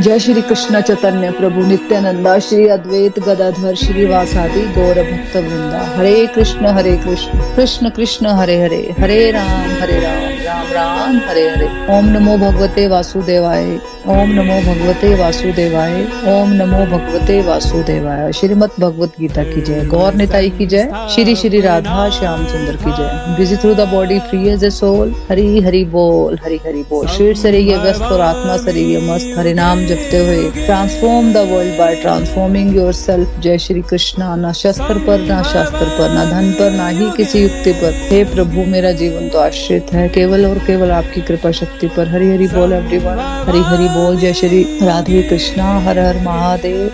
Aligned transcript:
जय 0.00 0.18
श्री 0.18 0.42
कृष्ण 0.42 0.80
चैतन्य 0.80 1.30
प्रभु 1.30 1.66
नित्यानंदा, 1.66 2.38
श्री 2.38 2.66
अद्वैत 2.68 3.18
गदाधर 3.18 3.74
श्रीवासादि 3.74 4.60
गौर 4.60 4.94
भक्त 4.94 5.36
वृंदा। 5.36 5.98
हरे 5.98 6.26
कृष्ण 6.26 6.66
हरे 6.66 6.96
कृष्ण 6.96 7.38
कृष्ण 7.56 7.90
कृष्ण, 7.90 8.26
हरे 8.26 8.62
हरे 8.62 8.94
हरे 8.98 9.30
राम 9.30 9.82
हरे 9.82 10.00
राम 10.00 10.22
राम 10.44 10.66
राम, 10.72 11.16
हरे 11.28 11.48
हरे। 11.48 11.98
ओम 11.98 12.04
नमो 12.04 12.36
भगवते 12.38 12.86
वासुदेवाय। 12.88 13.78
ओम 14.08 14.30
नमो 14.30 14.56
भगवते 14.60 15.14
वासुदेवाय, 15.14 15.92
ओम 16.28 16.50
नमो 16.52 16.78
भगवते 16.86 17.40
वासुदेवाय। 17.42 18.32
श्रीमद 18.32 18.70
भगवत 18.80 19.12
गीता 19.20 19.42
की 19.44 19.60
जय। 19.60 19.84
गौर 19.84 20.14
निताई 20.14 20.50
की 20.50 20.66
जय। 20.66 20.90
श्री 21.10 21.34
श्री 21.36 21.60
राधा 21.60 22.08
श्याम 22.10 22.44
सुंदर 22.46 22.76
की 22.76 22.90
जय। 22.90 23.36
Busy 23.38 23.56
through 23.56 23.74
the 23.74 23.80
body 23.80 24.18
free 24.20 24.48
as 24.48 24.64
a 24.64 24.70
soul 24.70 25.14
Hari 25.30 25.60
Hari 25.60 25.84
बोल, 25.84 26.38
हरी 26.44 26.56
हरि 26.56 26.82
बोल। 26.90 27.06
शरीर 27.06 27.36
रहिए 27.36 27.76
व्यस्त 27.76 28.02
और 28.02 28.20
आत्मा 28.20 28.56
रहिए 28.72 29.00
मस्त। 29.00 29.34
हरि 29.38 29.54
नाम 29.54 29.84
जपते 29.86 30.18
हुए। 30.18 30.66
Transform 30.66 31.32
the 31.32 31.36
world 31.36 31.78
by 31.78 31.94
transforming 31.94 32.76
yourself 32.92 33.40
जय 33.40 33.58
श्री 33.58 33.82
कृष्णा। 33.82 34.34
न 34.36 34.52
शस्त्र 34.52 34.98
पर, 34.98 35.20
न 35.20 35.42
शास्त्र 35.42 35.88
पर, 35.98 36.10
न 36.10 36.28
धन 36.30 36.52
पर, 36.52 36.70
न 36.70 36.90
ही 36.98 37.10
किसी 37.16 37.42
युक्ति 37.42 37.72
पर। 37.72 37.98
हे 38.10 38.22
प्रभु, 38.24 38.64
मेरा 38.66 38.92
जीवन 38.92 39.28
तो 39.28 39.38
आश्रित 39.38 39.92
है। 39.92 40.08
केवल 40.08 40.46
और 40.46 40.58
केवल 40.58 40.90
आपकी 40.90 41.20
कृपा 41.20 41.50
शक्ति 41.52 41.86
पर। 41.86 42.08
हरी 42.08 42.30
हरि 42.30 42.48
बोल 42.48 42.72
एवरीवन 42.72 43.18
हरी 43.48 43.62
हरि 43.62 43.92
बोल, 43.94 44.16
जय 44.16 44.32
श्री 44.32 44.62
राधे 44.86 45.22
कृष्णा, 45.22 45.64
हर 45.80 45.98
हर 45.98 46.16
महादेव, 46.22 46.90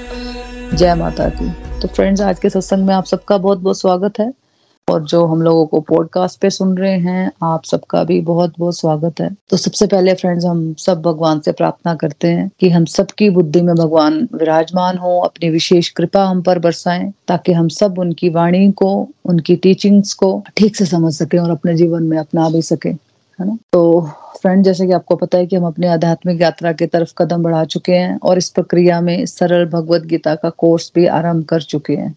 जय 0.74 0.94
माता 0.94 1.28
की 1.28 1.48
तो 1.80 1.88
फ्रेंड्स 1.88 2.20
आज 2.20 2.38
के 2.38 2.50
सत्संग 2.50 2.86
में 2.86 2.94
आप 2.94 3.04
सबका 3.04 3.38
बहुत 3.38 3.58
बहुत 3.58 3.80
स्वागत 3.80 4.18
है। 4.20 4.32
और 4.88 5.04
जो 5.04 5.24
हम 5.26 5.42
लोगों 5.42 5.66
को 5.66 5.80
पॉडकास्ट 5.80 6.40
पे 6.40 6.50
सुन 6.50 6.78
रहे 6.78 6.98
हैं, 6.98 7.30
आप 7.42 7.64
सबका 7.64 8.04
भी 8.04 8.20
बहुत 8.20 8.52
बहुत 8.58 8.78
स्वागत 8.78 9.20
है। 9.20 9.36
तो 9.50 9.56
सबसे 9.56 9.86
पहले 9.86 10.14
फ्रेंड्स 10.14 10.44
हम 10.44 10.74
सब 10.78 11.02
भगवान 11.02 11.40
से 11.40 11.52
प्रार्थना 11.52 11.94
करते 11.94 12.28
हैं 12.28 12.50
कि 12.60 12.70
हम 12.70 12.84
सबकी 12.84 13.30
बुद्धि 13.30 13.62
में 13.62 13.74
भगवान 13.74 14.28
विराजमान 14.34 14.98
हो, 14.98 15.20
अपनी 15.20 15.50
विशेष 15.50 15.88
कृपा 15.88 16.24
हम 16.24 16.42
पर 16.42 16.58
बरसाएँ, 16.58 17.12
ताकि 17.28 17.52
हम 17.52 17.68
सब 17.68 17.98
उनकी 17.98 18.28
वाणी 18.28 18.72
को, 18.72 19.08
उनकी 19.24 19.56
टीचिंग्स 19.56 20.12
को 20.12 20.44
ठीक 20.56 20.76
से 20.76 20.86
समझ 20.86 21.14
सके 21.14 21.38
और 21.38 21.50
अपने 21.50 21.74
जीवन 21.74 22.02
में 22.02 22.18
अपना 22.18 22.48
भी 22.48 22.62
सके। 22.62 23.09
है 23.40 23.46
ना? 23.46 23.58
तो 23.72 24.00
फ्रेंड 24.42 24.64
जैसे 24.64 24.86
कि 24.86 24.92
आपको 24.92 25.16
पता 25.16 25.38
है 25.38 25.46
कि 25.46 25.56
हम 25.56 25.66
अपने 25.66 25.86
आध्यात्मिक 25.86 26.42
यात्रा 26.42 26.72
की 26.72 26.86
तरफ़ 26.86 27.12
कदम 27.18 27.42
बढ़ा 27.42 27.64
चुके 27.64 27.92
हैं 27.92 28.18
और 28.22 28.38
इस 28.38 28.48
प्रक्रिया 28.48 29.00
में 29.00 29.26
सरल 29.26 29.66
भगवत 29.66 30.02
गीता 30.02 30.34
का 30.34 30.50
कोर्स 30.50 30.92
भी 30.94 31.06
आरंभ 31.06 31.44
कर 31.44 31.62
चुके 31.62 31.96
हैं 31.96 32.14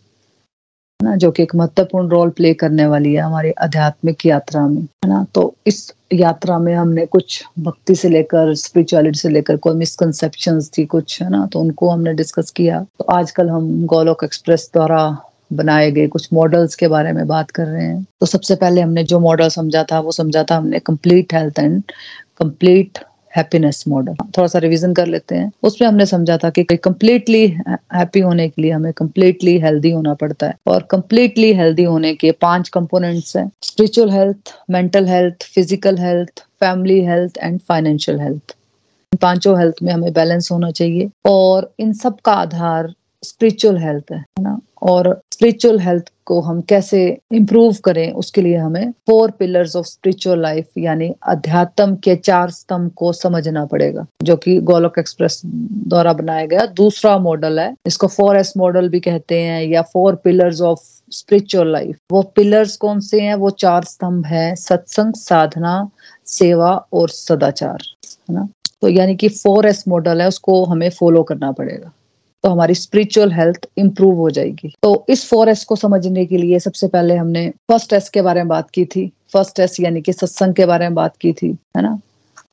ना? 1.03 1.15
जो 1.15 1.31
कि 1.31 1.43
एक 1.43 1.55
महत्वपूर्ण 1.55 2.07
रोल 2.07 2.29
प्ले 2.29 2.53
करने 2.53 2.85
वाली 2.85 3.13
है 3.13 3.21
हमारी 3.21 3.51
आध्यात्मिक 3.51 4.25
यात्रा 4.25 4.67
में, 4.67 4.81
है 4.81 5.07
ना? 5.07 5.25
तो 5.35 5.55
इस 5.67 5.93
यात्रा 6.13 6.57
में 6.59 6.75
हमने 6.75 7.05
कुछ 7.05 7.43
भक्ति 7.59 7.95
से 7.95 8.09
लेकर 8.09 8.55
स्पिरिचुअलिटी 8.55 9.19
से 9.19 9.29
लेकर 9.29 9.57
कोई 9.57 9.75
मिसकनसेप्शन 9.75 10.61
थी 10.77 10.85
कुछ, 10.85 11.21
है 11.21 11.29
ना? 11.29 11.45
तो 11.45 11.59
उनको 11.59 11.89
हमने 11.89 12.13
डिस्कस 12.13 12.51
किया। 12.51 12.85
तो 12.99 13.05
आजकल 13.05 13.49
हम 13.49 13.85
गोलोक 13.85 14.23
एक्सप्रेस 14.23 14.69
द्वारा 14.73 15.21
बनाए 15.55 15.91
गए, 15.91 16.07
कुछ 16.07 16.27
मॉडल्स 16.33 16.75
के 16.75 16.87
बारे 16.87 17.13
में 17.13 17.25
बात 17.27 17.51
कर 17.51 17.65
रहे 17.65 17.85
हैं। 17.85 18.03
तो 18.19 18.25
सबसे 18.25 18.55
पहले 18.55 18.81
हमने 18.81 19.03
जो 19.03 19.19
मॉडल 19.19 19.49
समझा 19.51 19.83
था, 19.83 19.99
वो 19.99 20.11
समझा 20.11 20.43
था 20.43 20.57
हमने 20.57 20.79
complete 20.81 21.33
health 21.33 21.59
and 21.59 21.81
complete 22.39 22.99
happiness 23.37 23.83
model 23.87 24.15
थोड़ा 24.37 24.47
सा 24.47 24.59
रिवीजन 24.59 24.93
कर 24.93 25.07
लेते 25.07 25.35
हैं। 25.35 25.51
उसमें 25.63 25.87
हमने 25.87 26.05
समझा 26.05 26.37
था 26.37 26.49
कि 26.49 26.63
कंप्लीटली 26.63 27.45
हैप्पी 27.67 28.19
होने 28.19 28.47
के 28.49 28.61
लिए 28.61 28.71
हमें 28.71 28.91
कंप्लीटली 28.93 29.57
हेल्दी 29.59 29.91
होना 29.91 30.13
पड़ता 30.13 30.47
है। 30.47 30.55
और 30.67 30.87
कंप्लीटली 30.91 31.53
हेल्दी 31.53 31.83
होने 31.83 32.13
के 32.15 32.31
पाँच 32.41 32.69
कंपोनेंट्स 32.69 33.35
हैं। 33.37 33.49
Spiritual 33.63 34.11
health 34.11 34.53
mental 34.71 35.07
health 35.07 35.43
physical 35.55 35.97
health 35.99 36.43
family 36.59 36.99
health 37.05 37.37
and 37.37 37.59
financial 37.59 38.19
health 38.19 38.55
इन 39.13 39.17
पाँचों 39.21 39.57
हेल्थ 39.59 39.83
में 39.83 39.93
हमें 39.93 40.11
बैलेंस 40.13 40.51
होना 40.51 40.71
चाहिए। 40.71 41.09
और 41.25 41.71
इन 41.79 41.93
सब 41.93 42.19
का 42.25 42.33
आधार 42.33 42.93
स्पिरिचुअल 43.23 43.77
हेल्थ 43.77 44.11
है 44.11 44.23
ना? 44.39 44.59
और 44.81 45.19
स्पिरिचुअल 45.33 45.79
हेल्थ 45.79 46.11
को 46.25 46.39
हम 46.41 46.59
कैसे 46.61 46.99
इम्प्रूव 47.33 47.75
करें, 47.83 48.11
उसके 48.13 48.41
लिए 48.41 48.57
हमें 48.57 48.91
four 49.07 49.31
pillars 49.31 49.75
of 49.75 49.85
spiritual 49.85 50.41
life 50.41 50.67
यानी 50.77 51.09
अध्यात्म 51.27 51.95
के 51.95 52.15
चार 52.15 52.49
स्तंभ 52.51 52.91
को 52.91 53.11
समझना 53.13 53.65
पड़ेगा, 53.65 54.05
जो 54.23 54.35
कि 54.35 54.59
गोलोक 54.61 54.99
एक्सप्रेस 54.99 55.41
द्वारा 55.45 56.13
बनाया 56.13 56.45
गया। 56.45 56.65
दूसरा 56.75 57.17
मॉडल 57.19 57.59
है, 57.59 57.73
इसको 57.87 58.07
फोर 58.07 58.37
एस 58.37 58.53
मॉडल 58.57 58.89
भी 58.89 58.99
कहते 58.99 59.39
हैं, 59.39 59.63
या 59.63 59.81
four 59.93 60.15
pillars 60.15 60.61
of 60.61 60.79
spiritual 61.11 61.71
life 61.71 61.97
वो 62.11 62.21
पिलर्स 62.35 62.75
कौन 62.77 62.99
से 62.99 63.21
हैं? 63.21 63.35
वो 63.35 63.49
चार 63.49 63.83
स्तंभ 63.83 64.25
है, 64.25 64.55
सत्संग, 64.55 65.13
साधना, 65.13 65.89
सेवा 66.27 66.75
और 66.93 67.09
सदाचार, 67.09 67.83
है 68.29 68.35
ना? 68.35 68.47
तो 68.81 68.89
यानी 68.89 69.15
कि 69.15 69.29
फोर 69.29 69.65
एस 69.65 69.83
मॉडल 69.87 70.21
है, 70.21 70.27
उसको 70.27 70.63
हमें 70.65 70.89
फॉलो 70.89 71.23
करना 71.23 71.51
पड़ेगा। 71.51 71.91
तो 72.43 72.49
हमारी 72.49 72.73
स्पिरिचुअल 72.73 73.31
हेल्थ 73.31 73.67
इंप्रूव 73.77 74.15
हो 74.15 74.29
जाएगी। 74.29 74.75
तो 74.83 75.05
इस 75.09 75.29
फोर 75.29 75.49
एस 75.49 75.63
को 75.63 75.75
समझने 75.75 76.25
के 76.25 76.37
लिए 76.37 76.59
सबसे 76.59 76.87
पहले 76.87 77.15
हमने 77.15 77.49
फ़र्स्ट 77.49 77.93
एस 77.93 78.09
के 78.09 78.21
बारे 78.21 78.39
में 78.39 78.47
बात 78.47 78.69
की 78.69 78.85
थी। 78.85 79.11
फ़र्स्ट 79.33 79.59
एस 79.59 79.79
यानी 79.79 80.01
कि 80.01 80.13
सत्संग 80.13 80.53
के 80.53 80.65
बारे 80.65 80.85
में 80.85 80.95
बात 80.95 81.17
की 81.17 81.33
थी, 81.33 81.49
है 81.49 81.81
ना? 81.81 81.99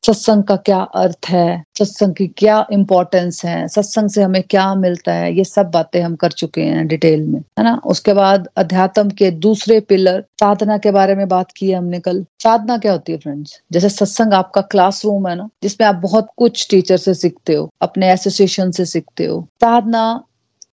सत्संग 0.02 0.42
का 0.44 0.56
क्या 0.56 0.78
अर्थ 0.78 1.26
है? 1.28 1.62
सत्संग 1.78 2.14
की 2.14 2.26
क्या 2.36 2.66
इम्पोर्टेंस 2.72 3.44
है? 3.44 3.66
सत्संग 3.68 4.08
से 4.10 4.22
हमें 4.22 4.42
क्या 4.42 4.74
मिलता 4.74 5.12
है? 5.12 5.32
ये 5.36 5.44
सब 5.44 5.70
बातें 5.70 6.00
हम 6.02 6.14
कर 6.16 6.32
चुके 6.32 6.62
हैं 6.62 6.86
डिटेल 6.86 7.22
में, 7.22 7.40
है 7.58 7.64
ना? 7.64 7.74
उसके 7.86 8.12
बाद 8.12 8.48
अध्यात्म 8.56 9.10
के 9.10 9.30
दूसरे 9.30 9.80
पिलर 9.80 10.24
साधना 10.40 10.78
के 10.78 10.90
बारे 10.90 11.14
में 11.14 11.26
बात 11.28 11.52
की 11.56 11.70
है 11.70 11.76
हमने 11.76 12.00
कल। 12.00 12.24
साधना 12.42 12.78
क्या 12.78 12.92
होती 12.92 13.12
है 13.12 13.18
फ्रेंड्स 13.18 13.60
जैसे 13.72 13.88
सत्संग 13.88 14.34
आपका 14.34 14.60
क्लासरूम 14.60 15.28
है 15.28 15.34
ना, 15.36 15.48
जिसमें 15.62 15.86
आप 15.88 15.94
बहुत 15.94 16.28
कुछ 16.36 16.66
टीचर 16.70 16.96
से 16.96 17.14
सीखते 17.14 17.54
हो, 17.54 17.68
अपने 17.82 18.12
एसोसिएशन 18.12 18.70
से 18.70 18.84
सीखते 18.84 19.24
हो। 19.26 19.40
साधना 19.60 20.22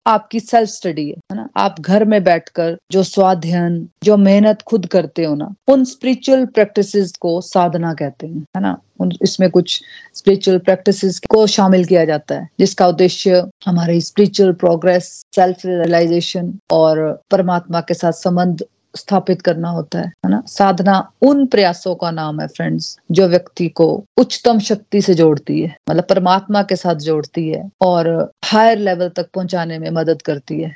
आपकी 0.08 0.40
सेल्फ 0.40 0.70
स्टडी 0.70 1.10
है 1.10 1.36
ना? 1.36 1.50
आप 1.58 1.76
घर 1.80 2.06
में 2.06 2.24
बैठकर 2.24 2.78
जो 2.92 3.04
स्वाध्ययन 3.04 3.90
जो 4.04 4.18
मेहनत 4.18 4.62
खुद 4.62 4.86
करते 4.86 5.24
हो 5.24 5.36
ना, 5.36 5.56
उन 5.68 5.84
स्पिरिचुअल 5.84 6.46
प्रैक्टिसेस 6.46 7.14
को 7.22 7.42
साधना 7.42 7.94
कहते 7.94 8.28
हैं, 8.28 8.46
है 8.56 8.62
ना? 8.62 8.82
उन, 9.00 9.12
इसमें 9.22 9.50
कुछ 9.50 9.82
स्पिरिचुअल 10.14 10.58
प्रैक्टिसेस 10.58 11.20
को 11.30 11.48
शामिल 11.48 11.86
किया 11.86 12.06
जाता 12.06 12.36
है, 12.36 12.50
जिसका 12.60 12.88
उद्देश्य 12.88 13.44
हमारे 13.66 14.02
स्पिरिचुअल 14.02 14.54
प्रोग्रेस 14.54 15.24
सेल्फ 15.36 15.58
रियलाइजेशन 15.66 16.60
और 16.72 17.22
परमात्मा 17.32 17.82
के 17.82 17.94
साथ 17.94 18.12
संबंध 18.12 18.64
स्थापित 18.98 19.42
करना 19.42 19.70
होता 19.70 20.00
है 20.00 20.06
है 20.06 20.30
ना? 20.30 20.42
साधना 20.48 21.12
उन 21.22 21.46
प्रयासों 21.46 21.96
का 21.96 22.12
नाम 22.12 22.40
है 22.42 22.48
फ्रेंड्स 22.48 22.98
जो 23.12 23.28
व्यक्ति 23.28 23.68
को 23.70 24.06
उच्चतम 24.18 24.60
शक्ति 24.60 25.02
से 25.02 25.14
जोड़ती 25.14 25.62
है 25.62 25.76
मतलब 25.90 26.04
परमात्मा 26.10 26.64
के 26.64 26.76
साथ 26.76 26.96
जोड़ती 26.96 27.50
है 27.50 27.70
और 27.82 28.32
हायर 28.46 28.78
लेवल 28.78 29.10
तक 29.10 29.30
पहुँचाने 29.34 29.80
में 29.80 29.90
मदद 29.90 30.22
करती 30.22 30.62
है। 30.62 30.76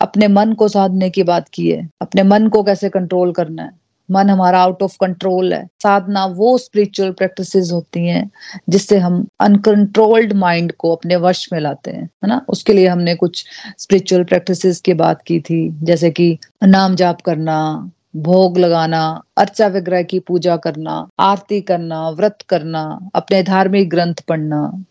अपने 0.00 0.28
मन 0.28 0.52
को 0.52 0.68
साधने 0.68 1.10
की 1.10 1.22
बात 1.22 1.48
की 1.48 1.70
है, 1.70 1.88
अपने 2.00 2.22
मन 2.22 2.48
को 2.48 2.62
कैसे 2.62 2.88
कंट्रोल 2.88 3.32
करना 3.32 3.62
है 3.62 3.83
मन 4.10 4.30
हमारा 4.30 4.62
आउट 4.62 4.82
ऑफ़ 4.82 4.96
कंट्रोल 5.00 5.54
है। 5.54 5.68
साधना 5.82 6.26
वो 6.26 6.58
स्पिरिचुअल 6.58 7.10
प्रैक्टिसेस 7.10 7.72
होती 7.72 8.06
हैं, 8.06 8.30
जिससे 8.68 8.98
हम 8.98 9.28
अनकंट्रोल्ड 9.40 10.32
माइंड 10.32 10.72
को 10.72 10.94
अपने 10.94 11.16
वश 11.16 11.48
में 11.52 11.60
लाते 11.60 11.90
हैं, 11.90 12.04
है 12.04 12.28
ना? 12.28 12.46
उसके 12.48 12.72
लिए 12.72 12.86
हमने 12.86 13.14
कुछ 13.14 13.44
स्पिरिचुअल 13.78 14.24
प्रैक्टिसेस 14.24 14.80
की 14.80 14.94
बात 14.94 15.22
की 15.22 15.40
थी, 15.40 15.78
जैसे 15.82 16.10
कि 16.10 16.38
नाम 16.64 16.94
जाप 16.94 17.20
करना, 17.20 17.90
भोग 18.16 18.58
लगाना, 18.58 19.22
अर्चा 19.38 19.66
विग्रह 19.66 20.02
की 20.02 20.18
पूजा 20.18 20.56
करना, 20.56 21.08
आरती 21.20 21.60
करना, 21.60 22.10
व्रत 22.10 22.38
करना, 22.48 23.10
अपने 23.14 23.42
धार्मिक 23.42 23.90
ग्रंथ 23.90 24.14
पढ़ना। 24.28 24.84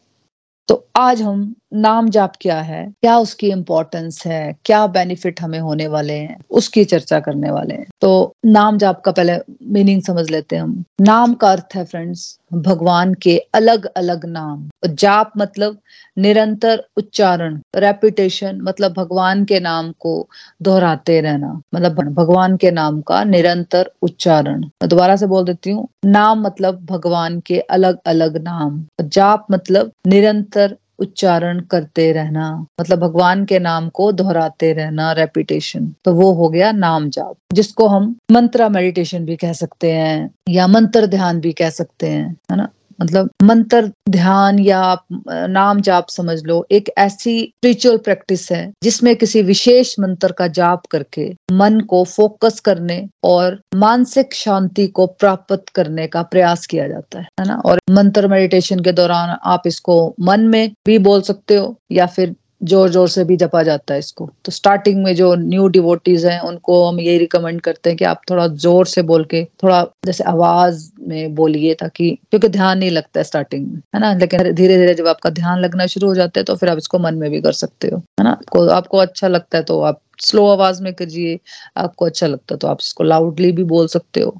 तो 0.67 0.87
आज 0.95 1.21
हम 1.21 1.55
नाम 1.73 2.09
जाप 2.09 2.33
क्या 2.41 2.59
है, 2.61 2.83
क्या 3.01 3.17
उसकी 3.17 3.49
इम्पोर्टेंस 3.49 4.25
है, 4.25 4.55
क्या 4.65 4.85
बेनिफिट 4.87 5.41
हमें 5.41 5.59
होने 5.59 5.87
वाले 5.87 6.13
हैं, 6.13 6.37
उसकी 6.51 6.83
चर्चा 6.85 7.19
करने 7.19 7.51
वाले 7.51 7.73
हैं। 7.73 7.87
तो 8.01 8.33
नाम 8.45 8.77
जाप 8.77 9.01
का 9.01 9.11
पहले 9.11 9.37
मीनिंग 9.63 10.01
समझ 10.01 10.29
लेते 10.31 10.55
हैं 10.55 10.63
हम। 10.63 10.83
नाम 11.01 11.33
का 11.33 11.51
अर्थ 11.51 11.75
है 11.75 11.85
फ्रेंड्स 11.85 12.39
भगवान 12.53 13.13
के 13.13 13.37
अलग 13.53 13.85
अलग 13.85 14.25
नाम। 14.25 14.69
जाप 14.87 15.31
मतलब 15.37 15.77
निरंतर 16.17 16.83
उच्चारण 16.97 17.59
रेपिटेशन 17.75 18.59
मतलब 18.61 18.93
भगवान 18.93 19.43
के 19.45 19.59
नाम 19.59 19.91
को 19.99 20.13
दोहराते 20.61 21.19
रहना। 21.21 21.61
मतलब 21.75 21.99
भगवान 22.13 22.57
के 22.57 22.71
नाम 22.71 23.01
का 23.01 23.23
निरंतर 23.23 23.91
उच्चारण। 24.01 24.63
दोबारा 24.83 25.15
से 25.15 25.27
बोल 25.27 25.45
देती 25.45 25.71
हूँ, 25.71 25.87
नाम 26.05 26.41
मतलब 26.41 26.85
भगवान 26.85 27.39
के 27.39 27.59
अलग 27.59 27.99
अलग 28.05 28.37
नाम। 28.43 28.85
जाप 29.01 29.45
मतलब 29.51 29.91
निरंतर 30.07 30.77
उच्चारण 31.03 31.59
करते 31.71 32.11
रहना 32.11 32.49
मतलब 32.81 32.99
भगवान 32.99 33.45
के 33.45 33.59
नाम 33.59 33.89
को 33.89 34.11
दोहराते 34.11 34.73
रहना 34.73 35.11
रेपिटेशन 35.11 35.93
तो 36.05 36.13
वो 36.13 36.31
हो 36.33 36.49
गया 36.49 36.71
नाम 36.71 37.09
जाप, 37.09 37.35
जिसको 37.53 37.87
हम 37.87 38.15
मंत्रा 38.31 38.69
मेडिटेशन 38.69 39.25
भी 39.25 39.35
कह 39.35 39.53
सकते 39.53 39.91
हैं, 39.91 40.29
या 40.49 40.67
मंत्र 40.67 41.07
ध्यान 41.07 41.39
भी 41.39 41.51
कह 41.53 41.69
सकते 41.69 42.07
हैं, 42.07 42.37
है 42.51 42.57
ना? 42.57 42.67
मतलब 43.01 43.29
मंत्र, 43.43 43.89
ध्यान 44.09 44.59
या 44.59 44.81
नाम 45.29 45.81
जाप 45.81 46.09
समझ 46.09 46.41
लो, 46.43 46.65
एक 46.71 46.89
ऐसी 46.97 47.39
स्पिरिचुअल 47.39 47.97
प्रैक्टिस 47.97 48.51
है 48.51 48.71
जिसमें 48.83 49.15
किसी 49.15 49.41
विशेष 49.41 49.95
मंत्र 49.99 50.31
का 50.31 50.47
जाप 50.53 50.85
करके 50.91 51.29
मन 51.51 51.79
को 51.89 52.03
फोकस 52.05 52.59
करने 52.59 53.05
और 53.23 53.59
मानसिक 53.75 54.33
शांति 54.33 54.87
को 54.89 55.05
प्राप्त 55.19 55.65
करने 55.75 56.07
का 56.07 56.21
प्रयास 56.23 56.65
किया 56.67 56.87
जाता 56.87 57.19
है 57.19 57.27
है 57.39 57.47
ना? 57.47 57.55
और 57.65 57.79
मंत्र 57.91 58.27
मेडिटेशन 58.27 58.79
के 58.79 58.91
दौरान 58.91 59.37
आप 59.43 59.63
इसको 59.67 59.97
मन 60.19 60.47
में 60.47 60.71
भी 60.85 60.97
बोल 60.99 61.21
सकते 61.21 61.55
हो 61.55 61.75
या 61.91 62.05
फिर 62.05 62.35
ज़ोर 62.63 62.89
ज़ोर 62.89 63.07
से 63.09 63.23
भी 63.23 63.35
जपा 63.37 63.61
जाता 63.63 63.93
है 63.93 63.99
इसको। 63.99 64.29
तो 64.45 64.51
स्टार्टिंग 64.51 65.03
में 65.03 65.13
जो 65.15 65.33
न्यू 65.35 65.67
डिवोटीज 65.67 66.25
हैं, 66.25 66.39
उनको 66.41 66.83
हम 66.87 66.99
यही 66.99 67.17
रिकमेंड 67.17 67.59
करते 67.61 67.89
हैं 67.89 67.97
कि 67.97 68.05
आप 68.05 68.21
थोड़ा 68.29 68.47
ज़ोर 68.47 68.85
से 68.87 69.01
बोल 69.03 69.23
के, 69.25 69.43
थोड़ा 69.63 69.81
जैसे 70.05 70.23
आवाज़ 70.23 70.89
में 71.07 71.35
बोलिए 71.35 71.73
ताकि, 71.73 72.09
क्योंकि 72.29 72.47
ध्यान 72.49 72.77
नहीं 72.77 72.91
लगता 72.91 73.19
है 73.19 73.23
स्टार्टिंग 73.23 73.67
में, 73.67 73.81
है 73.95 74.01
ना? 74.01 74.13
लेकिन 74.15 74.51
धीरे 74.53 74.77
धीरे 74.77 74.93
जब 74.93 75.07
आपका 75.07 75.29
ध्यान 75.31 75.59
लगना 75.59 75.85
शुरू 75.87 76.07
हो 76.07 76.15
जाता 76.15 76.39
है 76.39 76.43
तो 76.43 76.55
फिर 76.55 76.69
आप 76.69 76.77
इसको 76.77 76.99
मन 76.99 77.15
में 77.15 77.29
भी 77.31 77.41
कर 77.41 77.51
सकते 77.53 77.87
हो, 77.87 77.97
है 78.19 78.23
ना? 78.23 78.37
को 78.51 78.67
आपको 78.69 78.97
अच्छा 78.99 79.27
लगता 79.27 79.57
है 79.57 79.63
तो 79.63 79.79
आप 79.81 79.99
स्लो 80.21 80.47
आवाज़ 80.47 80.81
में 80.83 80.93
करिए, 80.93 81.39
आपको 81.77 82.05
अच्छा 82.05 82.27
लगता 82.27 82.53
है 82.55 82.57
तो 82.57 82.67
आप 82.67 82.77
इसको 82.81 83.03
लाउडली 83.03 83.51
भी 83.51 83.63
बोल 83.65 83.87
सकते 83.89 84.21
हो। 84.21 84.39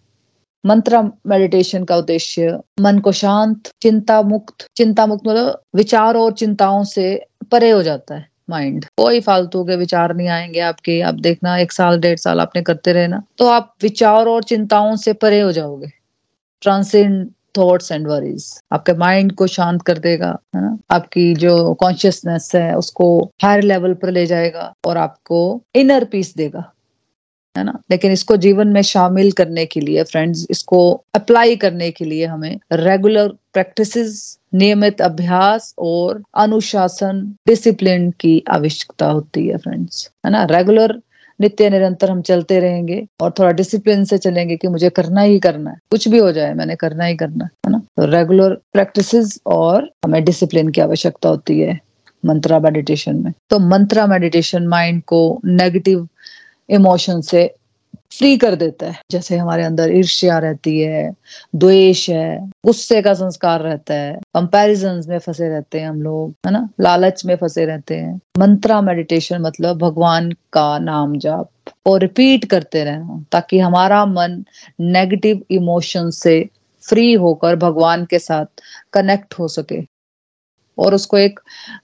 मंत्र 0.64 1.02
मेडिटेशन 1.28 1.84
का 1.84 1.96
उद्देश्य, 1.98 2.58
मन 2.81 3.00
को 3.00 3.12
शांत, 3.12 3.69
चिंता 3.81 4.22
मुक्त 4.22 4.66
चिंता 4.78 5.06
मुक्त 5.06 5.28
मतलब 5.28 5.62
विचार 5.76 6.18
और 6.18 6.34
चिंताओं 6.34 6.84
से 6.84 7.14
परे 7.54 7.70
हो 7.70 7.84
जाता 7.84 8.16
है 8.16 8.28
माइंड 8.50 8.86
कोई 8.86 9.20
फालतू 9.20 9.64
के 9.64 9.76
विचार 9.76 10.16
नहीं 10.16 10.28
आएँगे 10.28 10.60
आपके। 10.60 11.02
आप 11.02 11.14
देखना, 11.14 11.58
एक 11.58 11.72
साल, 11.72 12.00
डेढ़ 12.00 12.18
साल 12.18 12.40
आपने 12.40 12.62
करते 12.62 12.94
रहना। 12.94 13.24
तो 13.38 13.48
आप 13.48 13.76
विचार 13.82 14.26
और 14.26 14.44
चिंताओं 14.44 14.96
से 14.96 15.14
परे 15.14 15.40
हो 15.40 15.52
जाओगे। 15.52 15.88
ट्रांसेंड 16.62 17.30
थॉट्स 17.58 17.92
एंड 17.92 18.08
वरीज 18.08 18.60
आपके 18.72 18.94
माइंड 18.94 19.32
को 19.32 19.48
शांत 19.48 19.82
कर 19.82 19.98
देगा, 19.98 20.40
है 20.56 20.62
ना? 20.62 20.78
आपकी 20.92 21.34
जो 21.34 21.74
कॉन्शियसनेस 21.74 22.52
है, 22.56 22.78
उसको 22.78 23.32
हायर 23.44 23.64
लेवल 23.64 23.94
पर 23.94 24.12
ले 24.12 24.26
जाएगा 24.26 24.74
और 24.86 24.98
आपको 24.98 25.62
इनर 25.76 26.04
पीस 26.04 26.36
देगा। 26.36 26.74
है 27.58 27.64
ना? 27.64 27.80
लेकिन 27.92 28.12
इसको 28.12 28.38
जीवन 28.38 28.68
में 28.68 28.82
शामिल 28.82 29.32
करने 29.32 29.66
के 29.66 29.80
लिए 29.80 30.04
फ्रेंड्स 30.04 30.48
इसको 30.50 31.04
अप्लाई 31.16 31.56
करने 31.56 31.92
के 31.92 32.06
लिए 32.06 32.26
हमें 32.26 32.60
रेगुलर 32.74 33.28
प्रैक्टिसेस 33.28 34.40
नियमित 34.54 35.02
अभ्यास 35.02 35.74
और 35.80 36.24
अनुशासन 36.36 37.36
डिसिप्लिन 37.48 38.12
की 38.12 38.44
आवश्यकता 38.50 39.06
होती 39.06 39.48
है 39.48 39.58
फ्रेंड्स 39.58 40.10
है 40.26 40.32
ना? 40.32 40.44
रेगुलर 40.44 41.02
नित्य 41.42 41.70
निरंतर 41.70 42.12
हम 42.12 42.22
चलते 42.22 42.60
रहेंगे 42.60 43.08
और 43.22 43.34
थोड़ा 43.40 43.52
डिसिप्लिन 43.52 44.04
से 44.06 44.18
चलेंगे 44.18 44.58
कि 44.58 44.68
मुझे 44.68 44.90
करना 44.90 45.22
ही 45.22 45.40
करना 45.40 45.70
है। 45.70 45.78
कुछ 45.92 46.08
भी 46.08 46.18
हो 46.18 46.32
जाए, 46.32 46.54
मैंने 46.54 46.76
करना 46.76 47.06
ही 47.06 47.16
करना 47.16 47.46
है 47.46 47.72
ना? 47.72 47.78
तो 47.78 48.06
रेगुलर 48.06 48.50
प्रैक्टिसेस 48.74 49.40
और 49.46 49.90
हमें 50.06 50.24
डिसिप्लिन 50.24 50.70
की 50.70 50.82
आवश्यकता 50.82 51.30
होती 51.30 51.60
है, 51.60 51.80
मंत्रा 52.26 52.60
मेडिटेशन 52.60 53.16
में. 53.16 53.34
तो 53.50 53.60
मंत्रा 53.60 54.08
मेडिटेशन 54.08 54.68
माइंड 54.68 55.04
को 55.04 55.42
नेगेटिव 55.46 56.08
इमोशन 56.69 57.21
से 57.21 57.56
फ्री 58.18 58.38
कर 58.38 58.56
देता 58.56 58.86
है। 58.86 58.95
जैसे 59.12 59.38
हमारे 59.38 59.63
अंदर 59.63 59.92
ईर्ष्या 59.92 60.39
रहती 60.39 60.80
है, 60.80 61.13
द्वेष 61.56 62.10
है, 62.10 62.50
गुस्से 62.65 63.01
का 63.01 63.13
संस्कार 63.13 63.62
रहता 63.62 63.94
है। 63.94 64.13
कंपैरिजन 64.13 65.04
में 65.07 65.19
फंसे 65.19 65.50
रहते 65.50 65.80
हैं 65.80 65.89
हम 65.89 66.01
लोग, 66.01 66.33
है 66.45 66.51
ना? 66.51 66.69
लालच 66.81 67.25
में 67.25 67.36
फंसे 67.36 67.65
रहते 67.65 67.95
हैं। 67.95 68.21
मंत्रा 68.38 68.81
मेडिटेशन 68.81 69.42
मतलब 69.42 69.77
भगवान 69.77 70.31
का 70.31 70.80
नाम 70.80 71.18
जाप। 71.18 71.50
और 71.86 72.00
रिपीट 72.00 72.45
करते 72.45 72.83
रहना, 72.83 73.25
ताकि 73.31 73.59
हमारा 73.59 74.06
मन 74.06 74.45
नेगेटिव 74.80 75.42
इमोशन 75.51 76.09
से 76.09 76.50
फ्री 76.89 77.13
होकर 77.13 77.56
भगवान 77.56 78.06
के 78.06 78.19
साथ 78.19 78.45
कनेक्ट 78.94 79.33
हो 79.33 79.48
सके। 79.48 79.93
और 80.78 80.96
उसको 80.96 81.18
एक 81.18 81.40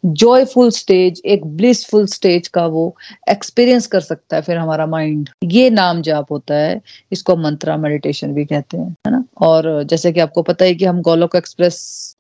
जॉयफुल 0.06 0.70
स्टेज 0.72 1.22
एक 1.26 1.46
ब्लिसफुल 1.46 2.06
स्टेज 2.06 2.48
का 2.48 2.66
वो 2.68 2.96
एक्सपीरियंस 3.30 3.88
कर 3.88 4.00
सकता 4.00 4.36
है 4.36 4.42
फिर 4.42 4.58
हमारा 4.58 4.86
माइंड 4.86 5.30
ये 5.44 5.70
नाम 5.70 6.02
जाप 6.02 6.32
होता 6.32 6.56
है, 6.56 6.82
इसको 7.12 7.36
मंत्रा 7.38 7.78
मेडिटेशन 7.78 8.34
भी 8.34 8.46
कहते 8.46 8.78
हैं, 8.78 8.90
है 9.08 9.12
ना? 9.12 9.24
और 9.42 9.84
जैसे 9.84 10.12
कि 10.12 10.20
आपको 10.20 10.42
पता 10.42 10.66
है 10.66 10.76
कि 10.76 10.86
हम 10.86 11.02
गोलोक 11.02 11.36
एक्सप्रेस 11.36 11.76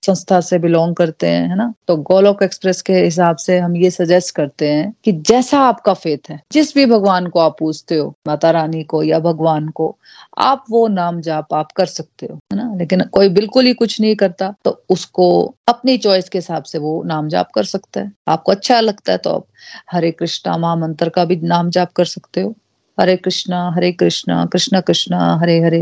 संस्था 0.05 0.39
से 0.41 0.57
बिलोंग 0.59 0.95
करते 0.95 1.27
हैं, 1.27 1.47
है 1.49 1.55
ना? 1.55 1.73
तो 1.87 1.95
गोलोक 1.97 2.43
एक्सप्रेस 2.43 2.81
के 2.81 2.93
हिसाब 2.93 3.37
से 3.37 3.57
हम 3.59 3.75
ये 3.75 3.89
सजेस्ट 3.91 4.35
करते 4.35 4.69
हैं 4.69 4.93
कि 5.05 5.11
जैसा 5.11 5.59
आपका 5.59 5.93
फेथ 5.93 6.29
है, 6.29 6.39
जिस 6.51 6.73
भी 6.75 6.85
भगवान 6.85 7.27
को 7.27 7.39
आप 7.39 7.55
पूछते 7.59 7.95
हो, 7.95 8.13
माता 8.27 8.51
रानी 8.51 8.83
को 8.83 9.03
या 9.03 9.19
भगवान 9.19 9.67
को, 9.69 9.95
आप 10.37 10.65
वो 10.69 10.87
नाम 10.87 11.21
जाप 11.21 11.53
आप 11.53 11.71
कर 11.71 11.85
सकते 11.85 12.25
हो, 12.25 12.35
है 12.53 12.57
ना? 12.57 12.73
लेकिन 12.75 13.01
कोई 13.03 13.29
बिल्कुल 13.29 13.65
ही 13.65 13.73
कुछ 13.73 13.99
नहीं 14.01 14.15
करता 14.15 14.53
तो 14.65 14.81
उसको 14.89 15.29
अपनी 15.67 15.97
चॉइस 15.97 16.29
के 16.29 16.41
हिसाब 16.59 16.63
से 16.65 16.79
वो 16.79 17.03
नाम 17.05 17.27
जाप 17.29 17.51
कर 17.55 17.63
सकता 17.65 17.99
है। 18.01 18.11
आपको 18.27 18.51
अच्छा 18.51 18.79
लगता 18.79 19.11
है 19.11 19.17
तो 19.17 19.29
आप 19.31 19.45
हरे 19.91 20.11
कृष्णा 20.11 20.57
महामंत्र 20.57 21.09
का 21.09 21.25
भी 21.25 21.35
नाम 21.45 21.69
जाप 21.69 21.91
कर 21.95 22.05
सकते 22.07 22.41
हो। 22.41 22.55
हरे 22.97 23.15
कृष्णा 23.15 23.59
हरे 23.75 23.91
कृष्णा 23.91 24.45
कृष्णा 24.45 24.79
कृष्णा, 24.81 25.19
हरे 25.41 25.59
हरे 25.59 25.79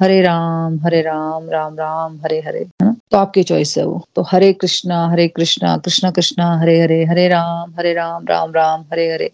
हरे 0.00 0.20
राम 0.22 0.78
हरे 0.84 1.00
राम 1.02 1.50
राम 1.50 1.74
राम, 1.74 2.16
हरे 2.24 2.38
हरे, 2.46 2.58
है 2.58 2.86
ना? 2.86 2.94
तो 3.10 3.16
आपकी 3.18 3.42
चॉइस 3.42 3.76
है 3.78 3.84
वो। 3.86 4.02
तो 4.16 4.22
हरे 4.22 4.52
कृष्णा 4.52 4.98
हरे 5.10 5.26
कृष्णा 5.28 5.76
कृष्णा 5.76 6.10
कृष्णा, 6.10 6.46
हरे 6.60 6.80
हरे 6.80 7.04
हरे 7.04 7.28
राम 7.28 7.74
हरे 7.78 7.92
राम 7.94 8.24
राम 8.26 8.52
राम, 8.52 8.80
हरे 8.92 9.12
हरे। 9.12 9.30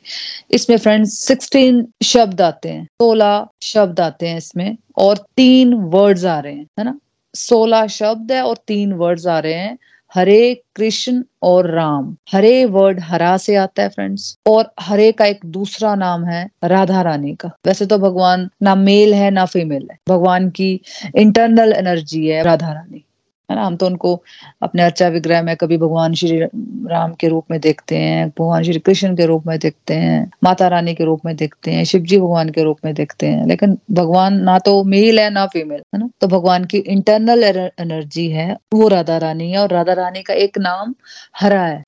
इसमें 0.50 0.76
फ्रेंड्स 0.76 1.18
सिक्सटीन 1.18 1.86
शब्द 2.02 2.40
आते 2.40 2.68
हैं, 2.68 2.84
सोलह 2.84 3.46
शब्द 3.62 4.00
आते 4.00 4.28
हैं 4.28 4.36
इसमें 4.38 4.76
और 4.96 5.24
तीन 5.36 5.74
वर्ड्स 5.96 6.24
आ 6.24 6.38
रहे 6.40 6.52
हैं, 6.52 6.66
है 6.78 6.84
ना? 6.84 6.98
सोलह 7.34 7.86
शब्द 7.86 8.32
है 8.32 8.42
और 8.42 8.56
तीन 8.66 8.92
वर्ड्स 8.92 9.26
आ 9.26 9.38
रहे 9.38 9.54
हैं। 9.54 9.78
हरे 10.14 10.62
कृष्ण 10.76 11.22
और 11.42 11.70
राम। 11.70 12.16
हरे 12.32 12.64
वर्ड 12.64 13.00
हरा 13.00 13.36
से 13.36 13.54
आता 13.56 13.82
है 13.82 13.88
फ्रेंड्स 13.88 14.38
और 14.46 14.72
हरे 14.80 15.12
का 15.12 15.24
एक 15.24 15.40
दूसरा 15.46 15.94
नाम 15.94 16.24
है 16.24 16.48
राधा 16.64 17.02
रानी 17.02 17.34
का। 17.34 17.50
वैसे 17.66 17.86
तो 17.86 17.98
भगवान 17.98 18.48
ना 18.62 18.74
मेल 18.74 19.14
है, 19.14 19.30
ना 19.30 19.44
फीमेल 19.44 19.88
है। 19.92 19.98
भगवान 20.08 20.50
की 20.50 20.80
इंटरनल 21.16 21.72
एनर्जी 21.72 22.26
है 22.26 22.42
राधा 22.42 22.72
रानी। 22.72 23.04
है 23.52 23.56
ना? 23.56 23.66
हम 23.66 23.76
तो 23.76 23.87
उनको 23.87 24.14
अपने 24.62 24.82
अर्चा 24.82 25.08
विग्रह 25.08 25.43
में 25.43 25.54
कभी 25.56 25.76
भगवान 25.76 26.14
श्री 26.14 26.40
राम 26.40 27.12
के 27.12 27.28
रूप 27.28 27.44
में 27.50 27.60
देखते 27.60 27.96
हैं, 27.96 28.28
भगवान 28.28 28.62
श्री 28.62 28.78
कृष्ण 28.78 29.14
के 29.16 29.26
रूप 29.26 29.46
में 29.46 29.58
देखते 29.58 29.94
हैं, 29.94 30.31
माता 30.44 30.69
रानी 30.69 30.94
के 30.94 31.04
रूप 31.04 31.20
में 31.26 31.34
देखते 31.37 31.70
हैं 31.70 31.84
शिव 31.84 32.02
जी 32.02 32.19
भगवान 32.19 32.49
के 32.49 32.62
रूप 32.62 32.78
में 32.84 32.94
देखते 32.94 33.26
हैं। 33.26 33.46
लेकिन 33.46 33.78
भगवान 33.90 34.43
ना 34.43 34.58
तो 34.58 34.82
मेल 34.84 35.20
है, 35.20 35.31
ना 35.31 35.46
फीमेल 35.46 35.82
है 35.94 35.99
ना? 35.99 36.08
तो 36.20 36.28
भगवान 36.28 36.64
की 36.64 36.78
इंटरनल 36.78 37.44
एनर्जी 37.81 38.28
है, 38.28 38.56
वो 38.75 38.88
राधा 38.88 39.16
रानी 39.19 39.50
है 39.52 39.58
और 39.58 39.70
राधा 39.70 39.93
रानी 39.93 40.22
का 40.22 40.34
एक 40.34 40.58
नाम 40.58 40.94
हरा 41.40 41.62
है। 41.62 41.82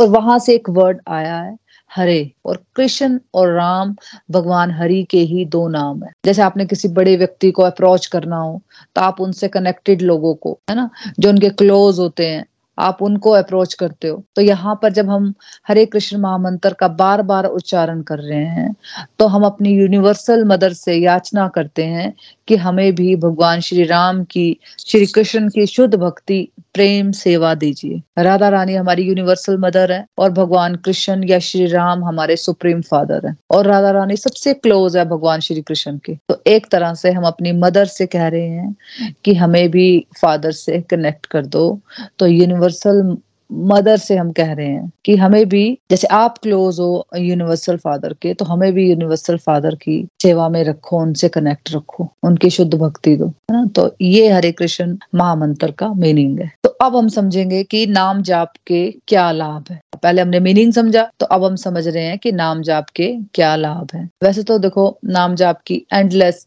और 0.00 0.08
वहाँ 0.08 0.38
से 0.38 0.54
एक 0.54 0.70
वर्ड 0.70 1.00
आया 1.08 1.36
है 1.36 1.56
हरे 1.90 2.30
और 2.46 2.62
कृष्ण 2.76 3.18
और 3.34 3.52
राम 3.52 3.94
भगवान 4.30 4.70
हरि 4.70 5.02
के 5.10 5.18
ही 5.24 5.44
दो 5.46 5.66
नाम 5.68 6.02
है। 6.04 6.12
जैसे 6.24 6.42
आपने 6.42 6.66
किसी 6.66 6.88
बड़े 6.90 7.16
व्यक्ति 7.16 7.50
को 7.50 7.62
अप्रोच 7.62 8.06
करना 8.06 8.36
हो 8.36 8.60
तो 8.96 9.00
आप 9.00 9.20
उनसे 9.20 9.48
कनेक्टेड 9.48 10.02
लोगों 10.02 10.34
को, 10.34 10.58
है 10.70 10.76
ना? 10.76 10.88
जो 11.18 11.28
उनके 11.28 11.48
क्लोज 11.50 11.98
होते 11.98 12.26
हैं, 12.26 12.44
आप 12.78 13.02
उनको 13.02 13.30
अप्रोच 13.30 13.74
करते 13.74 14.08
हो। 14.08 14.22
तो 14.36 14.42
यहाँ 14.42 14.78
पर 14.82 14.92
जब 14.92 15.08
हम 15.10 15.32
हरे 15.68 15.84
कृष्ण 15.86 16.18
महामंत्र 16.18 16.72
का 16.74 16.88
बार 16.90 17.22
बार 17.22 17.44
उच्चारण 17.46 18.00
कर 18.02 18.18
रहे 18.18 18.44
हैं 18.46 18.74
तो 19.18 19.26
हम 19.26 19.44
अपनी 19.44 19.72
यूनिवर्सल 19.72 20.44
मदर 20.44 20.72
से 20.72 20.94
याचना 20.94 21.46
करते 21.48 21.84
हैं 21.84 22.12
कि 22.50 22.56
हमें 22.56 22.94
भी 22.94 23.16
भगवान 23.16 23.60
श्री 23.60 23.84
राम 23.84 24.24
की, 24.24 24.56
श्री 24.86 25.06
कृष्ण 25.06 25.48
की 25.48 25.66
शुद्ध 25.66 25.94
भक्ति, 25.94 26.48
प्रेम 26.74 27.12
सेवा 27.12 27.54
दीजिए। 27.54 28.22
राधा 28.22 28.48
रानी 28.48 28.74
हमारी 28.74 29.02
यूनिवर्सल 29.02 29.58
मदर 29.58 29.92
है 29.92 30.06
और 30.18 30.30
भगवान 30.30 30.74
कृष्ण 30.74 31.28
या 31.28 31.38
श्री 31.38 31.66
राम 31.66 32.04
हमारे 32.04 32.36
सुप्रीम 32.36 32.80
फादर 32.80 33.26
है। 33.26 33.36
और 33.50 33.66
राधा 33.66 33.90
रानी 33.90 34.16
सबसे 34.16 34.54
क्लोज 34.54 34.96
है 34.96 35.04
भगवान 35.04 35.40
श्री 35.40 35.62
कृष्ण 35.62 35.98
के। 35.98 36.14
तो 36.14 36.42
एक 36.46 36.66
तरह 36.72 36.94
से 36.94 37.10
हम 37.10 37.24
अपनी 37.24 37.52
मदर 37.52 37.84
से 37.84 38.06
कह 38.06 38.28
रहे 38.28 38.48
हैं 38.48 38.76
कि 39.24 39.34
हमें 39.34 39.70
भी 39.70 40.06
फादर 40.22 40.52
से 40.52 40.80
कनेक्ट 40.80 41.26
कर 41.26 41.46
दो। 41.46 41.80
तो 42.18 42.26
यूनिवर्सल 42.26 43.16
मदर 43.52 43.96
से 43.96 44.16
हम 44.16 44.30
कह 44.32 44.52
रहे 44.52 44.66
हैं 44.66 44.90
कि 45.04 45.16
हमें 45.16 45.48
भी, 45.48 45.78
जैसे 45.90 46.06
आप 46.06 46.38
क्लोज 46.38 46.80
हो 46.80 47.06
यूनिवर्सल 47.16 47.76
फादर 47.76 48.12
के 48.12 48.34
तो 48.34 48.44
हमें 48.44 48.72
भी 48.72 48.88
यूनिवर्सल 48.90 49.36
फादर 49.36 49.74
की 49.74 50.06
सेवा 50.22 50.48
में 50.48 50.62
रखो, 50.64 50.98
उनसे 50.98 51.28
कनेक्ट 51.28 51.72
रखो, 51.74 52.08
उनकी 52.22 52.50
शुद्ध 52.50 52.74
भक्ति 52.74 53.16
दो, 53.16 53.26
है 53.26 53.52
ना? 53.52 53.64
तो 53.66 53.94
ये 54.00 54.28
हरे 54.28 54.52
कृष्ण 54.52 54.96
महामंत्र 55.14 55.70
का 55.70 55.92
मीनिंग 55.94 56.38
है। 56.40 56.50
तो 56.64 56.70
अब 56.82 56.96
हम 56.96 57.08
समझेंगे 57.08 57.62
कि 57.64 57.86
नाम 57.86 58.22
जाप 58.22 58.52
के 58.66 58.90
क्या 59.08 59.30
लाभ 59.32 59.64
है। 59.70 59.80
पहले 60.02 60.22
हमने 60.22 60.40
मीनिंग 60.40 60.72
समझा 60.72 61.08
तो 61.20 61.26
अब 61.26 61.44
हम 61.44 61.56
समझ 61.56 61.86
रहे 61.88 62.04
हैं 62.04 62.18
कि 62.18 62.32
नाम 62.32 62.62
जाप 62.62 62.86
के 62.90 63.12
क्या 63.34 63.54
लाभ 63.56 63.88
है। 63.94 64.08
वैसे 64.22 64.42
तो 64.42 64.58
देखो, 64.58 64.98
नाम 65.04 65.34
जाप 65.34 65.60
की 65.66 65.82
एंडलेस 65.92 66.46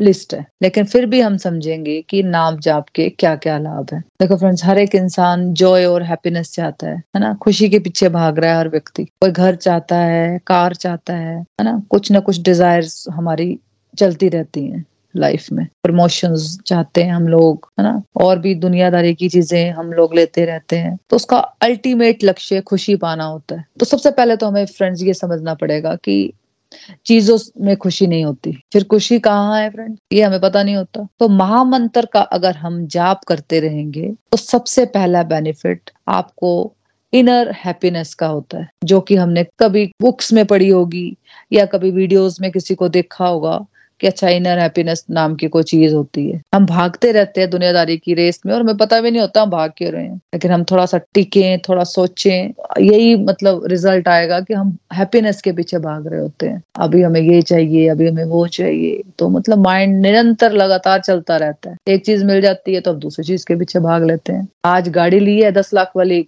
लिस्ट 0.00 0.34
है। 0.34 0.46
लेकिन 0.62 0.84
फिर 0.84 1.06
भी 1.06 1.20
हम 1.20 1.36
समझेंगे 1.36 2.04
कि 2.08 2.22
नाम 2.22 2.58
जाप 2.58 2.86
के 2.94 3.08
क्या 3.08 3.34
क्या 3.36 3.58
लाभ 3.58 3.86
है। 3.92 4.00
देखो 4.00 4.36
फ्रेंड्स, 4.36 4.64
हर 4.64 4.78
एक 4.78 4.94
इंसान 4.94 5.52
जॉय 5.52 5.84
और 5.84 6.02
हैप्पीनेस 6.02 6.52
चाहता 6.54 6.86
है 6.86 6.96
है 6.96 7.20
ना? 7.20 7.34
खुशी 7.34 7.68
के 7.68 7.78
पीछे 7.78 8.08
भाग 8.08 8.38
रहा 8.38 8.52
है 8.52 8.58
हर 8.58 8.68
व्यक्ति। 8.68 9.04
कोई 9.04 9.30
घर 9.30 9.54
चाहता 9.54 9.96
है, 9.96 10.40
कार 10.46 10.74
चाहता 10.74 11.14
है 11.14 11.38
है 11.38 11.64
ना? 11.64 11.82
कुछ 11.90 12.12
ना 12.12 12.20
कुछ 12.20 12.40
डिजायर्स 12.40 13.04
हमारी 13.12 13.58
चलती 13.98 14.28
रहती 14.28 14.66
हैं 14.66 14.84
लाइफ 15.16 15.46
में। 15.52 15.66
प्रमोशंस 15.82 16.58
चाहते 16.66 17.02
हैं 17.02 17.12
हम 17.12 17.28
लोग, 17.28 17.68
है 17.80 17.84
ना? 17.84 18.02
और 18.16 18.38
भी 18.38 18.54
दुनियादारी 18.54 19.14
की 19.14 19.28
चीज़ें 19.28 19.70
हम 19.70 19.92
लोग 19.92 20.14
लेते 20.14 20.44
रहते 20.44 20.76
हैं। 20.76 20.98
तो 21.10 21.16
उसका 21.16 21.38
अल्टीमेट 21.38 22.24
लक्ष्य 22.24 22.60
खुशी 22.60 22.96
पाना 22.96 23.24
होता 23.24 23.54
है। 23.54 23.64
तो 23.80 23.86
सबसे 23.86 24.10
पहले 24.10 24.36
तो 24.36 24.46
हमें 24.46 24.66
फ्रेंड्स 24.66 25.02
ये 25.02 25.14
समझना 25.14 25.54
पड़ेगा 25.54 25.94
कि 25.94 26.32
चीज़ों 27.06 27.38
में 27.60 27.76
खुशी 27.76 28.06
नहीं 28.06 28.24
होती। 28.24 28.52
फिर 28.72 28.84
खुशी 28.84 29.18
कहाँ 29.20 29.60
है 29.60 29.70
फ्रेंड 29.70 29.96
ये 30.12 30.22
हमें 30.22 30.40
पता 30.40 30.62
नहीं 30.62 30.76
होता। 30.76 31.06
तो 31.20 31.28
महामंत्र 31.30 32.06
का 32.06 32.20
अगर 32.32 32.56
हम 32.56 32.86
जाप 32.88 33.24
करते 33.28 33.60
रहेंगे 33.60 34.08
तो 34.32 34.36
सबसे 34.36 34.84
पहला 34.88 35.22
बेनिफिट 35.24 35.90
आपको 36.10 36.72
इनर 37.12 37.50
हैप्पीनेस 37.56 38.14
का 38.14 38.26
होता 38.26 38.58
है, 38.58 38.68
जो 38.84 39.00
कि 39.00 39.16
हमने 39.16 39.44
कभी 39.60 39.84
बुक्स 40.02 40.32
में 40.32 40.44
पढ़ी 40.46 40.68
होगी 40.68 41.16
या 41.52 41.64
कभी 41.66 41.90
वीडियोस 41.90 42.40
में 42.40 42.50
किसी 42.52 42.74
को 42.74 42.88
देखा 42.90 43.26
होगा। 43.26 43.64
कि 44.02 44.08
अच्छा 44.08 44.28
इनर 44.28 44.58
हैप्पीनेस 44.58 45.04
नाम 45.10 45.34
की 45.34 45.48
कोई 45.48 45.62
चीज़ 45.62 45.94
होती 45.94 46.30
है। 46.30 46.42
हम 46.54 46.66
भागते 46.66 47.12
रहते 47.12 47.40
हैं 47.40 47.50
दुनियादारी 47.50 47.96
की 47.96 48.14
रेस 48.14 48.40
में 48.46 48.54
और 48.54 48.60
हमें 48.60 48.76
पता 48.76 49.00
भी 49.00 49.10
नहीं 49.10 49.20
होता 49.20 49.42
हम 49.42 49.50
भाग 49.50 49.72
क्यों 49.76 49.92
रहे 49.92 50.04
हैं। 50.04 50.16
लेकिन 50.16 50.50
हम 50.50 50.64
थोड़ा 50.64 50.86
सा 50.86 51.00
टिके, 51.14 51.56
थोड़ा 51.58 51.84
सोचे, 51.84 52.54
यही 52.80 53.14
मतलब 53.16 53.66
रिज़ल्ट 53.66 54.08
आएगा 54.08 54.40
कि 54.40 54.54
हम 54.54 54.76
हैप्पीनेस 54.94 55.42
के 55.42 55.52
पीछे 55.52 55.78
भाग 55.78 56.06
रहे 56.06 56.20
होते 56.20 56.46
हैं। 56.46 56.62
अभी 56.76 57.02
हमें 57.02 57.20
ये 57.20 57.42
चाहिए, 57.42 57.88
अभी 57.88 58.08
हमें 58.08 58.24
वो 58.24 58.46
चाहिए। 58.46 59.02
तो 59.18 59.28
मतलब 59.28 59.58
माइंड 59.58 60.00
निरंतर 60.02 60.52
लगातार 60.52 61.00
चलता 61.00 61.36
रहता 61.36 61.70
है। 61.70 61.76
एक 61.88 62.04
चीज़ 62.06 62.24
मिल 62.24 62.40
जाती 62.40 62.74
है 62.74 62.80
तो 62.80 62.92
हम 62.92 62.98
दूसरी 62.98 63.24
चीज़ 63.24 63.46
के 63.46 63.56
पीछे 63.56 63.78
भाग 63.78 64.04
लेते 64.04 64.32
हैं। 64.32 64.48
आज 64.64 64.88
गाड़ी 64.88 65.20
ली 65.20 65.40
है 65.40 65.52
दस 65.52 65.74
लाख 65.74 65.92
वाली, 65.96 66.26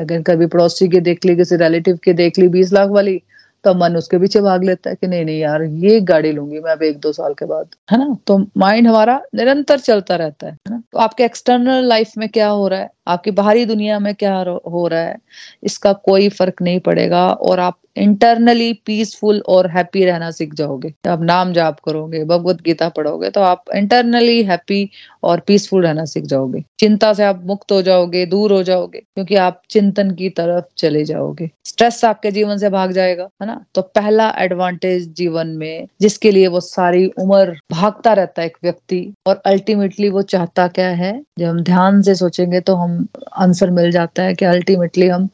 अगर 0.00 0.22
कभी 0.22 0.46
पड़ोसी 0.46 0.88
की 0.88 1.00
देख 1.00 1.24
ली, 1.24 1.36
किसी 1.36 1.56
रिलेटिव 1.56 1.98
की 2.04 2.12
देख 2.12 2.38
ली 2.38 2.48
बीस 2.48 2.72
लाख 2.72 2.88
वाली 2.88 3.20
तो 3.64 3.74
मन 3.74 3.96
उसके 3.96 4.18
पीछे 4.18 4.40
भाग 4.40 4.64
लेता 4.64 4.90
है 4.90 4.96
कि 4.96 5.06
नहीं 5.06 5.24
नहीं 5.24 5.38
यार, 5.40 5.62
ये 5.62 6.00
गाड़ी 6.00 6.32
लूँगी 6.32 6.60
मैं 6.60 6.72
अब 6.72 6.82
एक 6.82 6.98
दो 6.98 7.12
साल 7.12 7.34
के 7.34 7.44
बाद, 7.44 7.68
है 7.92 7.98
ना? 7.98 8.16
तो 8.26 8.38
माइंड 8.56 8.88
हमारा 8.88 9.20
निरंतर 9.34 9.78
चलता 9.80 10.16
रहता 10.16 10.46
है 10.46 10.56
ना? 10.70 10.82
तो 10.92 10.98
आपके 10.98 11.24
एक्सटर्नल 11.24 11.84
लाइफ 11.84 12.12
में 12.18 12.28
क्या 12.28 12.48
हो 12.48 12.68
रहा 12.68 12.80
है? 12.80 12.90
आपकी 13.08 13.30
बाहरी 13.32 13.64
दुनिया 13.66 13.98
में 13.98 14.14
क्या 14.14 14.36
हो 14.66 14.86
रहा 14.86 15.00
है, 15.00 15.18
इसका 15.62 15.92
कोई 15.92 16.28
फ़र्क 16.30 16.62
नहीं 16.62 16.80
पड़ेगा 16.80 17.28
और 17.30 17.60
आप 17.60 17.78
इंटरनली 17.96 18.72
पीसफुल 18.86 19.40
और 19.48 19.66
हैप्पी 19.70 20.04
रहना 20.04 20.30
सीख 20.30 20.52
जाओगे। 20.54 20.92
आप 21.08 21.22
नाम 21.22 21.52
जाप 21.52 21.78
करोगे, 21.80 22.22
भगवत 22.24 22.60
गीता 22.62 22.88
पढ़ोगे 22.90 23.30
तो 23.30 23.40
आप 23.42 23.64
इंटरनली 23.76 24.42
हैप्पी 24.44 24.88
और 25.24 25.40
पीसफुल 25.46 25.82
रहना 25.82 26.04
सीख 26.04 26.24
जाओगे। 26.24 26.62
चिंता 26.80 27.12
से 27.12 27.24
आप 27.24 27.40
मुक्त 27.46 27.72
हो 27.72 27.80
जाओगे, 27.82 28.24
दूर 28.26 28.52
हो 28.52 28.62
जाओगे, 28.62 28.98
क्योंकि 28.98 29.34
आप 29.36 29.60
चिंतन 29.70 30.10
की 30.10 30.28
तरफ़ 30.30 30.64
चले 30.78 31.04
जाओगे। 31.04 31.50
स्ट्रेस 31.66 32.04
आपके 32.04 32.30
जीवन 32.30 32.58
से 32.58 32.70
भाग 32.70 32.92
जाएगा, 32.92 33.28
है 33.42 33.46
ना? 33.46 33.64
तो 33.74 33.82
पहला 33.82 34.28
एडवांटेज 34.38 35.12
जीवन 35.14 35.48
में, 35.48 35.86
जिसके 36.00 36.30
लिए 36.30 36.46
वो 36.48 36.60
सारी 36.60 37.06
उम्र 37.18 37.58
भागता 37.72 38.12
रहता 38.12 38.42
है 38.42 38.46
एक 38.46 38.56
व्यक्ति, 38.62 39.00
और 39.26 39.42
अल्टीमेटली 39.46 40.08
वो 40.10 40.22
चाहता 40.24 40.66
क्या 40.68 40.88
है, 40.90 41.12
जब 41.38 41.46
हम 41.46 41.62
ध्यान 41.62 42.00
से 42.02 42.14
सोचेंगे 42.14 42.60
तो 42.60 42.74
हम 42.76 42.97
आंसर 43.36 43.70
मिल 43.70 43.90
जाता 43.90 44.22
है 44.22 44.34
कि 44.34 44.44
अल्टीमेटली 44.44 45.08
हम 45.08 45.28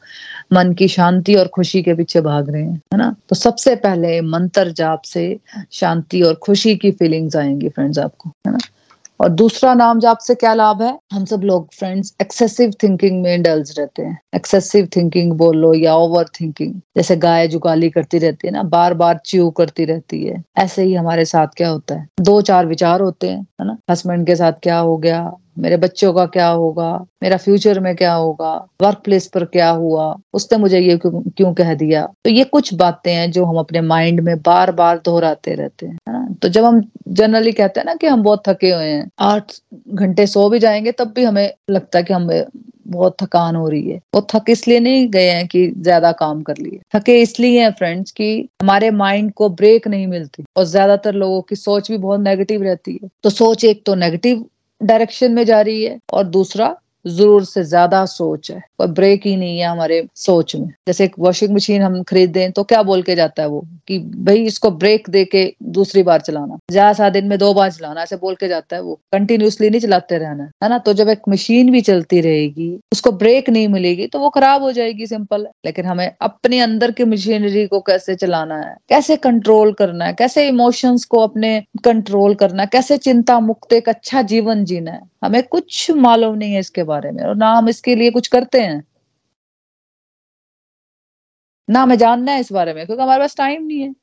मन 0.53 0.73
की 0.73 0.87
शांति 0.87 1.35
और 1.35 1.47
खुशी 1.47 1.83
के 1.83 1.93
पीछे 1.93 2.21
भाग 2.21 2.49
रहे 2.49 2.63
हैं, 2.63 2.81
है 2.93 2.97
ना? 2.97 3.15
तो 3.29 3.35
सबसे 3.35 3.75
पहले 3.75 4.21
मंत्र 4.21 4.71
जाप 4.71 5.01
से 5.01 5.39
शांति 5.71 6.21
और 6.21 6.33
खुशी 6.33 6.75
की 6.75 6.91
फीलिंग्स 6.91 7.35
आएँगी 7.35 7.69
फ्रेंड्स 7.69 7.99
आपको, 7.99 8.29
है 8.29 8.51
ना? 8.51 8.57
और 9.21 9.29
दूसरा 9.29 9.73
नाम 9.73 9.99
जाप 9.99 10.17
से 10.17 10.35
क्या 10.35 10.53
लाभ 10.53 10.81
है? 10.81 10.99
हम 11.13 11.25
सब 11.25 11.41
लोग 11.41 11.73
फ्रेंड्स 11.73 12.15
एक्सेसिव 12.21 12.73
थिंकिंग 12.83 13.21
में 13.21 13.35
इंडल्ज 13.35 13.75
रहते 13.79 14.01
हैं। 14.01 14.19
एक्सेसिव 14.35 14.89
थिंकिंग 14.95 15.33
बोल 15.33 15.57
लो 15.57 15.73
या 15.73 15.95
ओवर 15.95 16.25
थिंकिंग 16.41 16.73
जैसे 16.73 17.15
गाय 17.15 17.47
जुगाली 17.47 17.89
करती 17.89 18.17
रहती 18.17 18.47
है 18.47 18.53
ना 18.53 18.63
बार 18.63 18.93
बार 18.93 19.19
च्यू 19.25 19.49
करती 19.49 19.85
रहती 19.85 20.23
है। 20.23 20.43
ऐसे 20.57 20.83
ही 20.83 20.93
हमारे 20.93 21.25
साथ 21.25 21.47
क्या 21.57 21.69
होता 21.69 21.95
है? 21.95 22.07
दो 22.21 22.41
चार 22.41 22.65
विचार 22.65 23.01
होते 23.01 23.29
हैं, 23.29 23.41
है 23.41 23.67
ना? 23.67 23.77
हस्बैंड 23.89 24.27
के 24.27 24.35
साथ 24.35 24.53
क्या 24.63 24.77
हो 24.77 24.97
गया? 24.97 25.33
मेरे 25.57 25.77
बच्चों 25.77 26.13
का 26.13 26.25
क्या 26.25 26.47
होगा? 26.47 26.91
मेरा 27.23 27.37
फ्यूचर 27.37 27.79
में 27.79 27.95
क्या 27.95 28.13
होगा? 28.13 28.53
वर्क 28.81 29.01
प्लेस 29.05 29.27
पर 29.27 29.45
क्या 29.45 29.69
हुआ? 29.69 30.15
उसने 30.33 30.57
मुझे 30.57 30.79
ये 30.79 30.97
क्यों, 30.97 31.53
कह 31.53 31.73
दिया? 31.73 32.05
तो 32.25 32.29
ये 32.29 32.43
कुछ 32.43 32.73
बातें 32.73 33.13
हैं 33.13 33.29
जो 33.31 33.45
हम 33.45 33.57
अपने 33.57 33.81
माइंड 33.83 34.19
में 34.19 34.37
बार 34.41 34.71
बार 34.71 35.01
दोहराते 35.05 35.53
रहते 35.53 35.85
हैं 35.85 35.97
ना? 36.09 36.27
तो 36.41 36.49
जब 36.49 36.65
हम 36.65 36.81
जनरली 37.09 37.51
कहते 37.51 37.79
हैं 37.79 37.85
ना 37.85 37.95
कि 37.95 38.07
हम 38.07 38.23
बहुत 38.23 38.43
थके 38.47 38.71
हुए 38.71 38.85
हैं 38.85 39.09
आठ 39.21 39.53
घंटे 39.89 40.27
सो 40.27 40.49
भी 40.49 40.59
जाएँगे 40.59 40.91
तब 40.91 41.13
भी 41.15 41.23
हमें 41.23 41.49
लगता 41.69 41.99
है 41.99 42.03
कि 42.03 42.13
हम 42.13 42.29
बहुत 42.87 43.15
थकान 43.21 43.55
हो 43.55 43.67
रही 43.69 43.89
है। 43.89 43.99
वो 44.15 44.21
थक 44.33 44.49
इसलिए 44.49 44.79
नहीं 44.79 45.07
गए 45.09 45.29
हैं 45.29 45.47
कि 45.47 45.67
ज़्यादा 45.77 46.11
काम 46.11 46.41
कर 46.41 46.57
लिए। 46.57 46.79
थके 46.95 47.19
इसलिए 47.21 47.61
हैं 47.61 47.71
फ्रेंड्स 47.71 48.11
कि 48.11 48.27
हमारे 48.61 48.91
माइंड 48.93 49.31
को 49.33 49.49
ब्रेक 49.51 49.87
नहीं 49.87 50.07
मिलती। 50.07 50.43
और 50.57 50.65
ज़्यादातर 50.65 51.13
लोगों 51.13 51.41
की 51.41 51.55
सोच 51.55 51.89
भी 51.91 51.97
बहुत 51.97 52.19
नेगेटिव 52.19 52.63
रहती 52.63 52.99
है। 53.03 53.09
तो 53.23 53.29
सोच 53.29 53.63
एक 53.65 53.81
तो 53.85 53.95
नेगेटिव 53.95 54.45
डायरेक्शन 54.81 55.31
में 55.31 55.43
जा 55.45 55.61
रही 55.61 55.83
है 55.83 55.97
और 56.13 56.23
दूसरा 56.29 56.75
ज़रूर 57.05 57.43
से 57.45 57.63
ज़्यादा 57.63 58.05
सोच 58.07 58.51
है। 58.51 58.59
कोई 58.77 58.87
ब्रेक 58.89 59.25
ही 59.25 59.35
नहीं 59.35 59.59
है 59.59 59.67
हमारे 59.67 60.05
सोच 60.17 60.55
में। 60.55 60.67
जैसे 60.87 61.05
एक 61.05 61.15
वॉशिंग 61.19 61.53
मशीन 61.55 61.81
हम 61.81 62.01
खरीदें 62.03 62.51
तो 62.51 62.63
क्या 62.63 62.81
बोल 62.83 63.01
के 63.01 63.15
जाता 63.15 63.41
है 63.43 63.49
वो? 63.49 63.63
कि 63.87 63.99
भाई 63.99 64.43
इसको 64.45 64.71
ब्रेक 64.73 65.09
दे 65.09 65.23
के 65.25 65.45
दूसरी 65.63 66.03
बार 66.03 66.21
चलाना। 66.21 66.57
ज़्यादा 66.71 66.93
सा 66.93 67.09
दिन 67.09 67.25
में 67.27 67.37
दो 67.39 67.53
बार 67.53 67.71
चलाना, 67.71 68.01
ऐसे 68.03 68.15
बोल 68.15 68.35
के 68.35 68.47
जाता 68.47 68.75
है 68.75 68.81
वो। 68.81 68.99
कंटिन्यूसली 69.13 69.69
नहीं 69.69 69.81
चलाते 69.81 70.17
रहना, 70.17 70.49
है 70.63 70.69
ना? 70.69 70.77
तो 70.77 70.93
जब 70.93 71.09
एक 71.09 71.21
मशीन 71.29 71.71
भी 71.71 71.81
चलती 71.81 72.21
रहेगी, 72.21 72.69
उसको 72.91 73.11
ब्रेक 73.13 73.49
नहीं 73.49 73.67
मिलेगी 73.67 74.07
तो 74.07 74.19
वो 74.19 74.29
खराब 74.29 74.63
हो 74.63 74.71
जाएगी 74.71 75.07
सिंपल 75.07 75.47
लेकिन 75.65 75.85
हमें 75.85 76.09
अपने 76.21 76.59
अंदर 76.59 76.91
की 76.91 77.03
मशीनरी 77.05 77.65
को 77.67 77.79
कैसे 77.81 78.15
चलाना 78.15 78.57
है? 78.57 78.75
कैसे 78.89 79.15
कंट्रोल 79.17 79.73
करना 79.73 80.05
है? 80.05 80.13
कैसे 80.13 80.47
इमोशंस 80.47 81.05
को 81.05 81.19
अपने 81.19 81.59
कंट्रोल 81.83 82.35
करना 82.35 82.63
है? 82.63 82.69
कैसे 82.71 82.97
चिंता 82.99 83.39
मुक्त 83.41 83.73
एक 83.73 83.89
अच्छा 83.89 84.21
जीवन 84.23 84.63
जीना 84.65 84.91
है? 84.91 85.01
हमें 85.23 85.41
कुछ 85.43 85.89
मालूम 85.91 86.35
नहीं 86.35 86.53
है 86.53 86.59
इसके 86.59 86.83
बारे 86.83 86.94
में, 87.11 87.23
और 87.23 87.35
ना 87.35 87.51
हम 87.51 87.69
इसके 87.69 87.95
लिए 87.95 88.11
कुछ 88.11 88.27
करते 88.27 88.61
हैं। 88.61 88.83
ना 91.67 91.81
हमें 91.81 91.95
जानना 91.97 92.31
है 92.31 92.39
इस 92.39 92.51
बारे 92.51 92.73
में, 92.73 92.85
क्योंकि 92.85 93.03
हमारे 93.03 93.19
पास 93.19 93.35
टाइम 93.37 93.63
नहीं 93.63 93.79
है। 93.81 93.95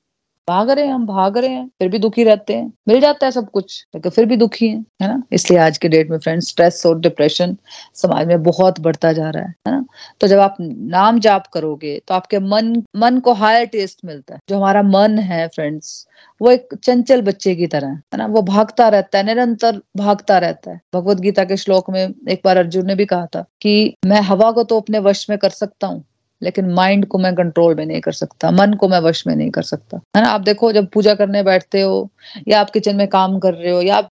भाग 0.49 0.70
रहे 0.70 0.84
हैं, 0.87 0.92
हम 0.92 1.06
भाग 1.06 1.37
रहे 1.38 1.50
हैं, 1.50 1.66
फिर 1.78 1.88
भी 1.88 1.99
दुखी 1.99 2.25
रहते 2.25 2.54
हैं। 2.54 2.72
मिल 2.88 3.00
जाता 3.00 3.26
है 3.26 3.32
सब 3.32 3.50
कुछ, 3.50 3.84
लेकिन 3.94 4.11
फिर 4.12 4.26
भी 4.26 4.37
दुखी 4.37 4.68
है 4.68 4.76
है 5.02 5.08
ना? 5.08 5.22
इसलिए 5.32 5.58
आज 5.61 5.78
के 5.78 5.88
डेट 5.88 6.11
में 6.11 6.18
फ्रेंड्स 6.18 6.49
स्ट्रेस 6.49 6.82
और 6.87 6.99
डिप्रेशन 7.00 7.56
समाज 7.94 8.26
में 8.26 8.42
बहुत 8.42 8.80
बढ़ता 8.80 9.12
जा 9.12 9.30
रहा 9.30 9.42
है 9.42 9.54
है 9.68 9.72
ना? 9.72 9.84
तो 10.20 10.26
जब 10.26 10.38
आप 10.40 10.56
नाम 10.61 11.18
जाप 11.20 11.46
करोगे 11.54 11.99
तो 12.08 12.14
आपके 12.14 12.38
मन 12.40 12.75
मन 12.96 13.18
को 13.20 13.32
हायर 13.34 13.66
टेस्ट 13.66 13.99
मिलता 14.04 14.34
है। 14.34 14.40
जो 14.49 14.56
हमारा 14.56 14.82
मन 14.82 15.18
है 15.20 15.46
फ्रेंड्स 15.49 16.06
वो 16.40 16.50
एक 16.50 16.75
चंचल 16.76 17.22
बच्चे 17.22 17.54
की 17.54 17.66
तरह, 17.66 17.88
है 17.88 18.18
ना? 18.18 18.26
वो 18.26 18.42
भागता 18.44 18.88
रहता 18.88 19.18
है, 19.18 19.25
निरंतर 19.25 19.80
भागता 19.96 20.38
रहता 20.38 20.70
है। 20.70 20.80
भगवत 20.94 21.20
गीता 21.20 21.44
के 21.44 21.56
श्लोक 21.56 21.90
में 21.90 22.02
एक 22.28 22.40
बार 22.44 22.56
अर्जुन 22.56 22.87
ने 22.87 22.94
भी 22.94 23.04
कहा 23.06 23.26
था 23.26 23.44
कि 23.61 23.94
मैं 24.06 24.20
हवा 24.22 24.50
को 24.52 24.62
तो 24.64 24.80
अपने 24.80 24.99
वश 25.00 25.28
में 25.30 25.38
कर 25.38 25.50
सकता 25.52 25.87
हूँ 25.87 26.04
लेकिन 26.42 26.70
माइंड 26.72 27.06
को 27.06 27.18
मैं 27.18 27.34
कंट्रोल 27.34 27.75
में 27.75 27.84
नहीं 27.87 28.00
कर 28.00 28.12
सकता, 28.12 28.50
मन 28.50 28.72
को 28.72 28.88
मैं 28.88 29.00
वश 29.00 29.26
में 29.26 29.34
नहीं 29.37 29.50
कर 29.50 29.62
सकता। 29.62 30.00
है 30.16 30.22
ना? 30.22 30.28
आप 30.28 30.40
देखो, 30.40 30.72
जब 30.72 30.87
पूजा 30.88 31.14
करने 31.14 31.42
बैठते 31.42 31.80
हो, 31.80 32.08
या 32.49 32.61
आप 32.61 32.70
किचन 32.70 32.96
में 32.96 33.06
काम 33.08 33.38
कर 33.38 33.54
रहे 33.54 33.72
हो, 33.72 33.80
या 33.82 33.96
आप 33.96 34.08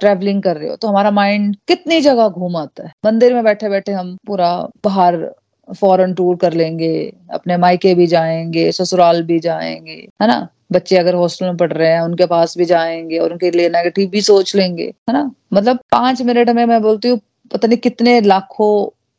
ट्रेवलिंग 0.00 0.42
कर 0.42 0.56
रहे 0.56 0.68
हो 0.68 0.76
तो 0.76 0.88
हमारा 0.88 1.10
माइंड 1.10 1.56
कितनी 1.68 2.00
जगह 2.00 2.28
घूम 2.28 2.56
आता 2.56 2.86
है। 2.86 2.92
मंदिर 3.06 3.34
में 3.34 3.44
बैठे 3.44 3.68
बैठे 3.68 3.92
हम 3.92 4.16
पूरा 4.26 4.56
बाहर 4.84 5.18
फॉरेन 5.68 6.14
टूर 6.14 6.36
कर 6.36 6.52
लेंगे, 6.52 7.12
अपने 7.32 7.56
मायके 7.56 7.94
भी 7.94 8.06
जाएँगे, 8.06 8.70
ससुराल 8.72 9.22
भी 9.22 9.38
जाएँगे, 9.40 9.92
है 10.22 10.28
ना? 10.28 10.46
बच्चे 10.72 10.96
अगर 10.96 11.14
हॉस्टल 11.14 11.46
में 11.46 11.56
पढ़ 11.56 11.72
रहे 11.72 11.88
हैं, 11.88 12.00
उनके 12.00 12.26
पास 12.26 12.56
भी 12.58 12.64
जाएँगे 12.64 13.18
और 13.18 13.32
उनके 13.32 13.50
लिए 13.50 13.68
नेगेटिव 13.68 14.08
भी 14.08 14.20
सोच 14.20 14.54
लेंगे, 14.56 14.84
है 14.84 15.12
ना? 15.12 15.30
मतलब 15.52 15.78
पाँच 15.92 16.22
मिनट 16.22 16.50
में 16.50 16.64
मैं 16.64 16.80
बोलती 16.82 17.08
हूँ, 17.08 17.20
पता 17.52 17.68
नहीं 17.68 17.78
कितने 17.78 18.20
लाखों 18.20 18.72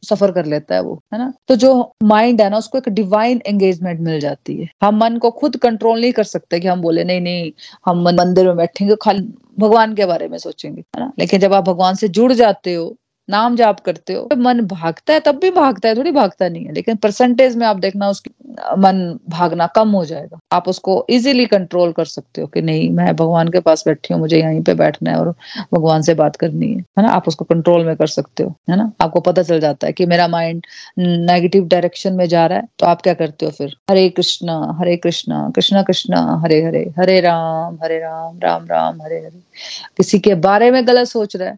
सफ़र 0.04 0.32
कर 0.32 0.46
लेता 0.46 0.76
है 0.76 0.82
वो, 0.82 1.02
है 1.14 1.20
ना? 1.20 1.34
तो 1.48 1.56
जो 1.56 1.96
माइंड 2.04 2.42
है 2.42 2.50
ना, 2.50 2.58
उसको 2.58 2.78
एक 2.78 2.90
डिवाइन 2.90 3.42
एंगेजमेंट 3.48 4.00
मिल 4.00 4.20
जाती 4.20 4.58
है। 4.58 4.70
हम 4.84 4.98
मन 4.98 5.18
को 5.18 5.32
खुद 5.32 5.58
कंट्रोल 5.58 6.02
नहीं 6.02 6.12
कर 6.12 6.24
सकते 6.24 6.60
कि 6.60 6.68
हम 6.68 6.82
बोले, 6.82 7.04
नहीं 7.04 7.22
नहीं, 7.22 7.52
हम 7.86 8.04
मंदिर 8.04 8.46
में 8.46 8.58
बैठेंगे, 8.58 8.96
खाली 9.02 9.34
भगवान 9.60 9.96
के 9.96 10.06
बारे 10.06 10.28
में 10.28 10.38
सोचेंगे 10.38 10.82
है 10.82 11.00
ना? 11.00 11.12
लेकिन 11.20 11.40
जब 11.40 11.54
आप 11.54 11.64
भगवान 11.64 11.96
से 11.96 12.08
जुड़ 12.08 12.34
जाते 12.34 12.74
हो 12.74 12.96
नाम 13.32 13.56
जाप 13.56 13.80
करते 13.80 14.14
हो। 14.14 14.28
मन 14.38 14.62
भागता 14.68 15.14
है, 15.14 15.20
तब 15.20 15.40
भी 15.40 15.52
भागता 15.52 15.90
है, 15.90 15.96
थोड़ी 15.96 16.12
भागता 16.12 16.50
नहीं 16.50 16.66
है, 16.66 16.74
लेकिन 16.74 16.96
परसेंटेज 16.98 17.56
में 17.56 17.66
आप 17.68 17.78
देखना 17.78 18.10
उसकी, 18.10 18.32
मन 18.78 19.20
भागना 19.30 19.68
कम 19.68 19.92
हो 19.92 20.04
जाएगा। 20.06 20.40
आप 20.52 20.68
उसको 20.68 21.06
इजीली 21.10 21.46
कंट्रोल 21.46 21.92
कर 21.92 22.06
सकते 22.06 22.42
हो 22.42 22.48
कि 22.48 22.62
नहीं, 22.62 22.90
मैं 22.92 23.16
भगवान 23.16 23.48
के 23.48 23.60
पास 23.60 23.84
बैठी 23.88 24.14
हूँ, 24.14 24.20
मुझे 24.22 24.40
यहीं 24.40 24.62
पे 24.64 24.74
बैठना 24.76 25.12
है 25.12 25.18
और 25.18 25.30
भगवान 25.74 26.02
से 26.02 26.14
बात 26.16 26.36
करनी 26.36 26.68
है। 26.68 26.80
है 26.98 27.04
ना? 27.04 27.10
आप 27.12 27.28
उसको 27.28 27.46
कंट्रोल 27.46 27.86
में 27.86 27.96
कर 27.96 28.08
सकते 28.08 28.44
हो, 28.44 28.54
है 28.70 28.78
ना? 28.78 28.92
आपको 29.02 29.20
पता 29.22 29.44
चल 29.44 29.60
जाता 29.60 29.88
है 29.88 29.94
कि 29.94 30.06
मेरा 30.06 30.28
माइंड 30.28 30.66
नेगेटिव 31.00 31.68
डायरेक्शन 31.68 32.14
में 32.14 32.26
जा 32.28 32.46
रहा 32.46 32.58
है 32.58 32.68
तो 32.80 32.86
आप 32.86 33.02
क्या 33.02 33.14
करते 33.14 33.46
हो 33.46 33.52
फिर? 33.52 33.76
हरे 33.90 34.08
कृष्णा 34.12 34.56
हरे 34.80 34.96
कृष्णा 34.98 35.50
कृष्णा 35.56 35.82
कृष्णा, 35.84 36.20
हरे 36.44 36.62
हरे 36.66 36.84
हरे 37.00 37.20
राम 37.22 37.78
हरे 37.84 37.98
राम 38.00 38.40
राम 38.40 38.66
राम, 38.68 39.02
हरे 39.02 39.18
हरे। 39.18 39.40
किसी 39.98 40.20
के 40.20 40.36
बारे 40.42 40.72
में 40.72 40.86
गलत 40.88 41.08
सोच 41.08 41.36
रहा 41.36 41.50
है 41.50 41.58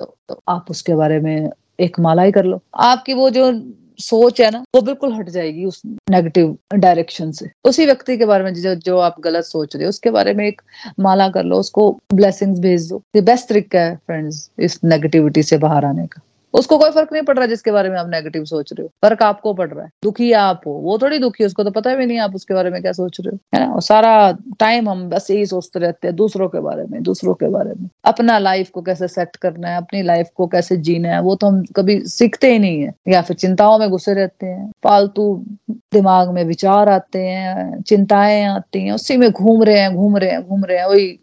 तो, 0.00 0.16
तो 0.28 0.40
आप 0.48 0.70
उसके 0.70 0.94
बारे 0.94 1.20
में 1.20 1.50
एक 1.80 2.00
माला 2.00 2.22
ही 2.22 2.32
कर 2.32 2.44
लो। 2.44 2.60
आपकी 2.74 3.14
वो 3.14 3.30
जो 3.30 3.52
सोच 3.98 4.40
है 4.40 4.50
ना 4.50 4.58
वो 4.74 4.80
बिल्कुल 4.80 5.12
हट 5.12 5.28
जाएगी 5.28 5.64
उस 5.64 5.80
नेगेटिव 5.86 6.56
डायरेक्शन 6.74 7.32
से। 7.32 7.50
उसी 7.64 7.86
व्यक्ति 7.86 8.16
के 8.16 8.24
बारे 8.24 8.44
में 8.44 8.54
जो 8.54 8.74
जो 8.74 8.98
आप 8.98 9.20
गलत 9.20 9.44
सोच 9.44 9.76
रहे 9.76 9.84
हो 9.84 9.88
उसके 9.88 10.10
बारे 10.10 10.34
में 10.34 10.46
एक 10.46 10.62
माला 11.00 11.28
कर 11.28 11.44
लो 11.44 11.56
उसको 11.56 11.90
ब्लेसिंग्स 12.14 12.60
भेज 12.60 12.88
दो। 12.88 13.02
ये 13.16 13.22
बेस्ट 13.22 13.48
तरीका 13.48 13.80
है 13.80 13.96
फ्रेंड्स 13.96 14.50
इस 14.58 14.78
नेगेटिविटी 14.84 15.42
से 15.42 15.58
बाहर 15.58 15.84
आने 15.84 16.06
का। 16.06 16.20
उसको 16.54 16.78
कोई 16.78 16.90
फ़र्क 16.90 17.12
नहीं 17.12 17.22
पड़ 17.22 17.36
रहा 17.36 17.46
जिसके 17.46 17.70
बारे 17.70 17.88
में 17.90 17.98
आप 17.98 18.08
नेगेटिव 18.08 18.44
सोच 18.44 18.72
रहे 18.72 18.82
हो। 18.82 18.90
फ़र्क 19.04 19.22
आपको 19.22 19.54
पड़ 19.54 19.70
रहा 19.70 19.84
है। 19.84 19.90
दुखी 20.04 20.32
आप 20.32 20.60
हो। 20.66 20.72
वो 20.72 20.98
थोड़ी 20.98 21.18
दुखी 21.18 21.44
है, 21.44 21.46
उसको 21.46 21.64
तो 21.64 21.70
पता 21.70 21.94
भी 21.94 22.06
नहीं 22.06 22.18
आप 22.18 22.34
उसके 22.34 22.54
बारे 22.54 22.70
में 22.70 22.82
क्या 22.82 22.92
सोच 22.92 23.16
रहे 23.20 23.36
हो, 23.36 23.58
है 23.58 23.66
ना? 23.66 23.74
और 23.74 23.82
सारा 23.82 24.32
टाइम 24.58 24.88
हम 24.88 25.08
बस 25.08 25.30
यही 25.30 25.46
सोचते 25.46 25.78
रहते 25.78 26.08
हैं 26.08 26.16
दूसरों 26.16 26.48
के 26.48 26.60
बारे 26.60 26.84
में, 26.84 27.02
दूसरों 27.02 27.34
के 27.34 27.48
बारे 27.48 27.70
में। 27.80 27.88
अपना 28.04 28.38
लाइफ 28.38 28.70
को 28.70 28.82
कैसे 28.82 29.08
सेट 29.08 29.36
करना 29.36 29.68
है, 29.68 29.76
अपनी 29.76 30.02
लाइफ 30.02 30.28
को 30.34 30.46
कैसे 30.46 30.76
जीना 30.76 31.08
है, 31.08 31.20
वो 31.22 31.34
तो 31.34 31.46
हम 31.46 31.64
कभी 31.76 32.00
सीखते 32.00 32.52
ही 32.52 32.58
नहीं 32.58 32.82
है। 32.82 32.92
या 33.08 33.22
फिर 33.22 33.36
चिंताओं 33.36 33.78
में 33.78 33.90
घुसे 33.90 34.14
रहते 34.14 34.46
हैं, 34.46 34.72
फालतू 34.84 35.44
दिमाग 35.70 36.30
में 36.30 36.44
विचार 36.44 36.88
आते 36.88 37.18
हैं, 37.18 37.82
चिंताएँ 37.82 38.44
आती 38.44 38.80
हैं, 38.80 38.92
उसी 38.92 39.16
में 39.16 39.30
घूम 39.30 39.62
रहे 39.62 39.78
हैं, 39.78 39.94
घूम 39.94 40.16
रहे 40.16 40.30
हैं, 40.30 40.48
घूम 40.48 40.64
रहे 40.64 40.78
हैं, 40.78 40.86
वही 40.86 41.20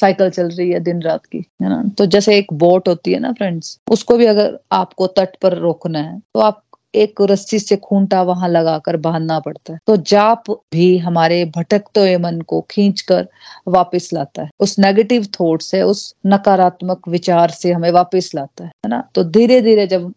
साइकिल 0.00 0.30
चल 0.30 0.48
रही 0.48 0.70
है 0.70 0.80
दिन 0.80 1.02
रात 1.02 1.26
की, 1.26 1.38
है 1.62 1.68
ना? 1.68 1.82
तो 1.98 2.06
जैसे 2.06 2.36
एक 2.38 2.52
बोट 2.54 2.88
होती 2.88 3.12
है 3.12 3.18
ना 3.20 3.32
फ्रेंड्स 3.32 3.78
उसको 3.90 4.16
भी 4.16 4.26
अगर 4.26 4.58
आपको 4.72 5.06
तट 5.08 5.36
पर 5.42 5.56
रोकना 5.58 5.98
है 6.00 6.18
तो 6.34 6.40
आप 6.40 6.62
एक 6.94 7.20
रस्सी 7.22 7.58
से 7.58 7.76
खूंटा 7.76 8.22
वहाँ 8.22 8.48
लगाकर 8.48 8.96
बांधना 8.96 9.38
पड़ता 9.40 9.72
है। 9.72 9.78
तो 9.86 9.96
जाप 9.96 10.50
भी 10.72 10.96
हमारे 10.98 11.44
भटकते 11.56 12.00
हुए 12.00 12.16
मन 12.18 12.40
को 12.40 12.60
खींच 12.70 13.00
कर 13.00 13.26
वापिस 13.68 14.12
लाता 14.12 14.42
है। 14.42 14.50
उस 14.60 14.78
नेगेटिव 14.78 15.26
थॉट 15.40 15.62
से, 15.62 15.82
उस 15.82 16.14
नकारात्मक 16.26 17.08
विचार 17.08 17.50
से 17.50 17.72
हमें 17.72 17.90
वापिस 17.90 18.34
लाता 18.34 18.64
है 18.64 18.70
है 18.84 18.90
ना? 18.90 19.02
तो 19.14 19.24
धीरे 19.24 19.60
धीरे 19.60 19.86
जब 19.86 20.12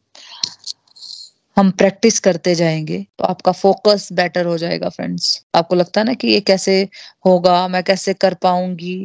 हम 1.58 1.70
प्रैक्टिस 1.72 2.20
करते 2.20 2.54
जाएँगे 2.56 2.98
तो 3.20 3.24
आपका 3.26 3.52
फोकस 3.52 4.08
बेटर 4.14 4.46
हो 4.46 4.58
जाएगा 4.58 4.90
फ्रेंड्स 4.90 5.46
आपको 5.56 5.76
लगता 5.76 6.02
है 6.02 6.06
ना 6.08 6.14
कि 6.14 6.28
ये 6.28 6.40
कैसे 6.42 6.82
होगा, 7.26 7.68
मैं 7.68 7.84
कैसे 7.84 8.14
कर 8.16 8.34
पाऊँगी 8.44 8.96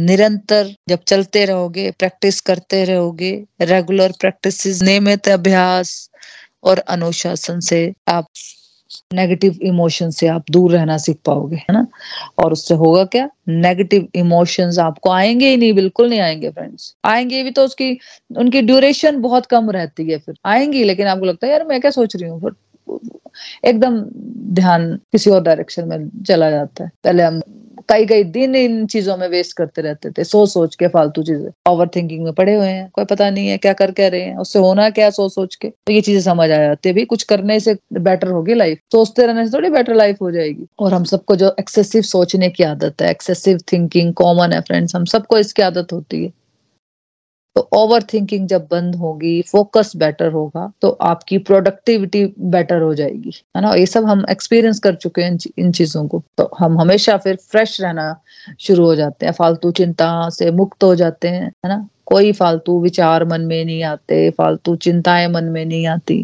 निरंतर 0.00 0.74
जब 0.88 1.02
चलते 1.06 1.44
रहोगे 1.44 1.90
प्रैक्टिस 1.98 2.40
करते 2.42 2.84
रहोगे 2.84 3.32
रेगुलर 3.62 4.12
प्रैक्टिस 4.20 4.82
नियमित 4.82 5.28
अभ्यास 5.28 6.08
और 6.64 6.78
अनुशासन 6.88 7.60
से 7.62 7.92
आप 8.08 8.26
नेगेटिव 9.14 9.58
इमोशन 9.62 10.10
से 10.10 10.26
आप 10.26 10.44
दूर 10.50 10.72
रहना 10.72 10.96
सीख 10.98 11.18
पाओगे, 11.24 11.56
है 11.56 11.72
ना? 11.72 11.86
और 12.38 12.52
उससे 12.52 12.74
होगा 12.74 13.04
क्या? 13.04 13.28
नेगेटिव 13.48 14.08
इमोशंस 14.14 14.78
आपको 14.78 15.10
आएँगे 15.10 15.48
ही 15.48 15.56
नहीं, 15.56 15.72
बिल्कुल 15.72 16.08
नहीं 16.08 16.20
आएँगे 16.20 16.50
फ्रेंड्स 16.50 16.94
आएँगे 17.04 17.42
भी 17.42 17.50
तो 17.50 17.64
उसकी, 17.64 17.98
उनकी 18.36 18.62
ड्यूरेशन 18.62 19.20
बहुत 19.20 19.46
कम 19.46 19.70
रहती 19.70 20.10
है 20.10 20.18
फिर। 20.18 20.34
आएँगी 20.46 20.84
लेकिन 20.84 21.06
आपको 21.06 21.24
लगता 21.24 21.46
है, 21.46 21.52
यार, 21.52 21.64
मैं 21.64 21.80
क्या 21.80 21.90
सोच 21.90 22.16
रही 22.16 22.30
हूँ? 22.30 22.40
फिर 22.40 22.52
एकदम 23.64 24.00
ध्यान 24.54 24.96
किसी 25.12 25.30
और 25.30 25.42
डायरेक्शन 25.42 25.88
में 25.88 26.22
चला 26.22 26.50
जाता 26.50 26.84
है। 26.84 26.90
पहले 27.04 27.22
हम 27.22 27.42
कई 27.88 28.06
कई 28.06 28.24
दिन 28.26 28.54
इन 28.56 28.86
चीज़ों 28.86 29.16
में 29.16 29.26
वेस्ट 29.28 29.56
करते 29.56 29.82
रहते 29.82 30.10
थे 30.10 30.24
सोच 30.24 30.48
सोच 30.50 30.74
के, 30.74 30.88
फालतू 30.88 31.22
चीज़ें। 31.22 31.50
ओवर 31.70 31.88
थिंकिंग 31.96 32.24
में 32.24 32.32
पड़े 32.32 32.54
हुए 32.54 32.66
हैं, 32.66 32.88
कोई 32.92 33.04
पता 33.04 33.28
नहीं 33.30 33.48
है 33.48 33.56
क्या 33.58 33.72
कर 33.72 33.90
कह 33.90 34.08
रहे 34.08 34.20
हैं, 34.20 34.36
उससे 34.36 34.58
होना 34.58 34.88
क्या 34.90 35.10
सोच 35.10 35.32
सोच 35.34 35.54
के। 35.54 35.68
तो 35.68 35.92
ये 35.92 36.00
चीज़ें 36.00 36.20
समझ 36.22 36.50
आ 36.50 36.56
जाती 36.56 36.88
है 36.88 36.94
भी 36.94 37.04
कुछ 37.04 37.22
करने 37.22 37.58
से 37.60 37.76
बेटर 38.00 38.28
होगी 38.28 38.54
लाइफ 38.54 38.78
सोचते 38.92 39.26
रहने 39.26 39.46
से 39.46 39.56
थोड़ी 39.56 39.70
बेटर 39.70 39.94
लाइफ 39.94 40.22
हो 40.22 40.30
जाएगी। 40.30 40.66
और 40.80 40.94
हम 40.94 41.04
सबको 41.04 41.36
जो 41.36 41.54
एक्सेसिव 41.60 42.02
सोचने 42.02 42.48
की 42.50 42.64
आदत 42.64 43.02
है 43.02 43.10
एक्सेसिव 43.10 43.58
थिंकिंग 43.72 44.12
कॉमन 44.14 44.52
है 44.52 44.60
फ्रेंड्स 44.60 44.96
हम 44.96 45.04
सबको 45.06 45.38
इसकी 45.38 45.62
आदत 45.62 45.92
होती 45.92 46.24
है। 46.24 46.32
तो 47.56 47.68
ओवर 47.72 48.02
थिंकिंग 48.02 48.46
जब 48.48 48.66
बंद 48.70 48.94
होगी 48.96 49.40
फोकस 49.42 49.92
बेटर 49.96 50.30
होगा 50.32 50.70
तो 50.82 50.88
आपकी 51.02 51.38
प्रोडक्टिविटी 51.38 52.24
बेटर 52.40 52.80
हो 52.82 52.94
जाएगी, 52.94 53.32
है 53.56 53.62
ना? 53.62 53.72
ये 53.74 53.86
सब 53.86 54.04
हम 54.04 54.24
एक्सपीरियंस 54.30 54.78
कर 54.78 54.94
चुके 54.94 55.22
हैं 55.22 55.38
इन 55.58 55.72
चीज़ों 55.72 56.06
को। 56.08 56.22
तो 56.38 56.50
हम 56.58 56.80
हमेशा 56.80 57.16
फिर 57.16 57.36
फ्रेश 57.50 57.80
रहना 57.80 58.14
शुरू 58.60 58.84
हो 58.84 58.94
जाते 58.94 59.26
हैं, 59.26 59.32
फालतू 59.32 59.70
चिंता 59.70 60.28
से 60.30 60.50
मुक्त 60.50 60.84
हो 60.84 60.94
जाते 60.94 61.28
हैं, 61.28 61.44
है 61.44 61.68
ना? 61.68 61.86
कोई 62.06 62.32
फालतू 62.32 62.80
विचार 62.80 63.24
मन 63.24 63.40
में 63.40 63.64
नहीं 63.64 63.82
आते, 63.82 64.30
फालतू 64.30 64.76
चिंताएँ 64.76 65.28
मन 65.28 65.44
में 65.44 65.64
नहीं 65.64 65.86
आती, 65.86 66.20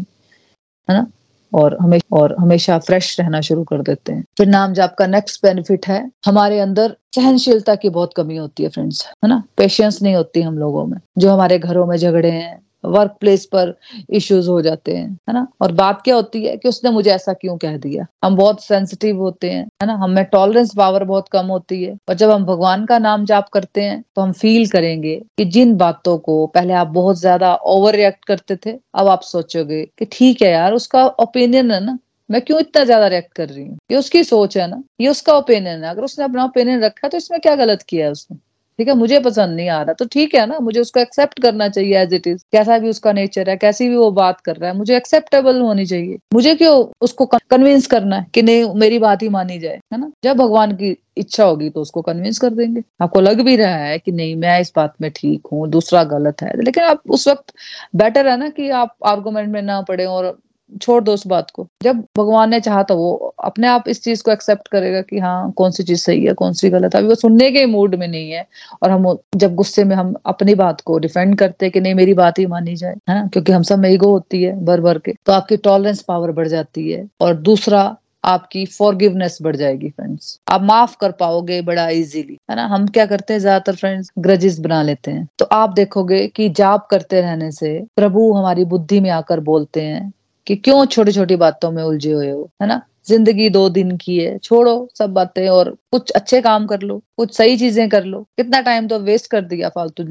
है 0.88 0.96
ना? 0.96 1.06
और 1.54 1.78
हमेशा 1.80 2.16
और 2.16 2.36
हमेशा 2.38 2.78
फ्रेश 2.78 3.20
रहना 3.20 3.40
शुरू 3.40 3.64
कर 3.64 3.82
देते 3.82 4.12
हैं। 4.12 4.24
फिर 4.38 4.46
नाम 4.46 4.72
जाप 4.72 4.94
का 4.98 5.06
नेक्स्ट 5.06 5.46
बेनिफिट 5.46 5.86
है। 5.86 6.10
हमारे 6.26 6.60
अंदर 6.60 6.96
सहनशीलता 7.14 7.74
की 7.74 7.88
बहुत 7.88 8.10
कमी 8.16 8.36
होती 8.36 8.62
है 8.62 8.68
फ्रेंड्स 8.68 9.06
है 9.06 9.28
ना? 9.28 9.42
पेशेंस 9.56 10.02
नहीं 10.02 10.14
होती 10.14 10.42
हम 10.42 10.58
लोगों 10.58 10.86
में। 10.86 10.98
जो 11.18 11.30
हमारे 11.30 11.58
घरों 11.58 11.86
में 11.86 11.96
झगड़े 11.96 12.30
हैं 12.30 12.67
वर्क 12.84 13.16
प्लेस 13.20 13.44
पर 13.46 13.74
इश्यूज़ 14.10 14.48
हो 14.50 14.60
जाते 14.62 14.94
हैं, 14.96 15.08
है 15.28 15.34
ना? 15.34 15.46
और 15.62 15.72
बात 15.74 16.00
क्या 16.02 16.14
होती 16.14 16.44
है 16.44 16.56
कि 16.56 16.68
उसने 16.68 16.90
मुझे 16.90 17.10
ऐसा 17.10 17.32
क्यों 17.34 17.56
कह 17.58 17.76
दिया? 17.78 18.06
हम 18.24 18.36
बहुत 18.36 18.62
सेंसिटिव 18.64 19.18
होते 19.18 19.50
हैं, 19.50 19.62
है 19.82 19.86
ना? 19.86 19.94
हमें 19.94 20.24
टॉलरेंस 20.24 20.74
पावर 20.76 21.04
बहुत 21.04 21.28
कम 21.28 21.46
होती 21.46 21.82
है। 21.84 21.96
और 22.08 22.14
जब 22.14 22.30
हम 22.30 22.44
भगवान 22.44 22.84
का 22.86 22.98
नाम 22.98 23.24
जाप 23.24 23.48
करते 23.48 23.82
हैं 23.82 24.02
तो 24.16 24.22
हम 24.22 24.32
फील 24.34 24.66
करेंगे 24.68 25.14
कि 25.38 25.44
जिन 25.46 25.76
बातों 25.76 26.16
को 26.20 26.46
पहले 26.48 26.72
आप 26.74 26.86
बहुत 26.88 27.18
ज़्यादा 27.18 27.54
ओवर 27.54 27.96
रिएक्ट 27.96 28.24
करते 28.24 28.56
थे, 28.56 28.78
अब 28.94 29.08
आप 29.08 29.22
सोचोगे 29.24 29.84
कि 29.98 30.04
ठीक 30.12 30.42
है 30.42 30.50
यार, 30.50 30.72
उसका 30.74 31.06
ओपिनियन 31.06 31.70
है 31.72 31.80
ना? 31.84 31.98
मैं 32.30 32.40
क्यों 32.42 32.58
इतना 32.60 32.84
ज़्यादा 32.84 33.06
रिएक्ट 33.06 33.32
कर 33.34 33.48
रही 33.48 33.64
हूँ? 33.64 33.76
ये 33.90 33.96
उसकी 33.98 34.22
सोच 34.24 34.56
है 34.58 34.66
ना? 34.70 34.82
ये 35.00 35.08
उसका 35.08 35.36
ओपिनियन 35.36 35.84
है। 35.84 35.90
अगर 35.90 36.04
उसने 36.04 36.24
अपना 36.24 36.44
ओपिनियन 36.44 36.84
रखा 36.84 37.08
तो 37.08 37.16
इसमें 37.16 37.40
क्या 37.40 37.54
गलत 37.56 37.82
किया 37.82 38.06
है 38.06 38.12
उसने? 38.12 38.38
ठीक 38.78 38.88
है, 38.88 38.94
मुझे 38.94 39.18
पसंद 39.20 39.56
नहीं 39.56 39.68
आ 39.68 39.80
रहा। 39.82 39.92
तो 39.92 40.04
ठीक 40.04 40.34
है 40.34 40.46
ना, 40.46 40.58
मुझे 40.58 40.80
उसको 40.80 41.00
एक्सेप्ट 41.00 41.42
करना 41.42 41.68
चाहिए 41.68 41.98
एज 41.98 42.14
इट 42.14 42.26
इज़ 42.26 42.44
कैसा 42.52 42.78
भी 42.78 42.88
उसका 42.90 43.12
नेचर 43.12 43.50
है, 43.50 43.56
कैसी 43.56 43.88
भी 43.88 43.96
वो 43.96 44.10
बात 44.12 44.40
कर 44.40 44.56
रहा 44.56 44.70
है, 44.70 44.76
मुझे 44.76 44.96
एक्सेप्टेबल 44.96 45.60
होनी 45.60 45.86
चाहिए। 45.86 46.18
मुझे 46.34 46.54
क्यों 46.54 46.84
उसको 47.00 47.26
कन्विंस 47.26 47.86
करना 47.86 48.16
है 48.16 48.26
कि 48.34 48.42
नहीं, 48.42 48.72
मेरी 48.74 48.98
बात 48.98 49.22
ही 49.22 49.28
मानी 49.28 49.58
जाए, 49.58 49.80
है 49.92 50.00
ना? 50.00 50.10
जब 50.24 50.36
भगवान 50.36 50.72
की 50.72 50.96
इच्छा 51.16 51.44
होगी 51.44 51.68
तो 51.70 51.80
उसको 51.80 52.02
कन्विंस 52.02 52.38
कर 52.38 52.50
देंगे। 52.50 52.82
आपको 53.02 53.20
लग 53.20 53.40
भी 53.40 53.56
रहा 53.56 53.76
है 53.76 53.98
कि 53.98 54.12
नहीं, 54.12 54.34
मैं 54.36 54.60
इस 54.60 54.72
बात 54.76 54.94
में 55.00 55.10
ठीक 55.16 55.46
हूँ, 55.52 55.68
दूसरा 55.68 56.04
गलत 56.06 56.42
है। 56.42 56.52
लेकिन 56.62 56.84
आप 56.84 57.02
उस 57.10 57.28
वक्त 57.28 57.52
बेटर 57.96 58.28
है 58.28 58.36
ना 58.36 58.48
कि 58.48 58.68
आप 58.70 58.94
आर्गूमेंट 59.06 59.48
में 59.48 59.62
ना 59.62 59.80
पड़े 59.82 60.04
और 60.04 60.38
छोड़ 60.72 61.02
दो 61.04 61.12
उस 61.12 61.26
बात 61.26 61.50
को। 61.50 61.66
जब 61.82 62.02
भगवान 62.18 62.50
ने 62.50 62.60
चाहा 62.60 62.82
तो 62.82 62.96
वो 62.96 63.34
अपने 63.44 63.68
आप 63.68 63.88
इस 63.88 64.02
चीज़ 64.04 64.22
को 64.22 64.30
एक्सेप्ट 64.30 64.68
करेगा 64.68 65.00
कि 65.02 65.18
हाँ 65.18 65.50
कौन 65.56 65.70
सी 65.70 65.82
चीज़ 65.82 66.00
सही 66.00 66.24
है, 66.24 66.32
कौन 66.34 66.52
सी 66.52 66.70
गलत 66.70 66.94
है। 66.94 67.00
अभी 67.00 67.08
वो 67.08 67.14
सुनने 67.16 67.50
के 67.50 67.64
मूड 67.66 67.94
में 67.94 68.06
नहीं 68.08 68.30
है 68.30 68.46
और 68.82 68.90
हम 68.90 69.16
जब 69.36 69.54
गुस्से 69.54 69.84
में 69.84 69.94
हम 69.96 70.14
अपनी 70.26 70.54
बात 70.56 70.80
को 70.80 70.98
डिफेंड 70.98 71.36
करते 71.38 71.66
हैं 71.66 71.72
कि 71.72 71.80
नहीं, 71.80 71.94
मेरी 71.94 72.14
बात 72.14 72.38
ही 72.38 72.46
मानी 72.46 72.76
जाए, 72.76 72.94
है 73.08 73.14
ना? 73.14 73.26
क्योंकि 73.26 73.52
हम 73.52 73.62
सब 73.62 73.78
में 73.78 73.90
ईगो 73.90 74.10
होती 74.10 74.42
है 74.42 74.52
भर 74.64 74.80
भर 74.80 74.98
के 74.98 75.12
तो 75.26 75.32
आपकी 75.32 75.56
टॉलरेंस 75.58 76.02
पावर 76.02 76.32
बढ़ 76.32 76.48
जाती 76.48 76.90
है 76.90 77.06
और 77.20 77.34
दूसरा 77.38 77.96
आपकी 78.24 78.64
फॉरगिवनेस 78.68 79.38
बढ़ 79.42 79.56
जाएगी 79.56 79.88
फ्रेंड्स 79.90 80.38
आप 80.50 80.62
माफ़ 80.62 80.96
कर 81.00 81.12
पाओगे 81.12 81.60
बड़ा 81.62 81.88
इजीली 81.90 82.38
है 82.50 82.56
ना? 82.56 82.66
हम 82.66 82.86
क्या 82.88 83.06
करते 83.06 83.32
हैं 83.32 83.40
ज़्यादातर 83.40 83.76
फ्रेंड्स 83.76 84.10
ग्रजेस 84.18 84.58
बना 84.60 84.82
लेते 84.82 85.10
हैं। 85.10 85.26
तो 85.38 85.44
आप 85.52 85.70
देखोगे 85.70 86.26
कि 86.28 86.48
जाप 86.50 86.86
करते 86.90 87.20
रहने 87.20 87.50
से 87.52 87.78
प्रभु 87.96 88.32
हमारी 88.32 88.64
बुद्धि 88.66 89.00
में 89.00 89.10
आकर 89.10 89.40
बोलते 89.42 89.82
हैं 89.82 90.12
कि 90.48 90.56
क्यों 90.56 90.86
छोटी 90.86 91.12
छोटी 91.12 91.36
बातों 91.36 91.70
में 91.72 91.82
उलझे 91.82 92.12
हुए 92.12 92.30
हो, 92.30 92.50
है 92.62 92.68
ना? 92.68 92.80
ज़िंदगी 93.08 93.48
दो 93.50 93.68
दिन 93.70 93.96
की 93.96 94.18
है, 94.18 94.38
छोड़ो 94.38 94.88
सब 94.98 95.10
बातें 95.10 95.48
और 95.48 95.70
कुछ 95.92 96.10
अच्छे 96.10 96.40
काम 96.40 96.66
कर 96.66 96.80
लो, 96.80 97.02
कुछ 97.16 97.36
सही 97.36 97.56
चीज़ें 97.56 97.88
कर 97.88 98.04
लो। 98.04 98.22
कितना 98.36 98.60
टाइम 98.60 98.88
तो 98.88 98.98
वेस्ट 99.00 99.30
कर 99.30 99.40
दिया 99.42 99.68
फालतू 99.68 100.04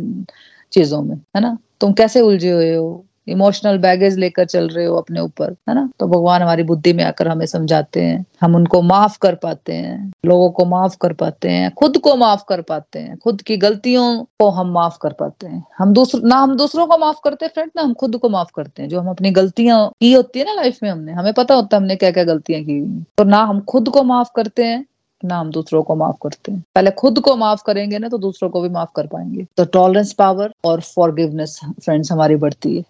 चीज़ों 0.73 1.02
में, 1.02 1.15
है 1.36 1.41
ना? 1.41 1.58
तुम 1.82 1.93
कैसे 1.93 2.21
उलझे 2.21 2.52
हुए 2.52 2.73
हो? 2.76 3.06
इमोशनल 3.28 3.78
बैगेज 3.78 4.18
लेकर 4.18 4.46
चल 4.46 4.68
रहे 4.68 4.86
हो 4.86 4.96
अपने 4.96 5.20
ऊपर, 5.20 5.56
है 5.70 5.76
ना? 5.76 5.90
तो 6.00 6.08
भगवान 6.08 6.42
हमारी 6.42 6.63
बुद्धि 6.63 6.94
में 6.94 7.04
आकर 7.04 7.28
हमें 7.28 7.46
समझाते 7.46 8.02
हैं। 8.02 8.26
हम 8.42 8.56
उनको 8.56 8.82
माफ़ 8.82 9.18
कर 9.22 9.36
पाते 9.36 9.74
हैं, 9.74 10.12
लोगों 10.26 10.50
को 10.50 10.66
माफ़ 10.66 10.98
कर 11.02 11.13
पाते 11.13 11.50
हैं, 11.50 11.72
खुद 11.72 11.98
को 11.98 12.16
माफ़ 12.16 12.44
कर 12.50 12.62
पाते 12.62 13.00
हैं, 13.00 13.18
खुद 13.18 13.42
की 13.42 13.58
गलतियों 13.58 14.24
को 14.24 14.50
हम 14.50 14.72
माफ़ 14.72 14.98
कर 15.02 15.13
पाते 15.13 15.48
हैं। 15.48 15.66
हम 15.78 15.94
दूसर, 15.94 16.22
ना 16.22 16.36
हम 16.36 16.58
दूसरों 16.58 16.88
को 16.88 16.98
माफ़ 16.98 17.18
करते 17.24 17.46
हैं 17.46 17.52
फ्रेंड 17.54 17.72
ना 17.76 17.82
हम 17.82 17.94
खुद 17.94 18.18
को 18.18 18.30
माफ़ 18.30 18.52
करते 18.56 18.82
हैं। 18.82 18.90
जो 18.90 19.00
हम 19.00 19.10
अपनी 19.10 19.32
गलतियाँ 19.32 19.90
की 19.90 20.13
होती 20.13 20.40
है 20.40 20.46
ना 20.46 20.54
लाइफ 20.54 20.80
में 20.84 20.90
हमने, 20.90 21.12
हमें 21.12 21.34
पता 21.34 21.56
होता 21.56 21.78
है 21.78 21.82
हमने 21.82 21.96
क्या 21.96 22.12
क्या 22.12 22.24
गलतियाँ 22.24 22.62
की 22.62 23.06
तो 23.18 23.24
ना 23.24 23.38
हम 23.38 23.62
खुद 23.62 23.90
को 23.90 24.04
माफ़ 24.04 24.30
करते 24.36 24.63
हैं, 24.63 24.86
ना 25.26 25.40
हम 25.40 25.52
दूसरों 25.52 25.84
को 25.84 25.96
माफ़ 25.96 26.16
करते 26.24 26.52
हैं। 26.52 26.63
पहले 26.76 26.92
खुद 26.92 27.20
को 27.20 27.36
माफ़ 27.36 27.63
करेंगे 27.66 28.00
ना 28.00 28.10
तो 28.10 28.18
दूसरों 28.18 28.50
को 28.50 28.62
भी 28.62 28.70
माफ़ 28.70 28.90
कर 28.96 29.08
पाएँगे। 29.08 29.48
तो 29.58 29.66
टॉलरेंस 29.66 30.13
पावर 30.13 30.54
और 30.66 30.82
फॉरगिवनेस 30.82 31.60
फ्रेंड्स 31.86 32.12
हमारी 32.12 32.36
बढ़ती 32.36 32.78
है। 32.78 32.84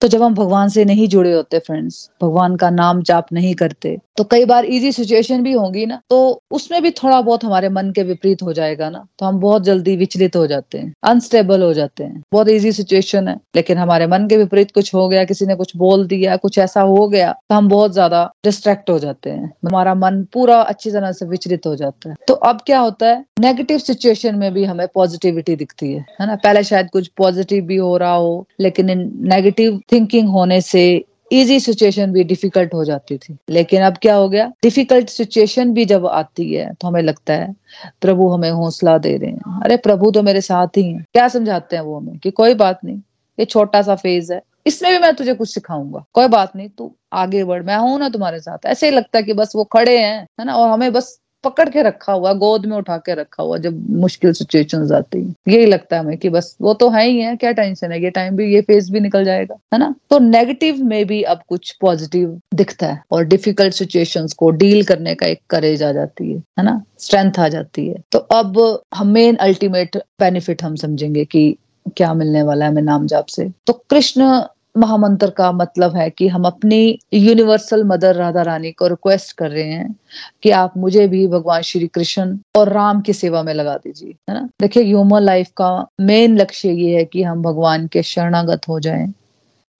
तो 0.00 0.08
जब 0.08 0.22
हम 0.22 0.34
भगवान 0.34 0.68
से 0.68 0.84
नहीं 0.84 1.06
जुड़े 1.08 1.32
होते 1.32 1.58
फ्रेंड्स 1.58 2.08
भगवान 2.22 2.56
का 2.56 2.70
नाम 2.70 3.02
जाप 3.02 3.32
नहीं 3.32 3.54
करते 3.54 3.96
तो 4.16 4.24
कई 4.24 4.44
बार 4.44 4.64
इजी 4.64 4.90
सिचुएशन 4.92 5.42
भी 5.42 5.52
होंगी 5.52 5.84
ना 5.86 6.00
तो 6.10 6.18
उसमें 6.50 6.82
भी 6.82 6.90
थोड़ा 6.92 7.20
बहुत 7.20 7.44
हमारे 7.44 7.68
मन 7.68 7.90
के 7.90 8.02
विपरीत 8.02 8.42
हो 8.42 8.52
जाएगा 8.52 8.88
ना 8.90 9.04
तो 9.18 9.26
हम 9.26 9.38
बहुत 9.40 9.62
जल्दी 9.62 9.96
विचलित 9.96 10.36
हो 10.36 10.46
जाते 10.46 10.78
हैं 10.78 10.92
अनस्टेबल 11.04 11.62
हो 11.62 11.72
जाते 11.74 12.04
हैं। 12.04 12.22
बहुत 12.32 12.48
इजी 12.48 12.72
सिचुएशन 12.72 13.28
है, 13.28 13.36
लेकिन 13.56 13.78
हमारे 13.78 14.06
मन 14.06 14.26
के 14.28 14.36
विपरीत 14.36 14.70
कुछ 14.70 14.92
हो 14.94 15.08
गया, 15.08 15.24
किसी 15.24 15.46
ने 15.46 15.54
कुछ 15.54 15.76
बोल 15.76 16.06
दिया, 16.06 16.36
कुछ 16.36 16.58
ऐसा 16.58 16.80
हो 16.82 17.06
गया 17.08 17.32
तो 17.32 17.54
हम 17.54 17.68
बहुत 17.68 17.92
ज़्यादा 17.92 18.24
डिस्ट्रैक्ट 18.44 18.90
हो 18.90 18.98
जाते 18.98 19.30
हैं। 19.30 19.52
हमारा 19.66 19.94
मन 19.96 20.22
पूरा 20.32 20.60
अच्छी 20.62 20.90
तरह 20.90 21.12
से 21.12 21.26
विचलित 21.26 21.66
हो 21.66 21.74
जाता 21.76 22.10
है। 22.10 22.16
तो 22.28 22.34
अब 22.34 22.60
क्या 22.66 22.78
होता 22.80 23.06
है 23.06 23.24
नेगेटिव 23.40 23.78
सिचुएशन 23.78 24.34
में 24.34 24.52
भी 24.54 24.64
हमें 24.64 24.86
पॉजिटिविटी 24.94 25.56
दिखती 25.56 25.92
है 25.92 26.04
है 26.20 26.26
ना? 26.26 26.34
पहले 26.36 26.62
शायद 26.64 26.88
कुछ 26.92 27.08
पॉजिटिव 27.16 27.64
भी 27.64 27.76
हो 27.76 27.96
रहा 27.96 28.14
हो, 28.14 28.46
लेकिन 28.60 28.90
नेगेटिव 29.26 29.80
थिंकिंग 29.92 30.28
होने 30.28 30.60
से 30.60 31.04
इजी 31.32 31.58
सिचुएशन 31.60 32.12
भी 32.12 32.24
डिफ़िकल्ट 32.24 32.74
हो 32.74 32.84
जाती 32.84 33.16
थी। 33.18 33.36
लेकिन 33.50 33.82
अब 33.82 33.96
क्या 34.02 34.14
हो 34.14 34.28
गया? 34.28 34.46
डिफ़िकल्ट 34.62 35.08
सिचुएशन 35.08 35.72
भी 35.72 35.84
जब 35.84 36.06
आती 36.06 36.52
है 36.54 36.72
तो 36.74 36.88
हमें 36.88 37.02
लगता 37.02 37.34
है, 37.34 37.54
प्रभु 38.00 38.28
हमें 38.28 38.50
हौसला 38.50 38.98
दे 38.98 39.16
रहे 39.16 39.30
हैं। 39.30 39.60
अरे, 39.64 39.76
प्रभु 39.76 40.10
तो 40.10 40.22
मेरे 40.22 40.40
साथ 40.40 40.76
ही 40.76 40.82
हैं। 40.82 41.04
क्या 41.12 41.28
समझाते 41.28 41.76
हैं 41.76 41.82
वो 41.82 41.98
हमें 41.98 42.18
कि 42.18 42.30
कोई 42.30 42.54
बात 42.54 42.80
नहीं, 42.84 42.98
ये 43.38 43.44
छोटा 43.44 43.82
सा 43.82 43.94
फ़ेज़ 43.94 44.32
है। 44.32 44.42
इसमें 44.66 44.92
भी 44.92 44.98
मैं 44.98 45.14
तुझे 45.14 45.34
कुछ 45.34 45.54
सिखाऊँगा। 45.54 46.04
कोई 46.12 46.28
बात 46.28 46.56
नहीं, 46.56 46.68
तू 46.68 46.92
आगे 47.12 47.44
बढ़। 47.44 47.62
मैं 47.62 47.76
हूँ 47.76 47.98
ना 47.98 48.08
तुम्हारे 48.08 48.40
साथ। 48.40 48.66
ऐसे 48.66 48.88
ही 48.90 48.96
लगता 48.96 49.18
है 49.18 49.22
कि 49.24 49.32
बस 49.32 49.52
वो 49.56 49.64
खड़े 49.64 49.98
हैं, 49.98 50.26
है 50.40 50.44
ना? 50.44 50.54
और 50.54 50.68
हमें 50.70 50.92
बस 50.92 51.18
पकड़ 51.46 51.68
के 51.68 51.82
रखा 51.82 52.12
हुआ, 52.12 52.32
गोद 52.32 52.66
में 52.66 52.76
उठा 52.76 52.96
के 52.96 53.14
रखा 53.14 53.42
हुआ, 53.42 53.58
जब 53.58 53.90
मुश्किल 53.90 54.32
सिचुएशन 54.32 54.92
आती 54.94 55.22
है। 55.22 55.34
यही 55.48 55.66
लगता 55.66 55.96
है 55.96 56.02
हमें 56.02 56.16
कि 56.18 56.28
बस, 56.28 56.56
वो 56.60 56.74
तो 56.74 56.90
है 56.90 57.06
ही 57.08 57.20
है, 57.20 57.36
क्या 57.36 57.52
टेंशन 57.52 57.92
है? 57.92 58.02
ये 58.02 58.10
टाइम 58.10 58.36
भी, 58.36 58.54
ये 58.54 58.60
फेस 58.60 58.90
भी 58.90 59.00
निकल 59.00 59.24
जाएगा, 59.24 59.56
है 59.74 59.78
ना? 59.78 59.94
तो 60.10 60.18
नेगेटिव 60.18 60.84
में 60.84 61.04
भी 61.06 61.22
अब 61.22 61.40
कुछ 61.48 61.72
पॉजिटिव 61.80 62.40
दिखता 62.54 62.86
है 62.86 63.02
और 63.10 63.24
डिफ़िकल्ट 63.24 63.74
सिचुएशंस 63.74 64.32
को 64.32 64.50
डील 64.50 64.84
करने 64.84 65.14
का 65.14 65.26
एक 65.26 65.40
करेज 65.50 65.82
आ 65.82 65.92
जाती 65.92 66.32
है 66.32 66.38
है 66.58 66.64
ना? 66.64 66.82
स्ट्रेंथ 66.98 67.38
आ 67.38 67.48
जाती 67.48 67.86
है। 67.88 68.02
तो 68.12 68.18
अब 68.18 68.82
हम 68.94 69.06
मेन 69.06 69.36
अल्टीमेट 69.36 69.96
बेनिफिट 69.96 70.62
हम 70.62 70.76
समझेंगे 70.76 71.24
कि 71.24 71.56
क्या 71.96 72.14
मिलने 72.14 72.42
वाला 72.42 72.64
है 72.64 72.70
हमें 72.70 72.82
नाम 72.82 73.06
जाप 73.06 73.26
से। 73.26 73.50
तो 73.66 73.72
कृष्ण 73.90 74.42
महामंत्र 74.76 75.30
का 75.30 75.50
मतलब 75.52 75.96
है 75.96 76.10
कि 76.10 76.28
हम 76.28 76.44
अपनी 76.44 76.98
यूनिवर्सल 77.14 77.84
मदर 77.84 78.14
राधा 78.14 78.42
रानी 78.42 78.72
को 78.72 78.86
रिक्वेस्ट 78.86 79.36
कर 79.36 79.50
रहे 79.50 79.64
हैं 79.64 79.96
कि 80.42 80.50
आप 80.50 80.76
मुझे 80.76 81.06
भी 81.08 81.26
भगवान 81.28 81.62
श्री 81.62 81.86
कृष्ण 81.86 82.38
और 82.56 82.68
राम 82.68 83.00
की 83.00 83.12
सेवा 83.12 83.42
में 83.42 83.54
लगा 83.54 83.76
दीजिए, 83.76 84.14
है 84.30 84.34
ना? 84.34 84.48
देखिए 84.60 84.84
ह्यूमन 84.84 85.22
लाइफ 85.22 85.50
का 85.56 85.88
मेन 86.00 86.36
लक्ष्य 86.36 86.70
ये 86.70 86.96
है 86.96 87.04
कि 87.04 87.22
हम 87.22 87.42
भगवान 87.42 87.86
के 87.86 88.02
शरणागत 88.02 88.68
हो 88.68 88.80
जाएँ 88.80 89.12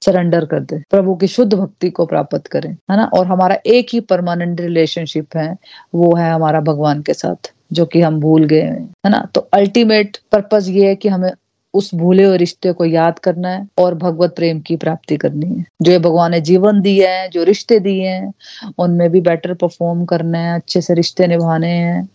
सरेंडर 0.05 0.45
कर 0.45 0.61
दे, 0.61 0.83
प्रभु 0.91 1.15
की 1.15 1.27
शुद्ध 1.27 1.55
भक्ति 1.55 1.91
को 1.91 2.07
प्राप्त 2.07 2.47
करें, 2.47 2.71
है 2.71 2.97
ना? 2.97 3.05
और 3.05 3.27
हमारा 3.27 3.57
एक 3.67 3.87
ही 3.93 4.01
परमानेंट 4.01 4.61
रिलेशनशिप 4.61 5.37
है, 5.37 5.57
वो 5.95 6.15
है 6.17 6.33
हमारा 6.33 6.61
भगवान 6.61 7.03
के 7.03 7.15
साथ, 7.15 7.53
जो 7.73 7.87
कि 7.87 8.01
हम 8.01 8.21
भूल 8.21 8.45
गए 8.45 8.61
हैं, 8.61 8.91
है 9.07 9.11
ना? 9.11 9.29
तो 9.35 9.41
अल्टीमेट 9.41 10.17
पर्पज 10.33 10.69
ये 10.69 10.89
है 10.89 10.97
कि 10.97 11.09
हमें 11.09 11.31
उस 11.77 11.95
भूले 11.95 12.25
हुए 12.25 12.37
रिश्ते 12.37 12.73
को 12.73 12.85
याद 12.85 13.19
करना 13.19 13.49
है 13.49 13.67
और 13.79 13.95
भगवत 13.95 14.35
प्रेम 14.37 14.61
की 14.61 14.77
प्राप्ति 14.77 15.17
करनी 15.17 15.55
है। 15.55 15.65
जो 15.83 15.93
ये 15.93 15.99
भगवान 15.99 16.31
ने 16.31 16.41
जीवन 16.41 16.81
दिया 16.81 17.11
है, 17.11 17.29
जो 17.29 17.45
रिश्ते 17.45 17.79
दिए 17.81 18.09
हैं, 18.09 18.33
उनमें 18.79 19.09
भी 19.11 19.21
बेटर 19.21 19.55
परफॉर्म 19.55 20.05
करना 20.05 20.39
है, 20.39 20.55
अच्छे 20.55 20.81
से 20.81 20.95
रिश्ते 20.95 21.27
निभाने 21.27 21.69
हैं 21.69 22.09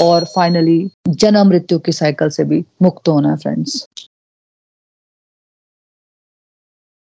और 0.00 0.24
फाइनली 0.24 0.90
जन्म 1.08 1.48
मृत्यु 1.48 1.78
की 1.78 1.92
साइकिल 1.92 2.28
से 2.28 2.44
भी 2.44 2.64
मुक्त 2.82 3.08
होना 3.08 3.30
है 3.30 3.36
फ्रेंड्स 3.36 3.86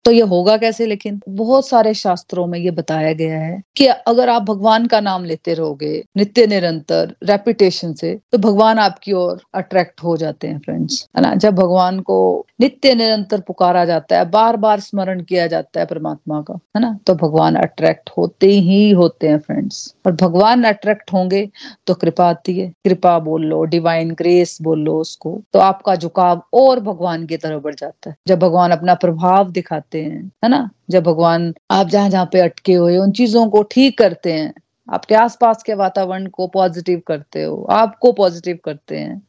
तो 0.04 0.10
ये 0.10 0.20
होगा 0.22 0.56
कैसे? 0.56 0.86
लेकिन 0.86 1.20
बहुत 1.28 1.66
सारे 1.68 1.92
शास्त्रों 1.94 2.46
में 2.46 2.58
ये 2.58 2.70
बताया 2.70 3.12
गया 3.12 3.38
है 3.38 3.60
कि 3.76 3.86
अगर 3.86 4.28
आप 4.28 4.42
भगवान 4.42 4.86
का 4.86 5.00
नाम 5.00 5.24
लेते 5.24 5.54
रहोगे, 5.54 6.02
नित्य 6.16 6.46
निरंतर 6.46 7.14
रेपुटेशन 7.24 7.92
से 7.92 8.14
तो 8.32 8.38
भगवान 8.38 8.78
आपकी 8.78 9.12
ओर 9.12 9.40
अट्रैक्ट 9.54 10.02
हो 10.04 10.16
जाते 10.16 10.48
हैं 10.48 10.58
फ्रेंड्स 10.58 11.08
है 11.16 11.22
ना? 11.22 11.34
जब 11.34 11.54
भगवान 11.54 12.00
को 12.00 12.46
नित्य 12.60 12.94
निरंतर 12.94 13.40
पुकारा 13.40 13.84
जाता 13.84 14.18
है 14.18 14.30
बार 14.30 14.56
बार 14.56 14.80
स्मरण 14.80 15.22
किया 15.22 15.46
जाता 15.46 15.80
है 15.80 15.86
परमात्मा 15.86 16.40
का, 16.42 16.54
है 16.76 16.80
ना? 16.82 16.98
तो 17.06 17.14
भगवान 17.14 17.54
अट्रैक्ट 17.56 18.10
होते 18.18 18.46
ही 18.46 18.90
होते 18.90 19.28
हैं 19.28 19.38
फ्रेंड्स 19.38 19.94
और 20.06 20.12
भगवान 20.12 20.64
अट्रैक्ट 20.64 21.12
होंगे 21.12 21.48
तो 21.86 21.94
कृपा 21.94 22.28
आती 22.28 22.58
है। 22.58 22.68
कृपा 22.84 23.18
बोल 23.18 23.44
लो 23.46 23.62
डिवाइन 23.64 24.10
ग्रेस 24.14 24.56
बोल 24.62 24.80
लो 24.80 24.98
उसको 25.00 25.40
तो 25.52 25.58
आपका 25.58 25.96
झुकाव 25.96 26.42
और 26.54 26.80
भगवान 26.80 27.26
की 27.26 27.36
तरफ़ 27.36 27.62
बढ़ 27.62 27.74
जाता 27.74 28.10
है। 28.10 28.16
जब 28.28 28.38
भगवान 28.38 28.70
अपना 28.70 28.94
प्रभाव 28.94 29.50
दिखाते 29.50 30.02
हैं, 30.02 30.24
है 30.44 30.50
ना? 30.50 30.68
जब 30.90 31.02
भगवान 31.02 31.52
आप 31.70 31.88
जहाँ 31.88 32.10
जहाँ 32.10 32.28
पे 32.32 32.40
अटके 32.40 32.74
हुए 32.74 32.96
उन 32.96 33.12
चीज़ों 33.12 33.46
को 33.50 33.62
ठीक 33.62 33.98
करते 33.98 34.32
हैं, 34.32 34.52
आपके 34.88 35.14
आसपास 35.14 35.62
के 35.62 35.74
वातावरण 35.74 36.26
को 36.26 36.46
पॉजिटिव 36.46 37.02
करते 37.06 37.42
हो, 37.42 37.66
आपको 37.70 38.12
पॉजिटिव 38.12 38.58
करते 38.64 38.98
हैं 38.98 39.22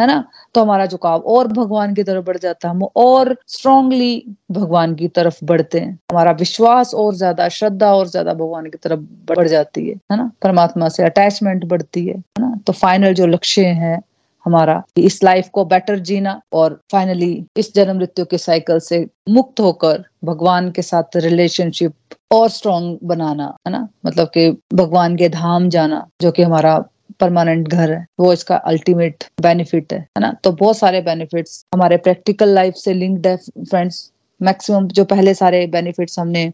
है 0.00 0.06
ना? 0.06 0.24
तो 0.54 0.62
हमारा 0.62 0.86
झुकाव 0.86 1.20
और 1.20 1.48
भगवान 1.48 1.94
की 1.94 2.02
तरफ़ 2.02 2.24
बढ़ 2.24 2.36
जाता 2.36 2.68
है। 2.68 2.74
हम 2.74 2.82
और 2.96 3.36
स्ट्रांगली 3.48 4.36
भगवान 4.52 4.94
की 4.94 5.08
तरफ़ 5.08 5.44
बढ़ते 5.44 5.80
हैं। 5.80 5.98
हमारा 6.12 6.32
विश्वास 6.32 6.94
और 6.94 7.14
ज़्यादा, 7.14 7.48
श्रद्धा 7.48 7.92
और 7.94 8.06
ज़्यादा 8.08 8.34
भगवान 8.34 8.66
की 8.66 8.78
तरफ़ 8.78 9.00
बढ़ 9.28 9.48
जाती 9.48 9.88
है 9.88 9.94
है 10.12 10.16
ना? 10.16 10.30
परमात्मा 10.42 10.88
से 10.88 11.04
अटैचमेंट 11.04 11.64
बढ़ती 11.64 12.06
है 12.06 12.14
है 12.14 12.40
ना? 12.40 12.54
तो 12.66 12.72
फाइनल 12.72 13.14
जो 13.14 13.26
लक्ष्य 13.26 13.66
है 13.66 13.98
हमारा 14.46 14.82
इस 14.96 15.22
लाइफ 15.24 15.48
को 15.48 15.64
बेटर 15.64 15.98
जीना 15.98 16.40
और 16.52 16.80
फाइनली 16.92 17.44
इस 17.56 17.74
जन्म 17.74 17.96
मृत्यु 17.96 18.24
के 18.24 18.38
साइकिल 18.38 18.78
से 18.78 19.06
मुक्त 19.28 19.60
होकर 19.60 20.04
भगवान 20.24 20.70
के 20.70 20.82
साथ 20.82 21.16
रिलेशनशिप 21.16 21.94
और 22.32 22.48
स्ट्रॉन्ग 22.48 22.98
बनाना, 23.02 23.54
है 23.66 23.72
ना? 23.72 23.88
मतलब 24.06 24.28
कि 24.28 24.50
भगवान 24.74 25.16
के 25.16 25.28
धाम 25.28 25.68
जाना, 25.68 26.06
जो 26.22 26.30
कि 26.30 26.42
हमारा 26.42 26.84
परमानेंट 27.20 27.68
घर 27.68 27.92
है, 27.92 28.04
वो 28.20 28.32
इसका 28.32 28.56
अल्टीमेट 28.56 29.24
बेनिफिट 29.42 29.92
है 29.92 29.98
है 29.98 30.20
ना? 30.20 30.32
तो 30.44 30.52
बहुत 30.54 30.78
सारे 30.78 31.00
बेनिफिट्स 31.02 31.64
हमारे 31.74 31.96
प्रैक्टिकल 31.98 32.54
लाइफ 32.54 32.74
से 32.76 32.94
लिंक्ड 32.94 33.26
है 33.26 33.36
फ्रेंड्स 33.36 34.10
मैक्सिमम 34.40 34.86
जो 34.88 35.04
पहले 35.04 35.32
सारे 35.34 35.66
बेनिफिट्स 35.66 36.18
हमने 36.18 36.44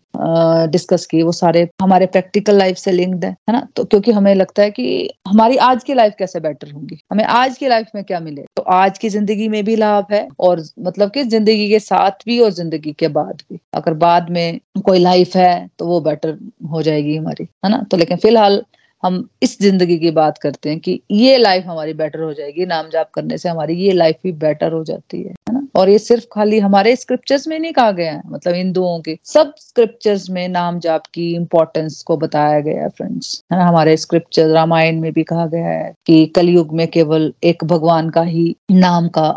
डिस्कस 0.71 1.05
किए, 1.07 1.23
वो 1.23 1.33
सारे 1.33 1.69
हमारे 1.83 2.07
प्रैक्टिकल 2.07 2.57
लाइफ 2.59 2.77
से 2.77 2.93
लिंक्ड 2.93 3.25
है 3.25 3.31
है 3.31 3.53
ना? 3.53 3.61
तो 3.77 3.85
क्योंकि 3.85 4.13
हमें 4.13 4.35
लगता 4.35 4.63
है 4.63 4.71
कि 4.71 5.11
हमारी 5.29 5.57
आज 5.59 5.85
की 5.85 5.95
लाइफ 5.95 6.15
कैसे 6.19 6.41
बेटर 6.41 6.73
होगी? 6.73 6.99
हमें 7.13 7.25
आज 7.25 7.59
की 7.59 7.69
लाइफ 7.69 7.91
में 7.95 8.03
क्या 8.05 8.21
मिले? 8.21 8.45
तो 8.57 8.63
आज 8.63 8.99
की 8.99 9.09
ज़िंदगी 9.09 9.49
में 9.49 9.65
भी 9.65 9.77
लाभ 9.77 10.07
है 10.13 10.27
और 10.41 10.63
मतलब 10.81 11.11
कि 11.11 11.23
ज़िंदगी 11.25 11.69
के 11.71 11.79
साथ 11.81 12.25
भी 12.27 12.39
और 12.41 12.51
ज़िंदगी 12.53 12.93
के 12.93 13.09
बाद 13.11 13.43
भी। 13.51 13.59
अगर 13.75 13.95
बाद 13.97 14.31
में 14.31 14.61
कोई 14.85 14.99
लाइफ 14.99 15.37
है 15.37 15.69
तो 15.79 15.87
वो 15.87 16.01
बेटर 16.01 16.39
हो 16.71 16.83
जाएगी 16.83 17.17
हमारी, 17.17 17.49
है 17.65 17.71
ना? 17.71 17.83
तो 17.91 17.97
लेकिन 17.97 18.17
फ़िलहाल 18.17 18.63
हम 19.03 19.29
इस 19.43 19.59
ज़िंदगी 19.63 19.97
की 19.99 20.11
बात 20.11 20.39
करते 20.39 20.71
हैं 20.71 20.79
कि 20.81 21.01
ये 21.11 21.37
लाइफ 21.39 21.65
हमारी 21.67 21.93
बेटर 21.95 22.21
हो 22.21 22.33
जाएगी 22.35 22.67
नाम 22.67 22.89
जाप 22.91 23.11
करने 23.15 23.39
से 23.39 23.49
हमारी 23.49 23.75
ये 23.77 23.93
लाइफ 23.93 24.17
भी 24.25 24.33
बेटर 24.35 24.73
हो 24.73 24.83
जाती 24.85 25.23
है 25.23 25.35
ना? 25.53 25.67
और 25.77 25.89
ये 25.89 25.99
सिर्फ़ 25.99 26.25
खाली 26.33 26.59
हमारे 26.59 26.95
स्क्रिप्चर्स 26.97 27.47
में 27.49 27.59
नहीं 27.59 27.73
कहा 27.73 27.91
गया 27.93 28.13
है 28.13 28.23
मतलब 28.27 28.55
हिंदुओं 28.55 28.99
के 29.01 29.19
सब 29.25 29.53
स्क्रिप्चर्स 29.59 30.29
में 30.31 30.49
नाम 30.49 30.79
जाप 30.81 31.07
की 31.15 31.35
इम्पोर्टेंस 31.35 32.03
को 32.03 32.17
बताया 32.17 32.61
गया 32.61 32.83
है 32.83 32.89
फ्रेंड्स 32.89 33.43
है 33.53 33.59
ना? 33.59 33.67
हमारे 33.67 33.97
स्क्रिप्चर 33.97 34.49
रामायण 34.49 35.01
में 35.01 35.13
भी 35.13 35.23
कहा 35.25 35.47
गया 35.47 35.69
है 35.69 35.93
कि 36.07 36.25
कलयुग 36.27 36.75
में 36.75 36.87
केवल 36.89 37.33
एक 37.45 37.65
भगवान 37.65 38.11
का 38.11 38.23
ही 38.23 38.55
नाम 38.71 39.09
का 39.09 39.29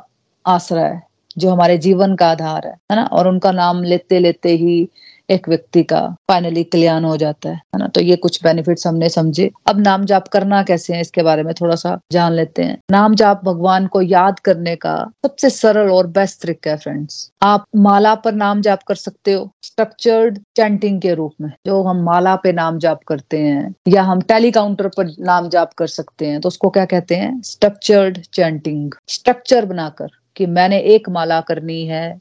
आसरा 0.45 0.85
है, 0.85 1.01
जो 1.37 1.49
हमारे 1.49 1.77
जीवन 1.77 2.15
का 2.15 2.27
आधार 2.27 2.67
है 2.67 2.73
है 2.91 2.95
ना? 2.95 3.03
और 3.03 3.27
उनका 3.27 3.51
नाम 3.51 3.83
लेते 3.83 4.19
लेते 4.19 4.55
ही 4.55 4.87
एक 5.29 5.49
व्यक्ति 5.49 5.83
का 5.83 6.01
फाइनली 6.29 6.63
कल्याण 6.65 7.03
हो 7.03 7.15
जाता 7.17 7.49
है 7.49 7.79
ना? 7.79 7.87
तो 7.87 8.01
ये 8.01 8.15
कुछ 8.15 8.39
बेनिफिट्स 8.43 8.87
हमने 8.87 9.09
समझे। 9.09 9.49
अब 9.67 9.79
नाम 9.79 10.05
जाप 10.05 10.27
करना 10.27 10.61
कैसे 10.63 10.93
है, 10.93 11.01
इसके 11.01 11.23
बारे 11.23 11.43
में 11.43 11.53
थोड़ा 11.53 11.75
सा 11.75 11.97
जान 12.11 12.33
लेते 12.33 12.63
हैं। 12.63 12.77
नाम 12.91 13.15
जाप 13.15 13.41
भगवान 13.45 13.87
को 13.87 14.01
याद 14.01 14.39
करने 14.39 14.75
का 14.75 14.95
सबसे 15.25 15.49
सरल 15.49 15.89
और 15.91 16.07
बेस्ट 16.09 16.41
तरीका 16.41 16.71
है 16.71 16.77
फ्रेंड्स 16.77 17.29
आप 17.43 17.65
माला 17.77 18.13
पर 18.15 18.33
नाम 18.33 18.61
जाप 18.61 18.83
कर 18.83 18.95
सकते 18.95 19.33
हो 19.33 19.49
स्ट्रक्चर्ड 19.63 20.39
चैंटिंग 20.55 20.99
के 21.01 21.13
रूप 21.13 21.33
में, 21.41 21.51
जो 21.65 21.81
हम 21.83 22.03
माला 22.03 22.35
पे 22.35 22.51
नाम 22.53 22.77
जाप 22.79 23.03
करते 23.07 23.37
हैं, 23.39 23.73
या 23.87 24.03
हम 24.03 24.21
टेली 24.23 24.51
काउंटर 24.51 24.87
पर 24.87 25.13
नाम 25.21 25.49
जाप 25.49 25.73
कर 25.73 25.87
सकते 25.89 26.25
हैं 26.25 26.39
तो 26.41 26.47
उसको 26.47 26.69
क्या 26.69 26.85
कहते 26.85 27.15
हैं? 27.15 27.41
स्ट्रक्चर्ड 27.41 28.17
चैंटिंग 28.33 28.91
स्ट्रक्चर 29.09 29.65
बनाकर 29.65 30.07
कि 30.35 30.45
मैंने 30.47 30.79
एक 30.87 31.09
माला 31.09 31.39
करनी 31.41 31.85
है 31.85 32.19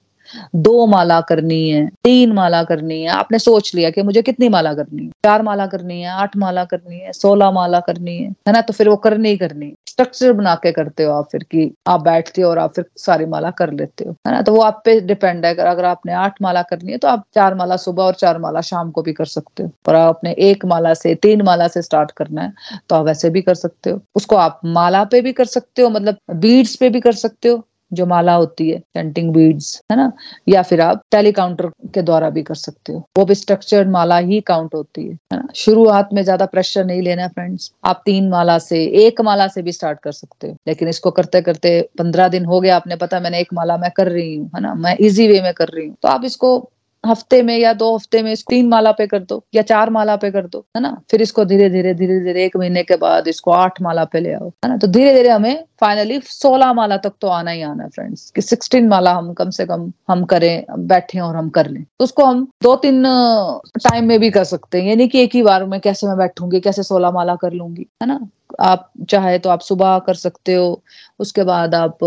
दो 0.56 0.86
माला 0.86 1.20
करनी 1.20 1.68
है, 1.68 1.86
तीन 2.04 2.32
माला 2.32 2.62
करनी 2.64 3.00
है। 3.02 3.08
आपने 3.10 3.38
सोच 3.38 3.74
लिया 3.74 3.90
कि 3.90 4.02
मुझे 4.02 4.22
कितनी 4.22 4.48
माला 4.48 4.72
करनी 4.74 5.04
है? 5.04 5.10
चार 5.24 5.42
माला 5.42 5.66
करनी 5.66 6.00
है, 6.00 6.10
आठ 6.10 6.36
माला 6.36 6.64
करनी 6.64 6.98
है, 6.98 7.12
सोलह 7.14 7.50
माला 7.50 7.80
करनी 7.80 8.16
है 8.16 8.28
है 8.48 8.52
ना? 8.52 8.60
तो 8.60 8.72
फिर 8.72 8.88
वो 8.88 8.96
करनी 8.98 9.28
ही। 9.28 9.36
करनी 9.38 9.72
स्ट्रक्चर 9.88 10.32
बना 10.32 10.54
के 10.54 10.70
करते 10.72 11.04
हो 11.04 11.12
आप 11.12 11.28
फिर 11.32 11.42
कि 11.44 11.70
आप 11.88 12.00
बैठते 12.02 12.42
हो 12.42 12.48
और 12.50 12.58
आप 12.58 12.74
फिर 12.74 12.84
सारी 12.98 13.26
माला 13.26 13.50
कर 13.52 13.72
लेते 13.72 14.04
हो, 14.04 14.14
है 14.26 14.32
ना? 14.32 14.42
तो 14.42 14.52
वो 14.52 14.60
आप 14.62 14.82
पे 14.84 14.98
डिपेंड 15.02 15.44
है। 15.46 15.54
अगर 15.56 15.84
आपने 15.84 16.12
आठ 16.14 16.42
माला 16.42 16.62
करनी 16.64 16.92
है 16.92 16.98
तो 16.98 17.08
आप 17.08 17.24
चार 17.34 17.54
माला 17.54 17.76
सुबह 17.78 18.02
और 18.04 18.14
चार 18.14 18.38
माला 18.38 18.60
शाम 18.62 18.90
को 18.90 19.02
भी 19.02 19.12
कर 19.12 19.24
सकते 19.26 19.62
हो। 19.62 19.70
और 19.88 19.94
आपने 19.94 20.32
एक 20.40 20.64
माला 20.66 20.94
से, 20.94 21.14
तीन 21.16 21.42
माला 21.42 21.68
से 21.68 21.82
स्टार्ट 21.82 22.10
करना 22.12 22.42
है 22.42 22.52
तो 22.88 22.96
आप 22.96 23.04
वैसे 23.06 23.30
भी 23.30 23.42
कर 23.42 23.54
सकते 23.56 23.90
हो। 23.90 24.00
उसको 24.16 24.36
आप 24.36 24.60
माला 24.66 25.04
पे 25.04 25.20
भी 25.22 25.32
कर 25.32 25.44
सकते 25.46 25.82
हो 25.82 25.88
मतलब 25.90 26.18
बीड्स 26.36 26.76
पे 26.76 26.90
भी 26.90 27.00
कर 27.00 27.12
सकते 27.14 27.48
हो। 27.48 27.62
जो 27.92 28.06
माला 28.06 28.34
होती 28.34 28.68
है 28.70 28.78
चैंटिंग 28.78 29.32
बीड्स 29.34 29.80
है 29.92 29.96
ना? 29.96 30.10
या 30.48 30.62
फिर 30.62 30.80
आप 30.80 31.02
टेलीकाउंटर 31.12 31.68
के 31.94 32.02
द्वारा 32.02 32.30
भी 32.30 32.42
कर 32.42 32.54
सकते 32.56 32.92
हो। 32.92 32.98
वो 33.18 33.24
भी 33.24 33.34
स्ट्रक्चर 33.34 33.88
माला 33.88 34.18
ही 34.20 34.40
काउंट 34.42 34.74
होती 34.74 35.02
है 35.02 35.12
है 35.32 35.36
ना? 35.36 35.46
शुरुआत 35.54 36.08
में 36.14 36.22
ज़्यादा 36.22 36.46
प्रेशर 36.46 36.84
नहीं 36.84 37.02
लेना 37.02 37.28
फ्रेंड्स 37.28 37.70
आप 37.84 38.02
तीन 38.06 38.28
माला 38.28 38.58
से, 38.58 38.84
एक 39.06 39.20
माला 39.20 39.46
से 39.48 39.62
भी 39.62 39.72
स्टार्ट 39.72 39.98
कर 40.00 40.12
सकते 40.12 40.48
हो। 40.48 40.56
लेकिन 40.68 40.88
इसको 40.88 41.10
करते 41.10 41.40
करते 41.42 41.80
पंद्रह 41.98 42.28
दिन 42.28 42.44
हो 42.44 42.60
गया, 42.60 42.76
आपने 42.76 42.96
पता 42.96 43.20
मैंने 43.20 43.40
एक 43.40 43.52
माला 43.54 43.76
मैं 43.76 43.90
कर 43.96 44.08
रही 44.08 44.34
हूँ, 44.34 44.50
है 44.54 44.60
ना? 44.60 44.74
मैं 44.74 44.96
इजी 45.00 45.28
वे 45.28 45.40
में 45.42 45.52
कर 45.54 45.68
रही 45.68 45.86
हूँ। 45.86 45.96
तो 46.02 46.08
आप 46.08 46.24
इसको 46.24 46.58
हफ़्ते 47.04 47.42
में 47.42 47.56
या 47.58 47.72
दो 47.72 47.94
हफ़्ते 47.94 48.22
में 48.22 48.34
तीन 48.48 48.68
माला 48.68 48.92
पे 48.92 49.06
कर 49.06 49.18
दो 49.20 49.42
या 49.54 49.62
चार 49.62 49.90
माला 49.90 50.16
पे 50.16 50.30
कर 50.30 50.46
दो, 50.46 50.64
है 50.76 50.82
ना? 50.82 50.90
फिर 51.10 51.22
इसको 51.22 51.44
धीरे 51.44 51.68
धीरे 51.70 51.92
धीरे 51.94 52.18
धीरे 52.20 52.44
एक 52.44 52.56
महीने 52.56 52.82
के 52.82 52.96
बाद 52.96 53.28
इसको 53.28 53.50
आठ 53.52 53.80
माला 53.82 54.04
पे 54.04 54.20
ले 54.20 54.32
आओ, 54.32 54.48
है 54.64 54.70
ना? 54.70 54.76
तो 54.76 54.86
धीरे 54.86 55.14
धीरे 55.14 55.28
हमें 55.28 55.64
फाइनली 55.80 56.20
सोलह 56.24 56.72
माला 56.72 56.96
तक 56.96 57.12
तो 57.20 57.28
आना 57.28 57.50
ही 57.50 57.62
आना 57.62 57.82
है 57.82 57.88
फ्रेंड्स 57.88 58.30
कि 58.30 58.42
सिक्सटीन 58.42 58.88
माला 58.88 59.12
हम 59.12 59.32
कम 59.32 59.50
से 59.50 59.66
कम 59.66 59.92
हम 60.08 60.24
करें 60.24 60.64
बैठे 60.88 61.18
और 61.20 61.36
हम 61.36 61.48
कर 61.50 61.68
लें। 61.70 61.82
तो 61.82 62.04
उसको 62.04 62.24
हम 62.24 62.46
दो 62.62 62.74
तीन 62.76 63.02
टाइम 63.78 64.04
में 64.04 64.18
भी 64.20 64.30
कर 64.30 64.44
सकते 64.44 64.80
हैं। 64.80 64.88
यानी 64.88 65.08
कि 65.08 65.22
एक 65.22 65.34
ही 65.34 65.42
बार 65.42 65.64
में 65.66 65.80
कैसे 65.80 66.06
मैं 66.06 66.16
बैठूँगी, 66.18 66.60
कैसे 66.60 66.82
सोलह 66.82 67.10
माला 67.10 67.34
कर 67.36 67.52
लूँगी, 67.52 67.86
है 68.02 68.08
ना? 68.08 68.18
आप 68.60 68.90
चाहे 69.10 69.38
तो 69.38 69.50
आप 69.50 69.60
सुबह 69.60 69.98
कर 69.98 70.14
सकते 70.14 70.54
हो 70.54 70.82
उसके 71.20 71.44
बाद 71.44 71.74
आप 71.74 71.98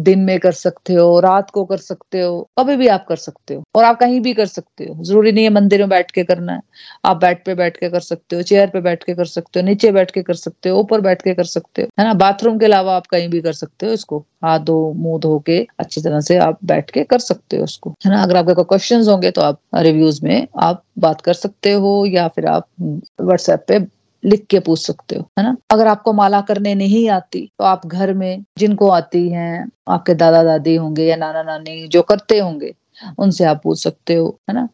दिन 0.00 0.20
में 0.20 0.38
कर 0.40 0.52
सकते 0.52 0.94
हो 0.94 1.18
रात 1.20 1.50
को 1.50 1.64
कर 1.64 1.76
सकते 1.76 2.20
हो 2.20 2.48
कभी 2.58 2.76
भी 2.76 2.86
आप 2.86 3.04
कर 3.08 3.16
सकते 3.16 3.54
हो 3.54 3.62
और 3.76 3.84
आप 3.84 3.98
कहीं 4.00 4.20
भी 4.20 4.32
कर 4.34 4.46
सकते 4.46 4.84
हो 4.84 5.04
ज़रूरी 5.04 5.32
नहीं 5.32 5.44
है 5.44 5.50
मंदिर 5.50 5.80
में 5.80 5.88
बैठ 5.88 6.10
के 6.10 6.24
करना 6.24 6.52
है 6.52 6.62
आप 7.04 7.16
बेड 7.16 7.44
पे 7.44 7.54
बैठ 7.54 7.76
के 7.76 7.90
कर 7.90 8.00
सकते 8.00 8.36
हो 8.36 8.42
चेयर 8.42 8.68
पे 8.68 8.80
बैठ 8.80 9.04
के 9.04 9.14
कर 9.14 9.24
सकते 9.24 9.60
हो 9.60 9.66
नीचे 9.66 9.92
बैठ 9.92 10.10
के 10.10 10.22
कर 10.22 10.34
सकते 10.34 10.68
हो 10.68 10.78
ऊपर 10.80 11.00
बैठ 11.00 11.22
के 11.22 11.34
कर 11.34 11.44
सकते 11.46 11.82
हो 11.82 11.88
है 11.98 12.06
ना 12.06 12.14
बाथरूम 12.16 12.58
के 12.58 12.64
अलावा 12.64 12.96
आप 12.96 13.06
कहीं 13.06 13.28
भी 13.28 13.40
कर 13.40 13.52
सकते 13.52 13.86
हो 13.86 13.92
इसको 13.92 14.24
हाथ 14.44 14.60
धो 14.60 14.78
मुँह 14.96 15.18
धो 15.20 15.38
के 15.46 15.58
अच्छी 15.78 16.00
तरह 16.00 16.20
से 16.20 16.36
आप 16.38 16.58
बैठ 16.64 16.90
के 16.90 17.04
कर 17.04 17.18
सकते 17.18 17.56
हो 17.56 17.64
उसको 17.64 17.94
है 18.06 18.10
ना 18.10 18.22
अगर 18.22 18.36
आपके 18.36 18.54
कोई 18.54 18.64
क्वेश्चन 18.64 19.08
होंगे 19.10 19.30
तो 19.30 19.40
आप 19.40 19.60
रिव्यूज़ 19.76 20.24
में 20.24 20.46
आप 20.60 20.82
बात 20.98 21.20
कर 21.20 21.34
सकते 21.34 21.72
हो 21.74 22.04
या 22.06 22.26
फिर 22.28 22.46
आप 22.46 22.68
व्हाट्सएप 22.80 23.64
पे 23.68 23.78
लिख 24.24 24.44
के 24.50 24.58
पूछ 24.60 24.86
सकते 24.86 25.16
हो, 25.16 25.22
है 25.38 25.42
ना? 25.44 25.56
अगर 25.70 25.86
आपको 25.86 26.12
माला 26.12 26.40
करने 26.40 26.74
नहीं 26.74 27.08
आती 27.10 27.40
तो 27.58 27.64
आप 27.64 27.86
घर 27.86 28.12
में 28.14 28.44
जिनको 28.58 28.88
आती 28.90 29.28
हैं, 29.28 29.68
आपके 29.88 30.14
दादा 30.14 30.42
दादी 30.44 30.74
होंगे 30.76 31.04
या 31.04 31.16
नाना 31.16 31.42
नानी 31.42 31.86
जो 31.88 32.02
करते 32.02 32.38
होंगे, 32.38 32.74
उनसे 33.18 33.44
आप 33.44 33.60
पूछ 33.64 33.82
सकते 33.82 34.14
हो, 34.14 34.28
है 34.50 34.54
ना? 34.54 34.68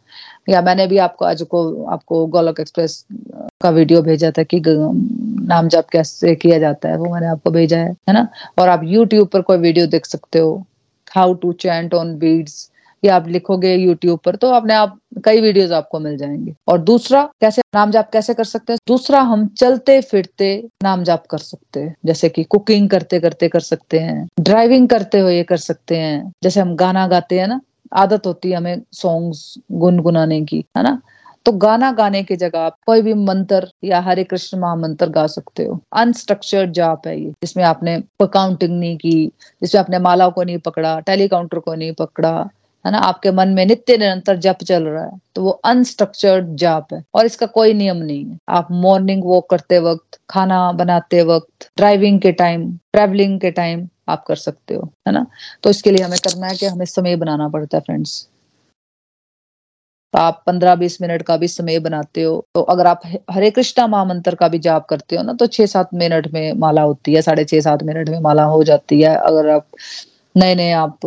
या 0.48 0.62
मैंने 0.62 0.87
भी 0.87 0.98
आपको, 0.98 1.24
आज 1.24 1.42
को, 1.42 1.85
आपको 1.85 2.26
गोलक 2.26 2.61
एक्सप्रेस 2.61 3.05
का 3.62 3.70
वीडियो 3.70 4.02
भेजा 4.02 4.31
था 4.31 4.42
कि 4.42 4.62
नाम 4.66 5.68
जब 5.68 5.85
कैसे 5.92 6.35
किया 6.35 6.59
जाता 6.59 6.88
है, 6.88 6.96
वो 6.96 7.12
मैंने 7.14 7.26
आपको 7.26 7.50
भेजा 7.50 7.78
है 7.78 7.90
है 8.09 8.14
ना? 8.14 8.26
और 8.59 8.68
आप 8.68 8.81
यूट्यूब 8.85 9.28
पर 9.28 9.42
कोई 9.42 9.59
वीडियो 9.59 9.87
देख 9.87 10.07
सकते 10.07 10.38
हो 10.38 10.64
how 11.11 11.35
to 11.35 11.52
chant 11.52 11.94
on 11.94 12.16
beads 12.18 12.70
या 13.04 13.16
आप 13.16 13.28
लिखोगे 13.28 13.74
यूट्यूब 13.74 14.20
पर 14.24 14.36
तो 14.36 14.50
अपने 14.50 14.74
आप, 14.74 14.98
कई 15.24 15.40
वीडियोस 15.40 15.70
आपको 15.70 15.98
मिल 16.00 16.16
जाएँगे। 16.16 16.54
और 16.68 16.78
दूसरा, 16.78 17.30
कैसे 17.40 17.62
नाम 17.74 17.90
जाप 17.90 18.10
कैसे 18.12 18.34
कर 18.34 18.44
सकते 18.44 18.72
हैं? 18.72 18.78
दूसरा, 18.88 19.20
हम 19.20 19.46
चलते 19.46 20.00
फिरते 20.00 20.68
नाम 20.82 21.02
जाप 21.02 21.26
कर 21.26 21.38
सकते 21.38 21.80
हैं। 21.80 21.96
जैसे 22.04 22.28
कि 22.28 22.44
कुकिंग 22.44 22.90
करते 22.90 23.20
करते 23.20 23.48
कर 23.48 23.60
सकते 23.60 23.98
हैं 23.98 24.28
ड्राइविंग 24.40 24.88
करते 24.88 25.18
हुए 25.18 25.42
कर 25.42 25.56
सकते 25.56 25.96
हैं। 25.96 26.32
जैसे 26.42 26.60
हम 26.60 26.76
गाना 26.76 27.06
गाते 27.06 27.40
हैं 27.40 27.48
ना, 27.48 27.60
आदत 27.92 28.26
होती 28.26 28.50
है 28.50 28.56
हमें 28.56 28.82
सॉन्ग्स 28.92 29.58
गुनगुनाने 29.72 30.40
की, 30.40 30.64
है 30.76 30.82
ना? 30.82 31.02
तो 31.44 31.52
गाना 31.52 31.92
गाने 31.92 32.22
की 32.22 32.36
जगह 32.36 32.58
आप 32.58 32.76
कोई 32.86 33.02
भी 33.02 33.14
मंत्र 33.14 33.68
या 33.84 34.00
हरे 34.00 34.24
कृष्ण 34.24 34.58
महामंत्र 34.58 35.06
गा 35.06 35.26
सकते 35.26 35.64
हो। 35.64 35.80
अनस्ट्रक्चर्ड 35.92 36.72
जाप 36.72 37.06
है 37.06 37.20
ये, 37.20 37.30
जिसमें 37.30 37.64
आपने 37.64 38.02
काउंटिंग 38.22 38.80
नहीं 38.80 38.96
की, 38.96 39.26
जिसमें 39.62 39.80
आपने 39.80 39.98
माला 39.98 40.28
को 40.28 40.42
नहीं 40.42 40.58
पकड़ा 40.58 41.00
टेलीकाउंटर 41.00 41.58
को 41.58 41.74
नहीं 41.74 41.92
पकड़ा 41.92 42.48
है 42.85 42.92
ना? 42.92 42.99
आपके 43.01 43.31
मन 43.33 43.49
में 43.51 43.64
नित्य 43.66 43.97
निरंतर 43.97 44.37
जप 44.38 44.62
चल 44.64 44.85
रहा 44.85 45.05
है 45.05 45.18
तो 45.35 45.42
वो 45.42 45.51
अनस्ट्रक्चर्ड 45.66 46.55
जाप 46.57 46.92
है 46.92 47.03
और 47.14 47.27
इसका 47.27 47.47
कोई 47.49 47.73
नियम 47.75 47.97
नहीं 47.99 48.25
है। 48.25 48.38
आप 48.51 48.68
मॉर्निंग 48.73 49.25
वॉक 49.25 49.49
करते 49.51 49.79
वक्त, 49.81 50.18
खाना 50.31 50.73
बनाते 50.75 51.23
वक्त 51.25 51.71
ड्राइविंग 51.77 52.21
के 52.21 52.33
टाइम 52.35 52.71
ट्रेवलिंग 52.92 53.38
के 53.40 53.51
टाइम 53.53 53.88
आप 54.09 54.25
कर 54.27 54.37
सकते 54.38 54.75
हो, 54.75 54.90
है 55.09 55.12
ना? 55.14 55.27
तो 55.62 55.71
इसके 55.71 55.90
लिए 55.90 56.05
हमें 56.05 56.18
करना 56.21 56.47
है 56.47 56.57
कि 56.57 56.66
हमें 56.66 56.85
समय 56.87 57.16
बनाना 57.16 57.49
पड़ता 57.49 57.77
है 57.77 57.83
फ्रेंड्स 57.83 58.21
तो 60.14 60.18
आप 60.18 60.42
पंद्रह 60.47 60.75
बीस 60.75 61.01
मिनट 61.03 61.23
का 61.23 61.37
भी 61.37 61.49
समय 61.49 61.79
बनाते 61.81 62.23
हो 62.23 62.33
तो 62.55 62.61
अगर 62.62 62.87
आप 62.87 63.03
हरे 63.31 63.51
कृष्णा 63.51 63.87
महामंत्र 63.87 64.35
का 64.35 64.49
भी 64.49 64.59
जाप 64.59 64.87
करते 64.87 65.16
हो 65.16 65.23
ना 65.23 65.33
तो 65.33 65.47
छह 65.49 65.66
सात 65.66 65.95
मिनट 65.95 66.27
में 66.35 66.53
माला 66.55 66.83
होती 66.83 67.14
है, 67.14 67.23
साढ़े 67.23 67.45
छह 67.45 67.61
सात 67.61 67.83
मिनट 67.83 68.09
में 68.09 68.18
माला 68.21 68.45
हो 68.47 68.62
जाती 68.64 69.01
है। 69.01 69.14
अगर 69.16 69.49
आप 69.51 69.66
नए 70.35 70.55
नए 70.55 70.71
आप 70.73 70.99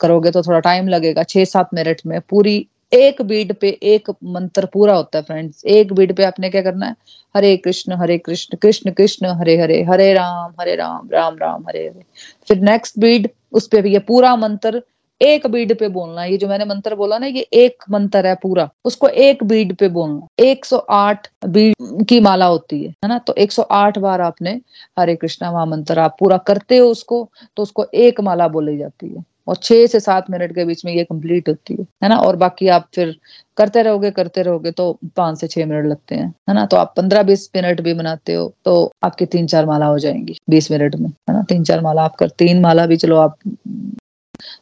करोगे 0.00 0.30
तो 0.30 0.42
थोड़ा 0.42 0.60
टाइम 0.60 0.88
लगेगा। 0.88 1.22
छह 1.22 1.44
सात 1.44 1.74
मिनट 1.74 2.00
में 2.06 2.20
पूरी 2.20 2.66
एक 2.92 3.20
बीट 3.22 3.52
पे 3.60 3.68
एक 3.82 4.10
मंत्र 4.24 4.66
पूरा 4.72 4.94
होता 4.94 5.18
है 5.18 5.24
फ्रेंड्स 5.24 5.64
एक 5.66 5.92
बीट 5.92 6.16
पे 6.16 6.24
आपने 6.24 6.50
क्या 6.50 6.62
करना 6.62 6.86
है? 6.86 6.96
हरे 7.34 7.56
कृष्ण 7.56 7.92
हरे 7.92 8.18
कृष्ण 8.18 8.56
कृष्ण 8.56 8.90
कृष्ण, 8.90 9.26
हरे 9.40 9.56
हरे 9.60 9.82
हरे 9.82 10.12
राम 10.14 10.54
हरे 10.60 10.74
राम 10.76 11.08
राम 11.12 11.36
राम, 11.38 11.64
हरे 11.68 11.80
हरे। 11.80 12.04
फिर 12.48 12.60
नेक्स्ट 12.60 12.98
बीट 12.98 13.32
उस 13.52 13.66
पर 13.68 13.82
भी 13.82 13.92
ये 13.92 13.98
पूरा 13.98 14.34
मंत्र 14.36 14.82
एक 15.24 15.46
बीड 15.46 15.78
पे 15.78 15.88
बोलना 15.90 16.24
ये 16.24 16.36
जो 16.38 16.48
मैंने 16.48 16.64
मंत्र 16.64 16.94
बोला 16.94 17.18
ना, 17.18 17.26
ये 17.26 17.40
एक 17.54 17.84
मंत्र 17.90 18.26
है 18.26 18.34
पूरा। 18.42 18.68
उसको 18.84 19.08
एक 19.08 19.44
बीड 19.44 19.74
पे 19.76 19.88
बोलना 19.90 20.26
108 20.42 21.28
बीड 21.46 22.04
की 22.08 22.20
माला 22.20 22.46
होती 22.46 22.82
है 22.82 22.88
है 22.88 23.08
ना? 23.08 23.18
तो 23.18 23.34
108 23.34 23.98
बार 23.98 24.20
आपने 24.22 24.60
हरे 24.98 25.16
कृष्णा 25.16 25.52
महामंत्र 25.52 25.98
आप 25.98 26.16
पूरा 26.20 26.36
करते 26.46 26.76
हो 26.78 26.88
उसको 26.88 27.28
तो 27.56 27.62
उसको 27.62 27.86
एक 27.96 28.20
माला 28.22 28.48
बोली 28.48 28.76
जाती 28.78 29.08
है। 29.08 29.24
और 29.48 29.56
छह 29.56 29.86
से 29.86 29.98
सात 30.00 30.30
मिनट 30.30 30.54
के 30.54 30.64
बीच 30.64 30.84
में 30.84 30.92
ये 30.92 31.02
कंप्लीट 31.04 31.48
होती 31.48 31.74
है 31.74 31.86
है 32.02 32.08
ना? 32.08 32.16
और 32.16 32.36
बाकी 32.36 32.68
आप 32.68 32.86
फिर 32.94 33.14
करते 33.56 33.82
रहोगे 33.82 34.10
करते 34.10 34.42
रहोगे 34.42 34.70
तो 34.70 34.92
पाँच 35.16 35.40
से 35.40 35.46
छह 35.48 35.66
मिनट 35.66 35.86
लगते 35.86 36.14
हैं, 36.14 36.28
है 36.48 36.54
ना? 36.54 36.64
तो 36.66 36.76
आप 36.76 36.94
पंद्रह 36.96 37.22
बीस 37.22 37.50
मिनट 37.56 37.80
भी 37.80 37.94
बनाते 37.94 38.34
हो 38.34 38.52
तो 38.64 38.92
आपकी 39.04 39.26
तीन 39.26 39.46
चार 39.46 39.66
माला 39.66 39.86
हो 39.86 39.98
जाएँगी 39.98 40.38
बीस 40.50 40.70
मिनट 40.70 40.96
में, 40.96 41.08
है 41.08 41.34
ना? 41.34 41.42
तीन 41.42 41.64
चार 41.64 41.80
माला 41.80 42.02
आप 42.04 42.14
कर, 42.16 42.28
तीन 42.28 42.60
माला 42.60 42.86
भी 42.86 42.96
चलो 42.96 43.16
आप 43.18 43.36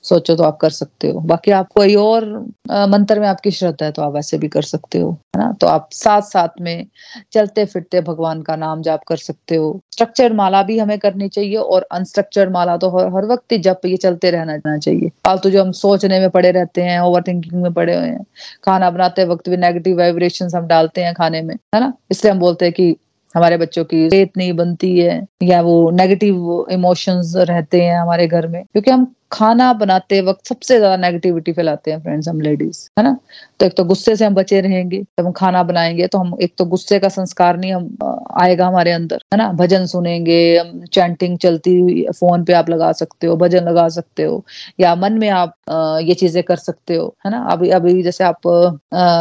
सोचो 0.05 0.35
तो 0.37 0.43
आप 0.45 0.57
कर 0.57 0.71
सकते 0.71 1.09
हो। 1.11 1.21
बाकी 1.23 1.51
आप 1.53 1.69
कोई 1.75 1.95
और 1.95 2.25
मंत्र 2.71 3.21
में 3.21 3.27
आपकी 3.29 3.51
श्रद्धा 3.51 3.85
है 3.87 3.93
तो 3.93 4.03
आप 4.03 4.13
वैसे 4.13 4.39
भी 4.39 4.49
कर 4.49 4.63
सकते 4.63 4.99
हो 4.99 5.11
है 5.37 5.43
ना? 5.43 5.53
तो 5.61 5.67
आप 5.67 5.89
साथ 5.93 6.23
साथ 6.23 6.61
में 6.61 6.87
चलते 7.33 7.65
फिरते 7.65 8.01
भगवान 8.03 8.43
का 8.43 8.57
नाम 8.57 8.83
जाप 8.83 9.03
कर 9.09 9.17
सकते 9.17 9.57
हो। 9.57 9.81
स्ट्रक्चर्ड 9.93 10.35
माला 10.35 10.63
भी 10.63 10.79
हमें 10.79 10.99
करनी 10.99 11.29
चाहिए 11.29 11.57
और 11.57 11.87
अनस्ट्रक्चर्ड 11.93 12.53
माला 12.53 12.77
तो 12.77 12.91
हर, 12.91 13.07
हर 13.07 13.27
वक्त 13.27 13.53
ही 13.53 13.59
जप 13.59 13.87
ये 13.87 13.97
चलते 13.99 14.31
रहना 14.31 14.77
चाहिए। 14.79 15.09
फालतू 15.27 15.51
जो 15.51 15.63
हम 15.63 15.73
सोचने 15.75 16.21
में 16.21 16.29
पड़े 16.31 16.51
रहते 16.51 16.83
हैं 16.83 16.99
ओवर 17.01 17.23
थिंकिंग 17.23 17.63
में 17.63 17.73
पड़े 17.73 17.97
हुए 17.97 18.09
हैं 18.09 18.25
खाना 18.65 18.91
बनाते 18.91 19.25
वक्त 19.27 19.49
भी 19.49 19.57
नेगेटिव 19.59 19.99
वाइब्रेशन 19.99 20.51
हम 20.55 20.67
डालते 20.67 21.05
हैं 21.05 21.15
खाने 21.15 21.43
में 21.43 21.55
है 21.75 21.81
ना? 21.81 21.93
इसलिए 22.11 22.33
हम 22.33 22.39
बोलते 22.39 22.65
हैं 22.65 22.75
कि 22.75 22.95
हमारे 23.35 23.57
बच्चों 23.57 23.85
की 23.85 24.09
सेहत 24.11 24.31
नहीं 24.37 24.53
बनती 24.53 24.99
है 24.99 25.27
या 25.43 25.61
वो 25.63 25.91
नेगेटिव 25.91 26.67
इमोशंस 26.71 27.33
रहते 27.39 27.81
हैं 27.83 27.99
हमारे 27.99 28.27
घर 28.27 28.47
में 28.49 28.63
क्योंकि 28.63 28.91
हम 28.91 29.07
खाना 29.33 29.73
बनाते 29.75 30.21
वक्त 30.23 30.47
सबसे 30.49 30.77
ज़्यादा 30.79 30.97
नेगेटिविटी 30.99 31.53
फैलाते 31.53 31.91
हैं 31.91 32.01
फ्रेंड्स 32.03 32.29
हम 32.29 32.41
लेडीज़ 32.41 32.79
है 32.99 33.05
ना? 33.05 33.17
तो 33.61 33.67
एक 33.67 33.73
तो 33.77 33.85
गुस्से 33.85 34.15
से 34.17 34.25
हम 34.25 34.35
बचे 34.35 34.61
रहेंगे, 34.61 34.99
जब 35.01 35.27
हम 35.27 35.33
खाना 35.33 35.63
बनाएँगे 35.63 36.07
तो 36.07 36.19
हम 36.19 36.37
एक 36.43 36.55
तो 36.59 36.65
गुस्से 36.67 36.99
का 36.99 37.09
संस्कार 37.11 37.57
नहीं 37.59 37.73
हम 37.75 37.97
आएगा 38.43 38.67
हमारे 38.67 38.93
अंदर, 38.93 39.19
है 39.33 39.39
ना? 39.39 39.51
भजन 39.55 39.87
सुनेंगे, 39.87 40.57
हम 40.59 40.85
चैंटिंग 40.93 41.39
चलती 41.39 41.79
हुई 41.81 42.05
फ़ोन 42.13 42.45
पे 42.45 42.53
आप 42.53 42.71
लगा 42.71 42.91
सकते 42.95 43.27
हो, 43.27 43.37
भजन 43.37 43.65
लगा 43.65 43.89
सकते 43.91 44.23
हो, 44.25 44.45
या 44.81 44.95
मन 44.97 45.19
में 45.19 45.29
आप 45.31 45.55
ये 46.03 46.15
चीज़ें 46.15 46.43
कर 46.45 46.57
सकते 46.59 46.95
हो, 46.97 47.15
है 47.27 47.31
ना? 47.31 47.45
अभी 47.53 47.71
अभी 47.73 48.03
जैसे 48.03 48.25
आप 48.25 48.41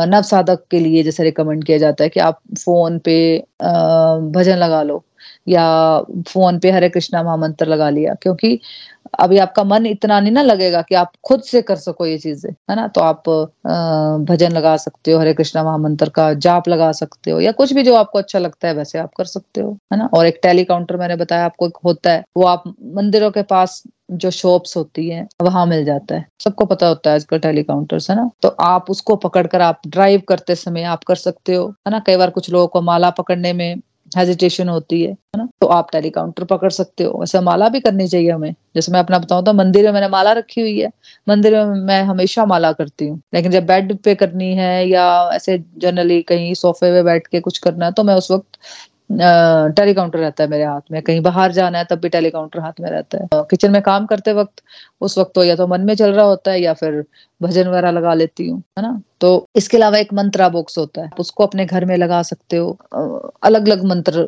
नव 0.10 0.22
साधक 0.24 0.64
के 0.72 0.80
लिए 0.80 1.04
जैसे 1.04 1.24
रिकमेंड 1.24 1.64
किया 1.64 1.78
जाता 1.78 2.04
है 2.04 2.10
कि 2.10 2.20
आप 2.22 2.40
फ़ोन 2.60 3.00
पे 3.06 3.18
भजन 4.34 4.58
लगा 4.58 4.82
लो, 4.84 5.04
या 5.48 5.64
फ़ोन 6.28 6.58
पे 6.60 6.72
हरे 6.72 6.90
कृष्णा 6.90 7.22
महामंत्र 7.24 7.66
लगा 7.68 7.90
लिया, 7.90 8.14
क्योंकि 8.22 8.60
अभी 9.20 9.38
आपका 9.38 9.64
मन 9.64 9.86
इतना 9.86 10.20
नहीं 10.20 10.32
ना 10.32 10.42
लगेगा 10.42 10.82
कि 10.82 10.96
आप 10.96 11.12
खुद 11.26 11.42
से 11.44 11.62
कर 11.62 11.76
सको 11.76 12.06
ये 12.06 12.18
चीज़ें, 12.18 12.52
है 12.70 12.76
ना? 12.76 12.88
तो 12.88 13.02
आप 13.02 13.30
भजन 14.30 14.52
लगा 14.52 14.76
सकते 14.78 15.12
हो, 15.12 15.20
हरे 15.20 15.34
कृष्णा 15.34 15.64
महामंत्र 15.64 16.10
का 16.10 16.34
जाप 16.36 16.68
लगा 16.70 16.92
सकते 16.94 17.32
हो, 17.32 17.40
या 17.40 17.52
कुछ 17.52 17.74
भी 17.74 17.84
जो 17.84 17.96
आपको 17.96 18.20
अच्छा 18.20 18.40
लगता 18.40 18.68
है, 18.68 18.74
वैसे 18.74 19.00
आप 19.00 19.12
कर 19.18 19.26
सकते 19.26 19.62
हो, 19.62 19.78
है 19.94 19.98
ना? 20.00 20.10
और 20.14 20.26
एक 20.26 20.40
टेली 20.44 20.64
काउंटर 20.64 20.98
मैंने 20.98 21.16
बताया 21.16 21.46
आपको 21.46 21.68
होता 21.86 22.12
है, 22.12 22.24
वो 22.38 22.46
आप 22.46 22.64
मंदिरों 22.96 23.32
के 23.32 23.42
पास 23.44 23.82
जो 24.14 24.30
शॉप्स 24.32 24.76
होती 24.78 25.08
है, 25.10 25.28
वहाँ 25.44 25.66
मिल 25.66 25.84
जाता 25.86 26.16
है। 26.16 26.26
सबको 26.44 26.66
पता 26.66 26.88
होता 26.88 27.10
है 27.10 27.16
आजकल 27.16 27.40
टेली 27.40 27.64
काउंटर्स 27.64 28.10
है 28.10 28.16
ना? 28.16 28.30
तो 28.42 28.50
आप 28.62 28.90
उसको 28.92 29.16
पकड़कर 29.18 29.62
आप 29.62 29.82
ड्राइव 29.88 30.22
करते 30.30 30.56
समय 30.56 30.84
आप 30.86 31.04
कर 31.04 31.16
सकते 31.18 31.56
हो, 31.56 31.68
है 31.88 31.92
ना? 31.92 32.00
कई 32.00 32.18
बार 32.18 32.30
कुछ 32.30 32.50
लोगों 32.50 32.68
को 32.68 32.82
माला 32.82 33.10
पकड़ने 33.12 33.54
में 33.54 33.76
हेजिटेशन 34.12 34.70
होती 34.70 35.02
है 35.04 35.16
ना? 35.38 35.48
तो 35.62 35.68
आप 35.68 35.92
टेली 35.92 36.10
काउंटर 36.10 36.44
पकड़ 36.44 36.70
सकते 36.72 37.04
हो। 37.04 37.20
वैसे 37.20 37.40
माला 37.42 37.70
भी 37.70 37.80
करनी 37.80 38.08
चाहिए 38.08 38.32
हमें। 38.32 38.54
जैसे 38.76 38.92
मैं 38.92 39.00
अपना 39.00 39.20
बताऊँ 39.20 39.44
तो 39.46 39.54
मंदिर 39.54 39.86
में 39.86 39.92
मैंने 39.94 40.08
माला 40.10 40.32
रखी 40.34 40.62
हुई 40.62 40.80
है। 40.80 40.90
मंदिर 41.28 41.56
में 41.66 41.76
मैं 41.86 42.02
हमेशा 42.04 42.46
माला 42.46 42.72
करती 42.74 43.08
हूँ। 43.08 43.22
लेकिन 43.34 43.52
जब 43.52 43.66
बेड 43.66 43.98
पे 44.04 44.16
करनी 44.16 44.54
है 44.56 44.88
या 44.90 45.06
ऐसे 45.34 45.58
जनरली 45.78 46.22
कहीं 46.24 46.54
सोफे 46.56 46.92
पे 46.92 47.04
बैठ 47.04 47.28
के 47.28 47.40
कुछ 47.40 47.58
करना 47.58 47.86
है 47.86 47.92
तो 47.92 48.04
मैं 48.04 48.16
उस 48.16 48.32
वक्त 48.32 48.60
टेली 49.78 49.94
काउंटर 49.94 50.20
रहता 50.20 50.44
है 50.44 50.50
मेरे 50.50 50.64
हाथ 50.64 50.82
में। 50.92 51.02
कहीं 51.02 51.22
बाहर 51.22 51.52
जाना 51.52 51.78
है, 51.78 51.86
तब 51.86 52.00
भी 52.00 52.10
टेली 52.10 52.30
काउंटर 52.30 52.60
हाथ 52.60 52.80
में 52.82 52.90
रहता 52.90 53.18
है। 53.18 53.44
किचन 53.52 53.72
में 53.72 53.82
काम 53.82 54.06
करते 54.06 54.34
वक्त, 54.34 54.62
उस 55.02 55.18
वक्त 55.18 55.32
तो 55.36 55.44
या 55.44 55.56
तो 55.56 55.68
मन 55.68 55.82
में 55.82 55.94
चल 55.96 56.12
रहा 56.14 56.26
होता 56.26 56.52
है 56.52 56.62
या 56.62 56.74
फिर 56.74 57.04
भजन 57.42 57.68
वगैरह 57.68 57.92
लगा 57.92 58.14
लेती 58.14 58.48
हूँ, 58.50 58.60
है 58.78 58.84
ना? 58.84 59.02
तो 59.22 59.46
इसके 59.56 59.78
अलावा 59.78 59.98
एक 59.98 60.14
मंत्रा 60.14 60.50
बॉक्स 60.50 60.78
होता 60.78 61.02
है। 61.02 61.10
उसको 61.20 61.46
अपने 61.46 61.66
घर 61.66 61.86
में 61.86 61.96
लगा 61.98 62.22
सकते 62.24 62.58
हो। 62.58 62.72
अलग 63.44 63.68
अलग 63.68 63.84
मंत्र 63.86 64.28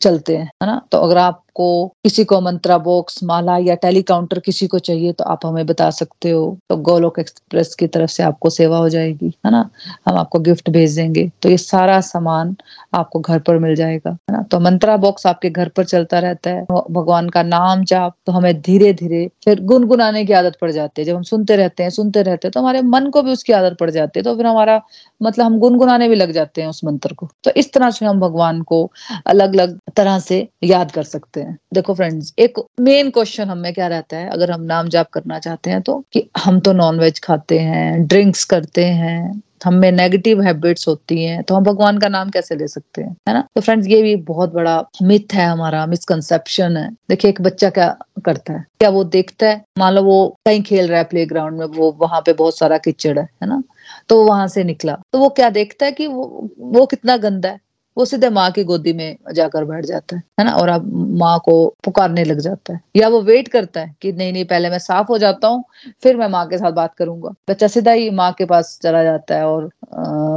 चलते 0.00 0.36
हैं, 0.36 0.44
है 0.62 0.66
ना? 0.66 0.80
तो 0.92 0.98
अगर 0.98 1.18
आपको 1.18 1.86
किसी 2.04 2.24
को 2.24 2.40
मंत्रा 2.40 2.76
बॉक्स 2.78 3.22
माला 3.24 3.56
या 3.58 3.74
टेली 3.74 4.02
काउंटर 4.02 4.38
किसी 4.38 4.66
को 4.66 4.78
चाहिए 4.78 5.12
तो 5.12 5.24
आप 5.24 5.46
हमें 5.46 5.66
बता 5.66 5.88
सकते 5.90 6.30
हो। 6.30 6.58
तो 6.70 6.76
गोलोक 6.78 7.18
एक्सप्रेस 7.18 7.74
की 7.74 7.86
तरफ़ 7.86 8.10
से 8.10 8.22
आपको 8.22 8.50
सेवा 8.50 8.78
हो 8.78 8.88
जाएगी, 8.88 9.32
है 9.46 9.50
ना? 9.52 9.68
हम 10.08 10.16
आपको 10.18 10.38
गिफ्ट 10.40 10.70
भेज 10.70 10.96
देंगे। 10.96 11.30
तो 11.42 11.48
ये 11.48 11.56
सारा 11.58 12.00
सामान 12.00 12.54
आपको 12.94 13.20
घर 13.20 13.38
पर 13.38 13.58
मिल 13.58 13.74
जाएगा, 13.74 14.10
है 14.10 14.36
ना? 14.36 14.42
तो 14.42 14.60
मंत्रा 14.60 14.96
बॉक्स 14.96 15.26
आपके 15.26 15.50
घर 15.50 15.68
पर 15.68 15.84
चलता 15.84 16.18
रहता 16.18 16.50
है। 16.50 16.64
भगवान 16.90 17.28
का 17.28 17.42
नाम 17.44 17.84
जाप 17.84 18.14
तो 18.26 18.32
हमें 18.32 18.60
धीरे 18.60 18.92
धीरे 18.94 19.26
फिर 19.44 19.60
गुनगुनाने 19.64 20.24
की 20.24 20.32
आदत 20.32 20.56
पड़ 20.60 20.70
जाती 20.70 21.02
है। 21.02 21.06
जब 21.06 21.16
हम 21.16 21.22
सुनते 21.24 21.56
रहते 21.56 21.82
हैं, 21.82 21.90
सुनते 21.90 22.22
रहते 22.22 22.48
हैं 22.48 22.52
तो 22.52 22.60
हमारे 22.60 22.82
मन 22.84 23.10
को 23.10 23.22
भी 23.22 23.32
उसकी 23.32 23.52
आदत 23.52 23.76
पड़ 23.80 23.90
जाती 23.90 24.02
है। 24.02 24.03
तो 24.12 24.34
फिर 24.36 24.46
हमारा 24.46 24.80
मतलब 25.20 25.44
हम 25.44 25.58
गुनगुनाने 25.58 26.08
भी 26.08 26.14
लग 26.14 26.32
जाते 26.32 26.62
हैं 26.62 26.68
उस 26.68 26.80
मंत्र 26.84 27.14
को। 27.14 27.28
तो 27.44 27.50
इस 27.56 27.72
तरह 27.72 27.90
से 27.90 28.06
हम 28.06 28.20
भगवान 28.20 28.60
को 28.62 28.82
अलग 29.26 29.54
अलग 29.54 29.78
तरह 29.96 30.18
से 30.18 30.46
याद 30.64 30.90
कर 30.90 31.02
सकते 31.04 31.40
हैं। 31.40 31.56
देखो 31.74 31.94
फ्रेंड्स 31.94 32.32
एक 32.38 32.60
मेन 32.80 33.10
क्वेश्चन 33.10 33.48
हमें 33.48 33.72
क्या 33.74 33.86
रहता 33.88 34.16
है? 34.16 34.28
अगर 34.28 34.50
हम 34.50 34.62
नाम 34.64 34.88
जाप 34.88 35.10
करना 35.12 35.38
चाहते 35.38 35.70
हैं 35.70 35.82
तो 35.82 36.02
कि 36.12 36.28
हम 36.38 36.60
तो 36.60 36.72
नॉन 36.74 37.00
वेज 37.00 37.20
खाते 37.20 37.58
हैं 37.60 38.06
ड्रिंक्स 38.06 38.44
करते 38.44 38.84
हैं, 38.84 39.42
हमें 39.64 39.90
नेगेटिव 39.92 40.40
हैबिट्स 40.42 40.86
होती 40.88 41.22
हैं 41.24 41.42
तो 41.42 41.54
हम 41.54 41.64
भगवान 41.64 41.98
का 41.98 42.08
नाम 42.08 42.30
कैसे 42.30 42.54
ले 42.54 42.66
सकते 42.68 43.02
हैं? 43.02 43.10
है 43.28 43.34
ना? 43.34 43.40
तो 43.54 43.60
फ्रेंड्स 43.60 43.86
ये 43.88 44.00
भी 44.02 44.14
बहुत 44.24 44.52
बड़ा 44.54 44.76
मिथ 45.02 45.34
है 45.34 45.46
हमारा 45.46 45.84
मिसकंसेप्शन 45.86 46.76
है। 46.76 46.88
देखिए, 47.10 47.30
एक 47.30 47.40
बच्चा 47.42 47.70
क्या 47.70 47.88
करता 48.24 48.52
है? 48.52 48.64
क्या 48.80 48.88
वो 48.90 49.04
देखता 49.06 49.46
है? 49.46 49.62
मान 49.78 49.94
लो 49.94 50.02
वो 50.02 50.26
कहीं 50.46 50.62
खेल 50.62 50.88
रहा 50.88 50.98
है 50.98 51.04
प्ले 51.04 51.26
में, 51.26 51.64
वो 51.66 51.96
वहाँ 52.00 52.20
पे 52.20 52.32
बहुत 52.34 52.58
सारा 52.58 52.78
किचड़ 52.78 53.18
है 53.18 53.24
है 53.42 53.48
ना? 53.48 53.62
तो 54.10 54.24
वहाँ 54.24 54.46
से 54.48 54.64
निकला। 54.64 54.94
तो 55.12 55.18
वो 55.18 55.28
क्या 55.30 55.48
देखता 55.50 55.86
है 55.86 55.92
कि 55.92 56.06
वो 56.06 56.48
वो 56.60 56.86
कितना 56.86 57.16
गंदा 57.18 57.48
है। 57.48 57.60
वो 57.96 58.04
सीधे 58.04 58.28
माँ 58.30 58.50
की 58.52 58.62
गोदी 58.64 58.92
में 58.92 59.16
जाकर 59.34 59.64
बैठ 59.64 59.84
जाता 59.84 60.16
है 60.16 60.22
है 60.40 60.44
ना? 60.46 60.52
और 60.52 60.68
अब 60.68 60.86
माँ 61.18 61.38
को 61.44 61.54
पुकारने 61.84 62.24
लग 62.24 62.38
जाता 62.40 62.72
है। 62.72 62.80
या 62.96 63.08
वो 63.08 63.20
वेट 63.22 63.48
करता 63.48 63.80
है 63.80 63.94
कि 64.02 64.12
नहीं 64.12 64.32
नहीं, 64.32 64.44
पहले 64.44 64.70
मैं 64.70 64.78
साफ़ 64.78 65.06
हो 65.08 65.18
जाता 65.18 65.48
हूँ, 65.48 65.64
फिर 66.02 66.16
मैं 66.16 66.28
माँ 66.28 66.46
के 66.48 66.58
साथ 66.58 66.72
बात 66.72 66.94
करूँगा। 66.94 67.30
बच्चा 67.50 67.66
सीधा 67.68 67.92
ही 67.92 68.10
माँ 68.12 68.32
के 68.38 68.44
पास 68.46 68.78
चला 68.82 69.02
जाता 69.04 69.36
है 69.36 69.46
और 69.46 69.70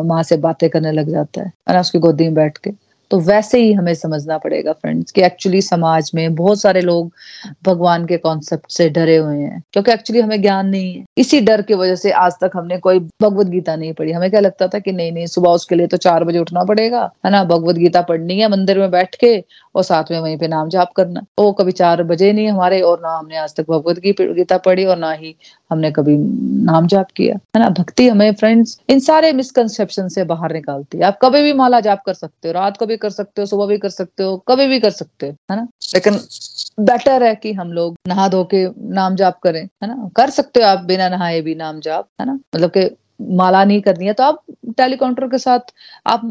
माँ 0.08 0.21
से 0.23 0.38
बातें 0.39 0.69
करने 0.69 0.91
लग 0.91 1.10
जाता 1.12 1.41
है 1.41 1.51
ना? 1.69 1.80
उसकी 1.80 1.99
गोदी 1.99 2.23
में 2.23 2.34
बैठ 2.34 2.58
के। 2.58 2.71
तो 3.12 3.20
वैसे 3.22 3.60
ही 3.60 3.72
हमें 3.74 3.93
समझना 3.93 4.38
पड़ेगा 4.38 4.72
फ्रेंड्स 4.72 5.12
कि 5.12 5.22
एक्चुअली 5.22 5.62
समाज 5.62 6.12
में 6.15 6.36
बहुत 6.36 6.62
सारे 6.62 6.82
लोग 6.82 7.12
भगवान 7.65 8.06
के 8.06 8.17
कॉन्सेप्ट 8.17 8.72
से 8.72 8.89
डरे 8.89 9.15
हुए 9.17 9.38
हैं, 9.38 9.62
क्योंकि 9.74 9.91
एक्चुअली 9.91 10.22
हमें 10.22 10.41
ज्ञान 10.41 10.67
नहीं 10.67 10.93
है। 10.93 11.06
इसी 11.17 11.39
डर 11.41 11.62
की 11.62 11.74
वजह 11.74 11.96
से 11.96 12.12
आज 12.13 12.34
तक 12.41 12.52
हमने 12.56 12.78
कोई 12.78 13.00
भगवत 13.22 13.48
गीता 13.48 13.76
नहीं 13.76 13.93
पढ़ी। 13.93 14.12
हमें 14.12 14.30
क्या 14.30 14.39
लगता 14.39 14.67
था 14.67 14.80
कि 14.80 14.91
नहीं 14.91 15.12
नहीं, 15.12 15.26
सुबह 15.28 15.52
उसके 15.52 15.76
लिए 15.76 15.88
तो 15.88 15.98
चार 16.00 16.24
बजे 16.24 16.39
उठना 16.39 16.63
पड़ेगा, 16.63 17.10
है 17.26 17.32
ना? 17.32 17.43
भगवत 17.46 17.76
गीता 17.76 18.02
पढ़नी 18.04 18.39
है, 18.39 18.50
मंदिर 18.50 18.80
में 18.80 18.91
बैठ 18.91 19.15
के 19.15 19.38
और 19.76 19.84
साथ 19.84 20.12
में 20.12 20.20
वहीं 20.20 20.38
पे 20.38 20.48
नाम 20.48 20.70
जाप 20.70 20.91
करना। 20.96 21.22
वो 21.39 21.52
कभी 21.52 21.72
चार 21.74 22.04
बजे 22.04 22.32
नहीं 22.34 22.48
हमारे, 22.48 22.82
और 22.82 23.00
ना 23.00 23.17
हमने 23.17 23.38
आज 23.38 23.56
तक 23.56 23.70
भगवत 23.70 24.00
गीता 24.00 24.58
पढ़ी, 24.60 24.86
और 24.86 24.98
ना 24.98 25.12
ही 25.13 25.36
हमने 25.72 25.91
कभी 25.91 26.17
नाम 26.17 26.88
जाप 26.88 27.08
किया, 27.15 27.36
है 27.56 27.62
ना? 27.62 27.70
भक्ति 27.72 28.08
हमें 28.10 28.34
फ्रेंड्स 28.34 28.80
इन 28.89 29.00
सारे 29.00 29.32
मिसकनसेप्शन 29.34 30.08
से 30.08 30.24
बाहर 30.26 30.54
निकालती 30.54 30.98
है। 30.98 31.04
आप 31.04 31.20
कभी 31.22 31.41
भी 31.43 31.54
माला 31.56 31.80
जाप 31.80 32.02
कर 32.06 32.13
सकते 32.15 32.48
हो, 32.48 32.54
रात 32.54 32.78
को 32.78 32.86
भी 32.86 32.97
कर 32.98 33.10
सकते 33.10 33.42
हो, 33.42 33.46
सुबह 33.46 33.66
भी 33.66 33.78
कर 33.78 33.90
सकते 33.90 34.24
हो, 34.24 34.38
कभी 34.48 34.68
भी 34.68 34.80
कर 34.80 34.90
सकते 34.92 35.28
हो, 35.28 35.36
है 35.52 35.58
ना? 35.58 35.68
लेकिन 35.94 36.20
बेटर 36.82 37.24
है 37.24 37.34
कि 37.36 37.54
हम 37.54 37.72
लोग 37.72 37.96
नहा 38.08 38.28
धो 38.28 38.44
के 38.54 38.66
नाम 38.94 39.16
जाप 39.16 39.40
करें, 39.44 39.64
है 39.64 39.88
ना? 39.88 40.10
कर 40.16 40.30
सकते 40.30 40.60
हो 40.60 40.68
आप 40.68 40.84
बिना 40.86 41.10
नहाए 41.10 41.42
भी 41.42 41.56
नाम 41.56 41.80
जाप, 41.80 42.08
है 42.22 42.26
ना? 42.28 42.40
मतलब 42.56 42.72
के 42.72 42.90
माला 43.36 43.64
नहीं 43.64 43.82
करनी 43.82 44.06
है 44.06 44.14
तो 44.14 44.24
आप 44.24 44.42
टेलीकाउंटर 44.78 45.28
के 45.28 45.38
साथ 45.38 45.72
आप 46.06 46.22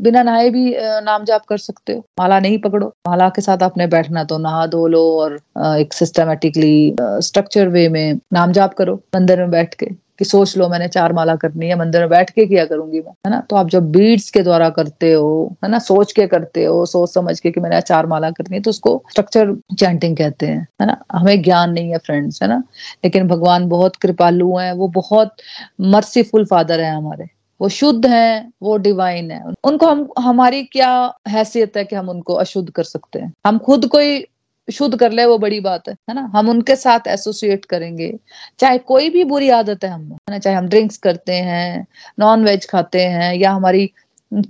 बिना 0.00 0.22
नहाए 0.22 0.50
भी 0.50 0.74
नाम 1.04 1.24
जाप 1.24 1.44
कर 1.44 1.58
सकते 1.58 1.92
हो। 1.92 2.04
माला 2.18 2.38
नहीं 2.40 2.58
पकड़ो। 2.58 2.86
माला 3.08 3.28
के 3.28 3.42
साथ 3.42 3.62
आपने 3.62 3.86
बैठना 3.86 4.22
तो 4.24 4.38
नहा 4.38 4.66
धो 4.66 4.86
लो 4.86 5.02
और 5.20 5.34
एक 5.78 5.92
सिस्टमेटिकली 5.92 6.96
स्ट्रक्चर 7.00 7.68
वे 7.68 7.88
में 7.88 8.18
नाम 8.32 8.52
जाप 8.52 8.74
करो, 8.74 8.94
मंदिर 9.14 9.38
में 9.38 9.50
बैठ 9.50 9.74
के। 9.74 9.86
कि 10.20 10.26
सोच 10.26 10.56
लो, 10.56 10.68
मैंने 10.68 10.88
चार 10.88 11.12
माला 11.12 11.36
करनी 11.36 11.66
है, 11.66 11.74
मंदिर 11.74 12.00
में 12.00 12.10
बैठ 12.10 12.30
के 12.30 12.46
किया 12.46 12.64
करूँगी 12.64 13.00
मैं, 13.00 13.10
है 13.10 13.30
ना? 13.30 13.40
तो 13.40 13.56
आप 13.56 13.68
जब 13.68 13.90
बीड्स 13.90 14.30
के 14.30 14.40
द्वारा 14.40 14.70
करते 14.70 15.12
हो, 15.12 15.56
है 15.64 15.70
ना? 15.70 15.78
सोच 15.78 16.12
के 16.12 16.26
करते 16.26 16.64
हो, 16.64 16.86
सोच 16.86 17.14
समझ 17.14 17.40
के 17.40 17.50
कि 17.50 17.60
मैंने 17.60 17.80
चार 17.80 18.06
माला 18.06 18.30
करनी 18.30 18.56
है 18.56 18.62
तो 18.62 18.70
उसको 18.70 19.04
स्ट्रक्चर 19.10 19.54
चैंटिंग 19.78 20.16
कहते 20.16 20.46
हैं, 20.46 20.68
है 20.80 20.86
ना? 20.86 21.04
हमें 21.12 21.42
ज्ञान 21.42 21.70
नहीं 21.70 21.90
है 21.90 21.98
फ्रेंड्स 21.98 22.42
है 22.42 22.48
ना? 22.48 22.62
लेकिन 23.04 23.28
भगवान 23.28 23.68
बहुत 23.68 23.96
कृपालु 23.96 24.56
है, 24.56 24.74
वो 24.74 24.88
बहुत 24.88 25.34
मर्सीफुल 25.80 26.44
फादर 26.44 26.80
है 26.80 26.96
हमारे। 26.96 27.24
वो 27.60 27.68
शुद्ध 27.68 28.06
हैं, 28.06 28.52
वो 28.62 28.76
डिवाइन 28.76 29.30
है। 29.30 29.44
उनको 29.64 29.86
हम, 29.86 30.08
हमारी 30.18 30.62
क्या 30.62 31.14
हैसियत 31.28 31.76
है 31.76 31.84
कि 31.84 31.96
हम 31.96 32.08
उनको 32.08 32.34
अशुद्ध 32.34 32.70
कर 32.70 32.82
सकते 32.82 33.18
हैं? 33.18 33.32
हम 33.46 33.58
खुद 33.58 33.86
कोई 33.86 34.26
शुद्ध 34.68 34.98
कर 34.98 35.12
ले, 35.12 35.24
वो 35.24 35.38
बड़ी 35.38 35.60
बात 35.60 35.88
है 35.88 35.94
है 36.08 36.14
ना? 36.14 36.20
हम 36.34 36.48
उनके 36.48 36.76
साथ 36.76 37.06
एसोसिएट 37.08 37.64
करेंगे। 37.64 38.12
चाहे 38.58 38.78
कोई 38.78 39.08
भी 39.10 39.24
बुरी 39.24 39.48
आदत 39.50 39.84
है 39.84 39.90
हम, 39.90 40.02
है 40.02 40.18
ना? 40.30 40.38
चाहे 40.38 40.56
हम 40.56 40.68
ड्रिंक्स 40.68 40.96
करते 40.98 41.32
हैं 41.32 41.86
नॉन 42.18 42.44
वेज 42.44 42.66
खाते 42.66 43.04
हैं, 43.04 43.34
या 43.34 43.52
हमारी 43.52 43.90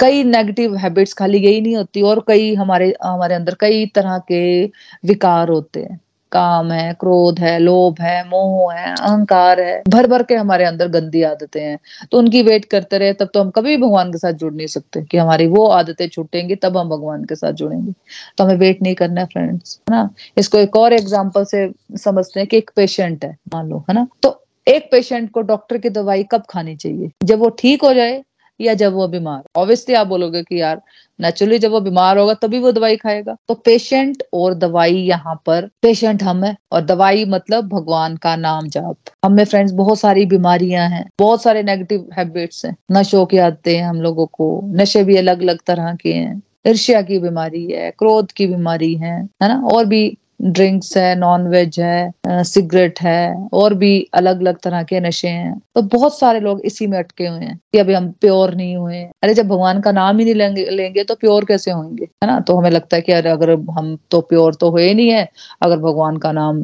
कई 0.00 0.22
नेगेटिव 0.24 0.76
हैबिट्स 0.76 1.12
खाली 1.14 1.38
यही 1.38 1.60
नहीं 1.60 1.76
होती, 1.76 2.02
और 2.02 2.24
कई 2.28 2.54
हमारे 2.54 2.94
हमारे 3.04 3.34
अंदर 3.34 3.54
कई 3.60 3.86
तरह 3.86 4.18
के 4.28 4.64
विकार 5.06 5.48
होते 5.48 5.80
हैं। 5.80 6.00
काम 6.32 6.70
है, 6.72 6.92
क्रोध 6.92 7.38
है, 7.40 7.58
लोभ 7.58 8.00
है, 8.00 8.28
मोह 8.28 8.72
है, 8.74 8.92
अहंकार 8.92 9.60
है 9.60 9.82
भर 9.88 10.06
भर 10.06 10.22
के 10.22 10.34
हमारे 10.34 10.64
अंदर 10.64 10.88
गंदी 10.88 11.22
आदतें 11.22 11.60
हैं। 11.60 11.78
तो 12.12 12.18
उनकी 12.18 12.42
वेट 12.42 12.64
करते 12.64 12.98
रहे, 12.98 13.12
तब 13.12 13.30
तो 13.34 13.40
हम 13.40 13.50
कभी 13.50 13.76
भगवान 13.76 14.12
के 14.12 14.18
साथ 14.18 14.32
जुड़ 14.32 14.52
नहीं 14.54 14.66
सकते 14.66 15.02
कि 15.02 15.16
हमारी 15.16 15.46
वो 15.46 15.66
आदतें 15.66 16.08
छूटेंगी, 16.08 16.54
तब 16.54 16.76
हम 16.76 16.88
भगवान 16.88 17.24
के 17.24 17.34
साथ 17.34 17.52
जुड़ेंगे। 17.52 17.92
तो 18.38 18.44
हमें 18.44 18.56
वेट 18.56 18.82
नहीं 18.82 18.94
करना 18.94 19.20
है 19.20 19.26
फ्रेंड्स 19.26 19.80
है 19.90 19.96
ना? 19.96 20.08
इसको 20.38 20.58
एक 20.58 20.76
और 20.76 20.92
एग्ज़ाम्पल 20.92 21.44
से 21.44 21.70
समझते 21.98 22.40
हैं 22.40 22.46
कि 22.48 22.56
एक 22.56 22.70
पेशेंट 22.76 23.24
है, 23.24 23.36
मान 23.54 23.68
लो, 23.68 23.84
है 23.88 23.94
ना? 23.94 24.06
तो 24.22 24.36
एक 24.66 24.88
पेशेंट 24.92 25.30
को 25.30 25.40
डॉक्टर 25.42 25.78
की 25.78 25.90
दवाई 25.90 26.22
कब 26.22 26.42
खानी 26.50 26.76
चाहिए? 26.76 27.10
जब 27.24 27.38
वो 27.38 27.48
ठीक 27.48 27.82
हो 27.82 27.94
जाए 27.94 28.22
या 28.60 28.74
जब 28.74 28.92
वो 28.92 29.06
बीमार 29.08 29.42
ऑब्वियसली 29.56 29.94
आप 29.94 30.06
बोलोगे 30.06 30.42
कि 30.42 30.60
यार 30.60 30.80
नेचुरली 31.18 31.58
जब 31.58 31.70
वो 31.70 31.80
बीमार 31.80 32.18
होगा 32.18 32.34
तभी 32.34 32.58
वो 32.58 32.72
दवाई 32.72 32.96
खाएगा। 32.96 33.36
तो 33.48 33.54
पेशेंट 33.54 34.22
और 34.32 34.54
दवाई 34.54 34.96
यहाँ 34.96 35.34
पर 35.46 35.68
पेशेंट 35.82 36.22
हम 36.22 36.44
है 36.44 36.56
और 36.72 36.80
दवाई 36.80 37.24
मतलब 37.24 37.68
भगवान 37.68 38.16
का 38.16 38.34
नाम 38.36 38.68
जाप। 38.68 38.96
हमें 39.24 39.44
फ्रेंड्स 39.44 39.72
बहुत 39.72 39.98
सारी 39.98 40.26
बीमारियाँ 40.26 40.88
हैं, 40.88 41.08
बहुत 41.18 41.42
सारे 41.42 41.62
नेगेटिव 41.62 42.08
हैबिट्स 42.18 42.64
हैं। 42.66 42.76
नशों 42.92 43.24
की 43.26 43.38
आदतें 43.38 43.76
हैं 43.76 43.84
हम 43.84 44.00
लोगों 44.00 44.26
को, 44.26 44.60
नशे 44.74 45.04
भी 45.04 45.16
अलग 45.16 45.42
अलग 45.42 45.58
तरह 45.66 45.94
के 45.94 46.12
हैं। 46.12 46.42
ईर्ष्या 46.66 47.00
की 47.02 47.18
बीमारी 47.18 47.64
है, 47.66 47.90
क्रोध 47.90 48.32
की 48.32 48.46
बीमारी 48.46 48.94
है 48.94 49.12
है 49.42 49.48
ना? 49.48 49.62
और 49.72 49.84
भी 49.84 50.18
ड्रिंक्स 50.40 50.96
है 50.96 51.14
नॉन 51.16 51.46
वेज 51.48 51.78
है 51.80 52.42
सिगरेट 52.44 53.00
है, 53.00 53.48
और 53.52 53.74
भी 53.74 53.90
अलग 54.14 54.40
अलग 54.40 54.58
तरह 54.58 54.82
के 54.82 55.00
नशे 55.00 55.28
हैं। 55.28 55.58
तो 55.74 55.82
बहुत 55.84 56.18
सारे 56.18 56.40
लोग 56.40 56.60
इसी 56.60 56.86
में 56.86 56.98
अटके 56.98 57.26
हुए 57.26 57.40
हैं 57.40 57.58
कि 57.72 57.78
अभी 57.78 57.94
हम 57.94 58.10
प्योर 58.20 58.54
नहीं 58.54 58.76
हुए 58.76 59.02
अरे 59.22 59.34
जब 59.34 59.48
भगवान 59.48 59.80
का 59.80 59.92
नाम 59.92 60.18
ही 60.18 60.24
नहीं 60.24 60.34
लेंगे 60.34 60.64
लेंगे 60.70 61.04
तो 61.04 61.14
प्योर 61.14 61.44
कैसे 61.44 61.70
होंगे, 61.70 62.04
है 62.04 62.26
ना? 62.26 62.38
तो 62.40 62.56
हमें 62.56 62.70
लगता 62.70 62.96
है 62.96 63.02
कि 63.02 63.12
अरे 63.12 63.30
अगर 63.30 63.50
हम 63.70 63.96
तो 64.10 64.20
प्योर 64.22 64.54
तो 64.54 64.70
हुए 64.70 64.92
नहीं 64.94 65.08
है, 65.08 65.28
अगर 65.62 65.76
भगवान 65.78 66.16
का 66.16 66.32
नाम 66.32 66.62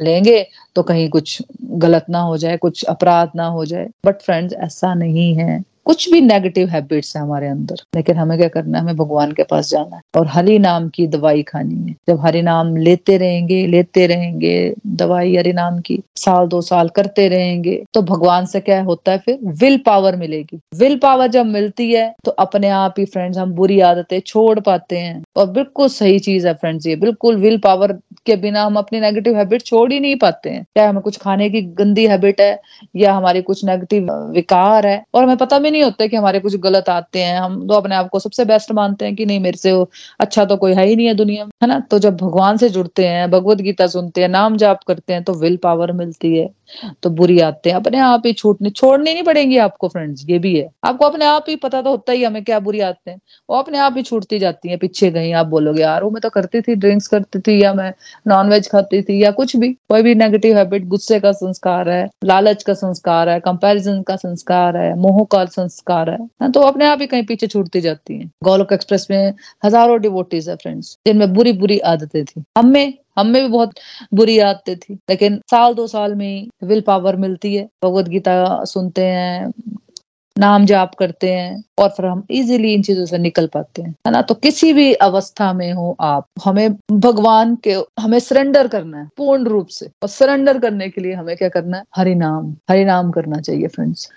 लेंगे 0.00 0.46
तो 0.76 0.82
कहीं 0.82 1.08
कुछ 1.10 1.42
गलत 1.62 2.06
ना 2.10 2.20
हो 2.20 2.36
जाए, 2.36 2.56
कुछ 2.56 2.84
अपराध 2.84 3.30
ना 3.36 3.46
हो 3.48 3.64
जाए। 3.64 3.88
बट 4.06 4.22
फ्रेंड्स 4.22 4.54
ऐसा 4.54 4.94
नहीं 4.94 5.34
है। 5.36 5.62
कुछ 5.84 6.10
भी 6.10 6.20
नेगेटिव 6.20 6.68
हैबिट्स 6.68 7.16
है 7.16 7.22
हमारे 7.22 7.48
अंदर। 7.48 7.76
लेकिन 7.96 8.16
हमें 8.16 8.36
क्या 8.38 8.48
करना 8.48 8.78
है? 8.78 8.84
हमें 8.84 8.96
भगवान 8.96 9.32
के 9.32 9.42
पास 9.42 9.70
जाना 9.70 9.96
है। 9.96 10.02
और 10.16 10.26
हरि 10.26 10.58
नाम 10.58 10.88
की 10.88 11.06
दवाई 11.06 11.42
खानी 11.42 11.74
है। 11.88 11.94
जब 12.08 12.20
हरि 12.20 12.42
नाम 12.42 12.76
लेते 12.76 13.16
रहेंगे 13.16 13.66
लेते 13.66 14.06
रहेंगे, 14.06 14.74
दवाई 14.86 15.36
हरि 15.36 15.52
नाम 15.52 15.78
की, 15.80 16.00
साल 16.16 16.46
दो 16.46 16.60
साल 16.60 16.88
करते 16.88 17.28
रहेंगे 17.28 17.82
तो 17.94 18.02
भगवान 18.02 18.46
से 18.46 18.60
क्या 18.60 18.82
होता 18.82 19.12
है 19.12 19.18
फिर? 19.18 19.38
विल 19.44 19.76
पावर 19.86 20.16
मिलेगी। 20.16 20.58
विल 20.78 20.96
पावर 20.98 21.28
जब 21.28 21.46
मिलती 21.46 21.92
है 21.92 22.14
तो 22.24 22.30
अपने 22.30 22.68
आप 22.68 22.94
ही 22.98 23.04
फ्रेंड्स 23.04 23.38
हम 23.38 23.52
बुरी 23.52 23.80
आदतें 23.80 24.18
छोड़ 24.20 24.58
पाते 24.60 24.98
हैं। 24.98 25.22
और 25.36 25.50
बिल्कुल 25.50 25.88
सही 25.88 26.18
चीज़ 26.18 26.46
है 26.48 26.54
फ्रेंड्स 26.54 26.86
ये 26.86 26.96
बिल्कुल 26.96 27.36
विल 27.36 27.58
पावर 27.58 27.92
के 28.26 28.36
बिना 28.36 28.64
हम 28.64 28.76
अपनी 28.76 29.00
नेगेटिव 29.00 29.36
हैबिट 29.36 29.62
छोड़ 29.62 29.92
ही 29.92 30.00
नहीं 30.00 30.16
पाते 30.16 30.50
हैं। 30.50 30.62
चाहे 30.76 30.88
हमें 30.88 31.02
कुछ 31.02 31.16
खाने 31.16 31.48
की 31.50 31.62
गंदी 31.62 32.06
हैबिट 32.06 32.40
है, 32.40 32.60
या 32.96 33.12
हमारी 33.12 33.42
कुछ 33.42 33.64
नेगेटिव 33.64 34.12
विकार 34.34 34.86
है, 34.86 35.02
और 35.14 35.22
हमें 35.22 35.36
पता 35.36 35.58
भी 35.58 35.70
नहीं 35.74 35.82
होता 35.82 36.06
कि 36.06 36.16
हमारे 36.16 36.40
कुछ 36.40 36.56
गलत 36.60 36.88
आते 36.88 37.22
हैं। 37.22 37.38
हम 37.38 37.66
तो 37.68 37.74
अपने 37.74 37.94
आप 37.94 38.08
को 38.08 38.18
सबसे 38.18 38.44
बेस्ट 38.44 38.72
मानते 38.72 39.04
हैं 39.04 39.14
कि 39.16 39.26
नहीं, 39.26 39.40
मेरे 39.40 39.56
से 39.58 39.72
अच्छा 40.20 40.44
तो 40.44 40.56
कोई 40.56 40.74
है 40.74 40.86
ही 40.86 40.96
नहीं 40.96 41.06
है 41.06 41.14
दुनिया 41.14 41.44
में, 41.44 41.50
है 41.62 41.68
ना? 41.68 41.78
तो 41.80 41.98
जब 41.98 42.16
भगवान 42.16 42.56
से 42.56 42.68
जुड़ते 42.70 43.06
हैं, 43.06 43.30
भगवत 43.30 43.60
गीता 43.60 43.86
सुनते 43.88 44.20
हैं, 44.20 44.28
नाम 44.30 44.56
जाप 44.56 44.82
करते 44.88 45.12
हैं 45.12 45.22
तो 45.24 45.34
विल 45.34 45.56
पावर 45.56 45.92
मिलती 45.92 46.36
है। 46.38 46.48
तो 47.02 47.10
बुरी 47.10 47.38
आते 47.40 47.70
हैं 47.70 47.76
अपने 47.76 47.98
आप 47.98 48.22
ही 48.26 48.32
छूटने, 48.32 48.70
छोड़नी 48.70 49.12
नहीं 49.12 49.22
पड़ेंगी 49.22 49.56
आपको 49.58 49.88
फ्रेंड्स 49.88 50.24
ये 50.28 50.38
भी 50.38 50.54
है। 50.56 50.68
आपको 50.84 51.06
अपने 51.06 51.24
आप 51.24 51.44
ही 51.48 51.56
पता 51.56 51.80
तो 51.82 51.90
होता 51.90 52.12
ही 52.12 52.24
हमें 52.24 52.42
क्या 52.44 52.58
बुरी 52.60 52.80
आते 52.80 53.10
हैं 53.10 53.18
वो 53.48 53.56
अपने 53.56 53.78
आप 53.78 53.94
ही 53.96 54.02
छूटती 54.02 54.38
जाती 54.38 54.68
है, 54.68 54.76
पीछे 54.76 55.10
गई 55.10 55.32
आप 55.32 55.46
बोलोगे, 55.46 55.82
यार, 55.82 56.04
वो 56.04 56.10
मैं 56.10 56.20
तो 56.20 56.28
करती 56.30 56.60
थी 56.60 56.74
ड्रिंक्स 56.74 57.06
करती 57.06 57.38
थी, 57.38 57.62
या 57.62 57.72
मैं 57.74 57.92
नॉनवेज 58.26 58.68
खाती 58.68 59.02
थी, 59.02 59.22
या 59.24 59.30
कुछ 59.30 59.56
भी। 59.56 59.68
कोई 59.88 60.02
भी 60.02 60.14
नेगेटिव 60.14 60.56
हैबिट 60.56 60.86
गुस्से 60.86 61.20
का 61.20 61.32
संस्कार 61.32 61.88
है, 61.88 62.08
लालच 62.24 62.62
का 62.62 62.74
संस्कार 62.74 63.28
है 63.28 63.38
कंपेरिजन 63.40 64.00
का 64.02 64.16
संस्कार 64.16 64.76
है, 64.76 64.94
मोह 64.96 65.24
का 65.24 65.44
है। 66.10 66.16
हाँ, 66.16 66.50
तो 66.50 66.60
अपने 66.62 66.86
आप 66.86 67.00
ही 67.00 67.06
कहीं 67.06 67.24
पीछे 67.26 67.46
छूटती 67.46 67.80
जाती 67.80 68.18
है। 68.18 68.26
गोलोक 68.44 68.72
एक्सप्रेस 68.72 69.06
में 69.10 69.32
हज़ारों 69.64 70.00
डिवोटीज 70.00 70.48
है 70.48 70.56
फ्रेंड्स 70.56 70.96
जिनमें 71.06 71.32
बुरी 71.34 71.52
बुरी 71.54 71.78
आदतें 71.86 72.24
थी। 72.24 72.42
हमें 72.58 72.92
हम 73.18 73.26
में 73.26 73.42
भी 73.42 73.48
बहुत 73.48 73.72
बुरी 74.14 74.38
आदतें 74.40 74.76
थी 74.76 74.94
लेकिन 75.10 75.40
साल 75.50 75.74
दो 75.74 75.86
साल 75.86 76.14
में 76.14 76.48
विल 76.64 76.80
पावर 76.80 77.16
मिलती 77.16 77.54
है। 77.54 77.68
भगवत 77.84 78.08
गीता 78.08 78.64
सुनते 78.66 79.02
हैं 79.02 79.52
नाम 80.36 80.64
जाप 80.66 80.94
करते 80.94 81.30
हैं 81.32 81.62
और 81.78 81.88
फिर 81.88 82.06
हम 82.06 82.22
इजीली 82.30 82.72
इन 82.74 82.82
चीज़ों 82.82 83.04
से 83.06 83.18
निकल 83.18 83.46
पाते 83.46 83.82
हैं। 83.82 83.90
है 84.06 84.12
ना? 84.12 84.22
तो 84.22 84.34
किसी 84.36 84.72
भी 84.72 84.92
अवस्था 84.94 85.52
में 85.52 85.72
हो 85.72 85.94
आप 86.00 86.26
हमें 86.44 86.76
भगवान 86.92 87.54
के 87.64 87.76
हमें 88.00 88.18
सरेंडर 88.18 88.68
करना 88.68 88.98
है 88.98 89.08
पूर्ण 89.16 89.44
रूप 89.44 89.68
से। 89.68 89.86
और 90.02 90.08
सरेंडर 90.08 90.58
करने 90.58 90.88
के 90.88 91.00
लिए 91.00 91.12
हमें 91.14 91.36
क्या 91.36 91.48
करना 91.48 91.76
है? 91.76 91.84
हरि 91.96 92.14
नाम 92.14 92.54
हरि 92.70 92.84
नाम 92.84 93.10
करना 93.10 93.40
चाहिए 93.40 93.68
फ्रेंड्स 93.68 94.08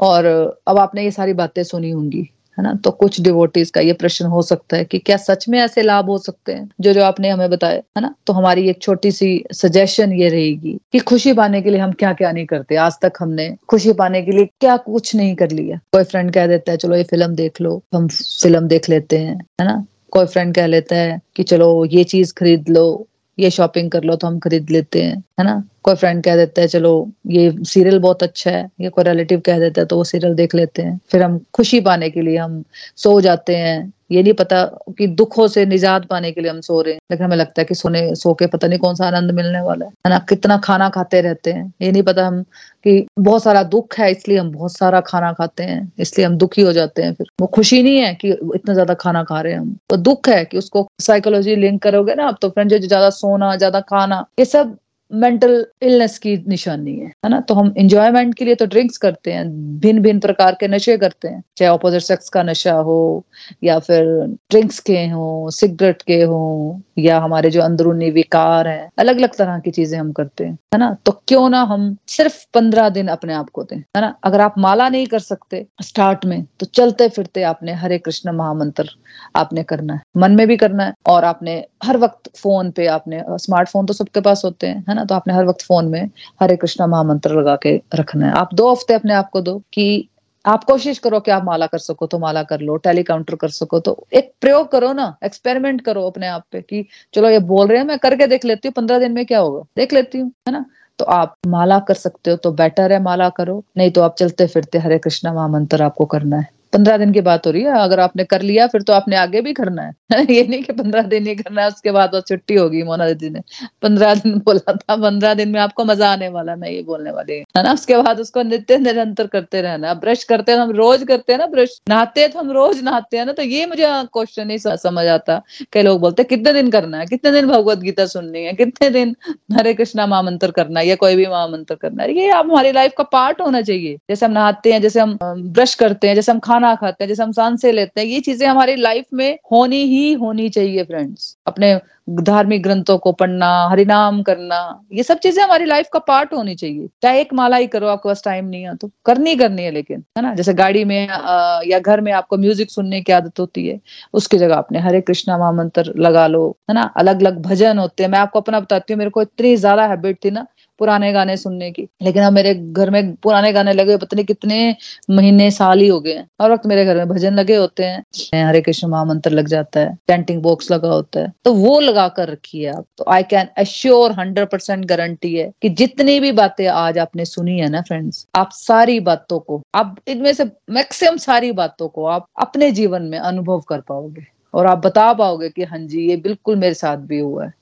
और 0.00 0.24
अब 0.68 0.78
आपने 0.78 1.04
ये 1.04 1.10
सारी 1.10 1.32
बातें 1.32 1.62
सुनी 1.62 1.90
होंगी, 1.90 2.28
है 2.58 2.64
ना? 2.64 2.74
तो 2.74 2.90
कुछ 2.90 3.20
डिवोटीज 3.20 3.70
का 3.70 3.80
ये 3.80 3.92
प्रश्न 3.92 4.26
हो 4.26 4.42
सकता 4.42 4.76
है 4.76 4.84
कि 4.84 4.98
क्या 4.98 5.16
सच 5.16 5.48
में 5.48 5.58
ऐसे 5.58 5.82
लाभ 5.82 6.06
हो 6.06 6.18
सकते 6.18 6.52
हैं? 6.52 6.70
जो 6.80 6.92
जो 6.92 7.02
आपने 7.04 7.30
हमें 7.30 7.50
बताया, 7.50 7.74
है 7.74 8.00
ना? 8.00 8.14
तो 8.26 8.32
हमारी 8.32 8.68
एक 8.70 8.82
छोटी 8.82 9.10
सी 9.12 9.44
सजेशन 9.52 10.12
ये 10.12 10.28
रहेगी 10.28 10.78
कि 10.92 10.98
खुशी 10.98 11.32
पाने 11.32 11.62
के 11.62 11.70
लिए 11.70 11.80
हम 11.80 11.92
क्या 11.92 12.12
क्या 12.12 12.32
नहीं 12.32 12.46
करते। 12.46 12.76
आज 12.76 12.92
तक 13.02 13.12
हमने 13.20 13.56
खुशी 13.68 13.92
पाने 13.92 14.22
के 14.22 14.30
लिए 14.30 14.48
क्या 14.60 14.76
कुछ 14.76 15.14
नहीं 15.16 15.34
कर 15.34 15.50
लिया। 15.50 15.78
कोई 15.92 16.04
फ्रेंड 16.04 16.32
कह 16.32 16.46
देता 16.46 16.72
है, 16.72 16.76
चलो 16.78 16.96
ये 16.96 17.02
फ़िल्म 17.02 17.34
देख 17.34 17.60
लो, 17.60 17.82
हम 17.94 18.08
फ़िल्म 18.42 18.68
देख 18.68 18.88
लेते 18.90 19.18
हैं 19.18 19.36
है 19.60 19.66
ना? 19.66 19.84
कोई 20.10 20.26
फ्रेंड 20.26 20.54
कह 20.54 20.66
लेता 20.66 20.96
है 20.96 21.20
कि, 21.36 21.42
चलो 21.42 21.84
ये 21.84 22.04
चीज़ 22.04 22.34
खरीद 22.34 22.68
लो, 22.68 23.06
ये 23.38 23.50
शॉपिंग 23.50 23.90
कर 23.90 24.04
लो 24.04 24.16
तो 24.16 24.26
हम 24.26 24.38
खरीद 24.38 24.70
लेते 24.70 25.02
हैं 25.02 25.16
है 25.40 25.44
ना? 25.44 25.62
कोई 25.84 25.94
फ्रेंड 25.94 26.22
कह 26.24 26.36
देता 26.36 26.60
है, 26.62 26.68
चलो, 26.68 27.10
ये 27.28 27.52
सीरियल 27.64 27.98
बहुत 27.98 28.22
अच्छा 28.22 28.50
है, 28.50 28.68
या 28.80 28.90
कोई 28.90 29.04
रिलेटिव 29.04 29.40
कह 29.46 29.58
देता 29.58 29.80
है 29.80 29.86
तो 29.86 29.96
वो 29.96 30.04
सीरियल 30.04 30.34
देख 30.34 30.54
लेते 30.54 30.82
हैं। 30.82 30.98
फिर 31.10 31.22
हम 31.22 31.38
खुशी 31.54 31.80
पाने 31.80 32.10
के 32.10 32.22
लिए 32.22 32.36
हम 32.38 32.62
सो 32.96 33.20
जाते 33.20 33.56
हैं। 33.56 33.92
ये 34.10 34.22
नहीं 34.22 34.32
पता 34.32 34.62
कि 34.98 35.06
दुखों 35.08 35.46
से 35.48 35.64
निजात 35.66 36.04
पाने 36.06 36.30
के 36.32 36.40
लिए 36.40 36.50
हम 36.50 36.60
सो 36.60 36.80
रहे 36.80 36.92
हैं, 36.94 37.00
लेकिन 37.10 37.24
हमें 37.26 37.36
लगता 37.36 37.60
है 37.60 37.64
कि 37.64 37.74
सोने, 37.74 38.14
सो 38.14 38.32
के 38.34 38.46
पता 38.46 38.68
नहीं 38.68 38.78
कौन 38.78 38.94
सा 38.94 39.06
आनंद 39.06 39.30
मिलने 39.30 39.60
वाला 39.60 39.86
है। 39.86 39.92
ना? 40.08 40.18
कितना 40.28 40.56
खाना 40.58 40.88
खाते 40.88 41.20
रहते 41.20 41.52
हैं। 41.52 41.72
ये 41.82 41.90
नहीं 41.92 42.02
पता 42.02 42.26
हम 42.26 42.42
कि 42.84 43.06
बहुत 43.18 43.42
सारा 43.42 43.62
दुख 43.64 43.98
है, 43.98 44.10
इसलिए 44.10 44.38
हम 44.38 44.50
बहुत 44.52 44.72
सारा 44.72 45.00
खाना 45.02 45.32
खाते 45.32 45.62
हैं, 45.62 45.92
इसलिए 45.98 46.26
हम 46.26 46.36
दुखी 46.38 46.62
हो 46.62 46.72
जाते 46.72 47.02
हैं 47.02 47.12
फिर। 47.14 47.26
वो 47.40 47.46
खुशी 47.48 47.82
नहीं 47.82 47.98
है 47.98 48.14
कि 48.14 48.30
इतना 48.30 48.74
ज़्यादा 48.74 48.94
खाना 48.96 49.22
खा 49.24 49.40
रहे 49.40 49.52
हैं 49.52 49.60
हम। 49.60 49.76
तो 49.90 49.96
दुख 49.98 50.28
है 50.28 50.44
कि 50.44 50.58
उसको 50.58 50.86
साइकोलॉजी 51.02 51.56
लिंक 51.56 51.82
करोगे 51.82 52.14
ना 52.14 52.26
आप 52.28 52.38
तो 52.42 52.48
फ्रेंड 52.50 52.70
जो 52.70 52.78
ज़्यादा 52.78 53.10
सोना, 53.12 53.54
ज़्यादा 53.56 53.80
खाना, 53.82 54.24
ये 54.38 54.44
सब 54.44 54.76
मेंटल 55.10 55.64
इलनेस 55.82 56.18
की 56.18 56.36
निशानी 56.48 56.94
है 56.94 57.06
है 57.24 57.28
ना? 57.30 57.40
तो 57.40 57.54
हम 57.54 57.72
इंजॉयमेंट 57.78 58.34
के 58.34 58.44
लिए 58.44 58.54
तो 58.54 58.66
ड्रिंक्स 58.66 58.96
करते 58.98 59.32
हैं 59.32 59.44
भिन्न 59.80 60.02
भिन्न 60.02 60.20
प्रकार 60.20 60.56
के 60.60 60.68
नशे 60.68 60.96
करते 60.98 61.28
हैं। 61.28 61.42
चाहे 61.56 61.70
ऑपोजिट 61.70 62.02
सेक्स 62.02 62.28
का 62.28 62.42
नशा 62.42 62.72
हो, 62.72 63.24
या 63.64 63.78
फिर 63.78 64.04
ड्रिंक्स 64.50 64.78
के 64.80 65.06
हो 65.08 65.50
सिगरेट 65.52 66.02
के 66.02 66.22
हो, 66.22 66.80
या 66.98 67.18
हमारे 67.20 67.50
जो 67.50 67.62
अंदरूनी 67.62 68.10
विकार 68.10 68.68
हैं 68.68 68.88
अलग 68.98 69.18
अलग 69.18 69.34
तरह 69.36 69.58
की 69.58 69.70
चीज़ें 69.70 69.98
हम 69.98 70.12
करते 70.12 70.44
हैं, 70.44 70.52
है 70.74 70.78
ना? 70.78 70.96
तो 71.06 71.12
क्यों 71.28 71.48
ना 71.50 71.62
हम 71.64 71.96
सिर्फ़ 72.08 72.44
पंद्रह 72.54 72.88
दिन 72.90 73.08
अपने 73.08 73.34
आप 73.34 73.50
को 73.50 73.62
दें, 73.64 73.76
है 73.76 74.00
ना? 74.00 74.14
अगर 74.24 74.40
आप 74.40 74.54
माला 74.58 74.88
नहीं 74.88 75.06
कर 75.06 75.18
सकते 75.20 75.66
स्टार्ट 75.82 76.24
में 76.26 76.44
तो 76.60 76.66
चलते 76.68 77.08
फिरते 77.10 77.42
आपने 77.44 77.72
हरे 77.74 77.98
कृष्ण 77.98 78.32
महामंत्र 78.32 78.88
आपने 79.36 79.62
करना 79.64 79.94
है। 79.94 80.00
मन 80.16 80.32
में 80.32 80.46
भी 80.48 80.56
करना 80.56 80.84
है, 80.84 80.94
और 81.08 81.24
आपने 81.24 81.64
हर 81.84 81.96
वक्त 81.98 82.30
फ़ोन 82.36 82.70
पे 82.70 82.86
आपने, 82.88 83.22
स्मार्टफ़ोन 83.28 83.86
तो 83.86 83.94
सबके 83.94 84.20
पास 84.20 84.42
होते 84.44 84.66
हैं, 84.66 84.84
है 84.88 84.94
ना 84.98 85.04
तो 85.04 85.14
आपने 85.14 85.34
हर 85.34 85.46
वक्त 85.46 85.62
फ़ोन 85.62 85.88
में 85.88 86.10
हरे 86.42 86.56
कृष्णा 86.56 86.86
महामंत्र 86.86 87.38
लगा 87.38 87.56
के 87.56 87.76
रखना 87.94 88.26
है। 88.26 88.32
आप 88.34 88.54
दो 88.54 88.70
हफ़्ते 88.72 88.94
अपने 88.94 89.14
आप 89.14 89.30
को 89.30 89.40
दो 89.40 89.58
कि 89.72 90.08
आप 90.44 90.64
कोशिश 90.64 90.98
करो 90.98 91.18
कि 91.20 91.30
आप 91.30 91.44
माला 91.44 91.66
कर 91.66 91.78
सको 91.78 92.06
तो 92.06 92.18
माला 92.18 92.42
कर 92.42 92.60
लो 92.60 92.76
टेलीकाउंटर 92.78 93.34
कर 93.34 93.48
सको 93.50 93.80
तो 93.80 93.96
एक 94.12 94.32
प्रयोग 94.40 94.70
करो 94.72 94.92
ना, 94.92 95.16
एक्सपेरिमेंट 95.24 95.80
करो 95.80 96.06
अपने 96.06 96.26
आप 96.28 96.44
पे 96.52 96.60
कि 96.60 96.84
चलो 97.14 97.30
ये 97.30 97.38
बोल 97.40 97.66
रहे 97.66 97.78
हैं, 97.78 97.86
मैं 97.86 97.98
करके 97.98 98.26
देख 98.26 98.44
लेती 98.44 98.68
हूँ, 98.68 98.72
पंद्रह 98.72 98.98
दिन 98.98 99.12
में 99.12 99.24
क्या 99.26 99.38
होगा? 99.38 99.64
देख 99.76 99.92
लेती 99.92 100.18
हूँ, 100.18 100.32
है 100.48 100.52
ना? 100.52 100.64
तो 100.98 101.04
आप 101.04 101.34
माला 101.46 101.78
कर 101.78 101.94
सकते 101.94 102.30
हो 102.30 102.36
तो 102.36 102.52
बेटर 102.52 102.92
है 102.92 103.02
माला 103.02 103.28
करो, 103.30 103.62
नहीं 103.76 103.90
तो 103.90 104.02
आप 104.02 104.14
चलते 104.18 104.46
फिरते 104.46 104.78
हरे 104.78 104.98
कृष्णा 104.98 105.32
महामंत्र 105.32 105.82
आपको 105.82 106.04
करना 106.06 106.36
है। 106.36 106.48
पंद्रह 106.72 106.96
दिन 106.96 107.12
की 107.12 107.20
बात 107.20 107.46
हो 107.46 107.50
रही 107.52 107.62
है। 107.62 107.78
अगर 107.78 108.00
आपने 108.00 108.24
कर 108.24 108.42
लिया, 108.42 108.66
फिर 108.66 108.82
तो 108.82 108.92
आपने 108.92 109.16
आगे 109.16 109.40
भी 109.40 109.52
करना 109.52 109.82
है। 109.82 109.92
ये 110.30 110.46
नहीं 110.48 110.62
कि 110.62 110.72
पंद्रह 110.72 111.02
दिन 111.02 111.26
ही 111.26 111.34
करना 111.34 111.62
है, 111.62 111.68
उसके 111.68 111.90
बाद 111.90 112.22
छुट्टी 112.28 112.54
होगी 112.54 112.82
मोना 112.82 113.06
दीदी 113.06 113.30
ने। 113.30 113.40
पंद्रह 113.82 114.14
दिन 114.14 114.38
बोला 114.38 114.72
था, 114.72 114.96
पंद्रह 114.96 115.34
दिन 115.34 115.48
में 115.48 115.60
आपको 115.60 115.84
मज़ा 115.84 116.12
आने 116.12 116.28
वाला 116.28 116.56
मैं 116.56 116.70
ये 116.70 116.82
बोलने 116.82 117.10
वाली 117.10 117.32
है। 117.32 117.62
ना? 117.62 117.72
उसके 117.72 117.96
बाद 117.96 118.20
उसको 118.20 118.42
नित्य 118.42 118.78
निरंतर 118.78 119.26
करते 119.26 119.62
रहना 119.62 119.94
ब्रश 119.94 120.24
करते 120.24 120.52
हैं, 120.52 120.58
हम 120.58 120.70
रोज 120.70 121.04
करते 121.04 121.32
हैं 121.32 121.40
ना 121.40 121.46
ब्रश। 121.46 121.80
नहाते 121.88 122.20
हैं 122.20 122.30
तो 122.30 122.38
हम 122.38 122.50
रोज 122.50 122.82
नहाते 122.82 123.16
हैं 123.18 123.26
ना 123.26 123.32
तो 123.32 123.42
ये 123.42 123.66
मुझे 123.66 123.84
क्वेश्चन 123.88 124.46
नहीं 124.46 124.58
समझ 124.58 125.06
आता। 125.06 125.42
कई 125.72 125.82
लोग 125.82 126.00
बोलते 126.00 126.22
हैं, 126.22 126.28
कितने 126.28 126.52
दिन 126.52 126.70
करना 126.70 126.98
है? 126.98 127.06
कितने 127.06 127.32
दिन 127.32 127.46
भगवत 127.46 127.78
गीता 127.78 128.06
सुननी 128.06 128.44
है? 128.44 128.52
कितने 128.52 128.90
दिन 128.90 129.16
हरे 129.52 129.74
कृष्णा 129.74 130.06
महामंत्र 130.06 130.50
करना 130.50 130.80
है 130.80 130.86
या 130.86 130.94
कोई 130.94 131.16
भी 131.16 131.26
महामंत्र 131.26 131.74
करना 131.74 132.02
है? 132.02 132.12
ये 132.18 132.30
आप 132.30 132.44
हमारी 132.44 132.72
लाइफ 132.72 132.92
का 132.98 133.04
पार्ट 133.04 133.40
होना 133.40 133.62
चाहिए। 133.62 133.96
जैसे 134.10 134.26
हम 134.26 134.32
नहाते 134.32 134.72
हैं, 134.72 134.82
जैसे 134.82 135.00
हम 135.00 135.18
ब्रश 135.24 135.74
करते 135.74 136.08
हैं, 136.08 136.14
जैसे 136.14 136.32
हम 136.32 136.38
खाना 136.38 136.57
खाते 136.74 137.04
हैं 137.04 137.08
जैसे 137.08 137.22
हम 137.22 137.32
साँसें 137.32 137.72
लेते 137.72 138.00
हैं 138.00 138.06
ये 138.08 138.20
चीज़ें 138.20 138.46
हमारी 138.46 138.76
लाइफ 138.76 139.04
में 139.14 139.38
होनी 139.52 139.82
ही 139.86 140.12
होनी 140.14 140.48
चाहिए 140.50 140.84
फ्रेंड्स 140.84 141.36
अपने 141.46 141.78
धार्मिक 142.22 142.62
ग्रंथों 142.62 142.96
को 142.98 143.12
पढ़ना 143.12 143.48
हरिनाम 143.70 144.22
करना 144.22 144.58
ये 144.92 145.02
सब 145.02 145.18
चीज़ें 145.18 145.42
हमारी 145.44 145.64
लाइफ 145.64 145.86
का 145.92 145.98
पार्ट 146.00 146.32
होनी 146.34 146.54
चाहिए। 146.54 146.88
चाहे 147.02 147.20
एक 147.20 147.32
माला 147.34 147.56
ही 147.56 147.66
करो 147.66 147.86
आपके 147.86 148.08
पास 148.08 148.22
टाइम 148.24 148.44
नहीं 148.44 148.62
है 148.64 148.74
तो 148.76 148.90
करनी 149.06 149.34
करनी 149.36 149.62
है 149.62 149.70
लेकिन 149.70 150.04
है 150.18 150.22
ना? 150.22 150.34
जैसे 150.34 150.54
गाड़ी 150.54 150.84
में 150.84 151.08
आ, 151.08 151.60
या 151.66 151.78
घर 151.78 152.00
में 152.00 152.12
आपको 152.12 152.36
म्यूज़िक 152.38 152.70
सुनने 152.70 153.00
की 153.02 153.12
आदत 153.12 153.40
होती 153.40 153.66
है 153.68 153.78
उसकी 154.14 154.38
जगह 154.38 154.54
आपने 154.56 154.78
हरे 154.80 155.00
कृष्णा 155.02 155.38
महामंत्र 155.38 155.92
लगा 155.98 156.26
लो 156.26 156.48
है 156.70 156.74
ना? 156.74 156.82
अलग 156.96 157.20
अलग 157.20 157.42
भजन 157.42 157.78
होते 157.78 158.02
हैं 158.04 158.10
मैं 158.10 158.18
आपको 158.18 158.40
अपना 158.40 158.60
बताती 158.60 158.92
हूँ 158.92 158.98
मेरे 158.98 159.10
को 159.10 159.22
इतनी 159.22 159.56
ज़्यादा 159.56 159.86
हैबिट 159.86 160.24
थी 160.24 160.30
ना 160.30 160.46
पुराने 160.78 161.12
गाने 161.12 161.36
सुनने 161.36 161.70
की। 161.70 161.88
लेकिन 162.02 162.22
अब 162.22 162.32
मेरे 162.32 162.54
घर 162.54 162.90
में 162.90 163.14
पुराने 163.14 163.52
गाने 163.52 163.72
लगे 163.72 163.92
हुए, 163.92 163.96
पता 163.96 164.22
कितने 164.22 164.76
महीने, 165.10 165.50
साल 165.50 165.80
ही 165.80 165.88
हो 165.88 166.00
गए 166.00 166.12
हैं। 166.12 166.28
हर 166.42 166.50
वक्त 166.50 166.66
मेरे 166.66 166.84
घर 166.84 166.96
में 166.96 167.08
भजन 167.08 167.34
लगे 167.34 167.56
होते 167.56 167.84
हैं। 167.84 168.44
हरे 168.44 168.60
कृष्ण 168.60 168.88
महामंत्र 168.88 169.30
लग 169.30 169.48
जाता 169.48 169.80
है 169.80 169.96
टेंटिंग 170.06 170.42
बॉक्स 170.42 170.70
लगा 170.70 170.88
होता 170.88 171.20
है। 171.20 171.32
तो 171.44 171.52
वो 171.54 171.80
लगा 171.80 172.08
कर 172.08 172.28
रखी 172.28 172.62
है 172.62 172.72
आप। 172.72 172.84
तो 172.98 173.04
I 173.08 173.22
can 173.22 173.48
assure 173.58 174.12
hundred 174.12 174.48
percent 174.48 174.84
guarantee 174.84 175.34
है 175.34 175.52
कि 175.62 175.68
जितनी 175.68 176.20
भी 176.20 176.32
बातें 176.32 176.66
आज 176.66 176.98
आपने 176.98 177.24
सुनी 177.24 177.58
है 177.58 177.68
ना 177.68 177.80
फ्रेंड्स 177.80 178.26
आप 178.34 178.50
सारी 178.52 179.00
बातों 179.00 179.38
को, 179.38 179.62
आप 179.74 179.96
इनमें 180.08 180.32
से 180.32 180.44
मैक्सिमम 180.70 181.16
सारी 181.16 181.52
बातों 181.52 181.88
को 181.88 182.04
आप 182.04 182.26
अपने 182.40 182.70
जीवन 182.70 183.02
में 183.02 183.18
अनुभव 183.18 183.60
कर 183.60 183.80
पाओगे। 183.80 184.26
और 184.54 184.66
आप 184.66 184.86
बता 184.86 185.12
पाओगे 185.12 185.48
कि 185.48 185.64
हाँ 185.64 185.78
जी, 185.78 186.08
ये 186.08 186.16
बिल्कुल 186.16 186.56
मेरे 186.56 186.74
साथ 186.74 186.96
भी 186.96 187.18
हुआ 187.18 187.44
है। 187.44 187.52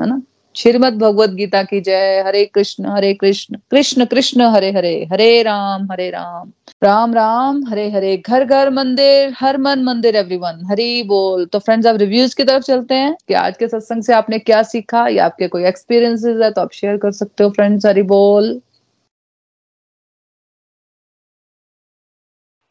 है 0.00 0.06
ना? 0.08 0.22
श्रीमद 0.58 0.92
भगवद 0.92 1.34
गीता 1.34 1.62
की 1.62 1.80
जय। 1.80 2.24
हरे 2.26 2.44
कृष्ण 2.44 2.86
हरे 2.86 3.14
कृष्ण। 3.14 3.56
कृष्ण 3.70 4.04
कृष्ण, 4.04 4.40
हरे 4.40 4.72
हरे। 4.72 5.08
हरे 5.12 5.42
राम 5.42 5.88
हरे 5.92 6.10
राम। 6.10 6.52
राम 6.84 7.14
राम, 7.14 7.64
हरे 7.68 7.90
हरे। 7.90 8.16
घर 8.16 8.44
घर, 8.44 8.70
मंदिर, 8.70 9.34
हर 9.40 9.58
मन, 9.58 9.82
मंदिर 9.82 10.16
एवरीवन 10.16 10.66
हरी 10.70 11.02
बोल। 11.02 11.44
तो 11.44 11.58
फ्रेंड्स 11.58 11.86
आप 11.86 11.96
रिव्यूज़ 11.96 12.36
की 12.36 12.44
तरफ़ 12.44 12.62
चलते 12.62 12.94
हैं 12.94 13.16
कि 13.28 13.34
आज 13.34 13.56
के 13.56 13.68
सत्संग 13.68 14.02
से 14.02 14.14
आपने 14.14 14.38
क्या 14.38 14.62
सीखा? 14.62 15.08
या 15.08 15.24
आपके 15.24 15.48
कोई 15.48 15.64
एक्सपीरियंसेस 15.64 16.36
है 16.42 16.50
तो 16.50 16.60
आप 16.60 16.72
शेयर 16.72 16.96
कर 16.96 17.12
सकते 17.12 17.44
हो 17.44 17.50
फ्रेंड्स 17.50 17.86
हरी 17.86 18.02
बोल। 18.02 18.60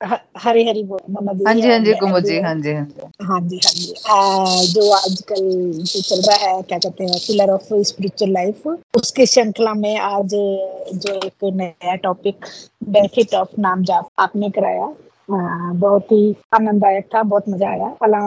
हरी 0.01 0.63
हरी 0.67 0.83
बोल 0.83 0.99
हाँ 1.47 1.53
जी 1.55 1.61
हाँ 1.61 1.79
जी 1.79 1.93
कुमुद 1.99 2.25
जी 2.25 2.39
हाँ। 2.39 2.53
जी 2.55 2.73
हाँ 2.73 2.83
जी। 2.85 3.25
हाँ 3.25 3.39
जी 3.41 3.59
हाँ 3.65 3.71
जी। 3.73 3.93
आ, 4.09 4.63
जो 4.73 4.91
आजकल 4.95 5.49
जो 5.73 6.01
चल 6.01 6.21
रहा 6.27 6.49
है 6.49 6.61
क्या 6.61 6.77
कहते 6.77 7.03
हैं 7.03 7.17
पिलर 7.27 7.49
ऑफ़ 7.51 7.73
स्पिरिचुअल 7.89 8.31
लाइफ 8.33 8.67
उसके 8.97 9.25
श्रृंखला 9.25 9.73
में 9.73 9.97
आज 9.99 10.35
जो 10.35 11.13
एक 11.25 11.43
नया 11.55 11.95
टॉपिक 12.03 12.45
बेनिफिट 12.89 13.33
ऑफ़ 13.35 13.59
नाम 13.59 13.83
जाप 13.83 14.09
आपने 14.19 14.49
कराया। 14.59 14.85
आ, 15.29 15.73
बहुत 15.73 16.11
ही 16.11 16.35
आनंददायक 16.55 17.05
था 17.15 17.23
बहुत 17.23 17.49
मज़ा 17.49 17.69
आया। 17.69 17.87
अला 18.03 18.19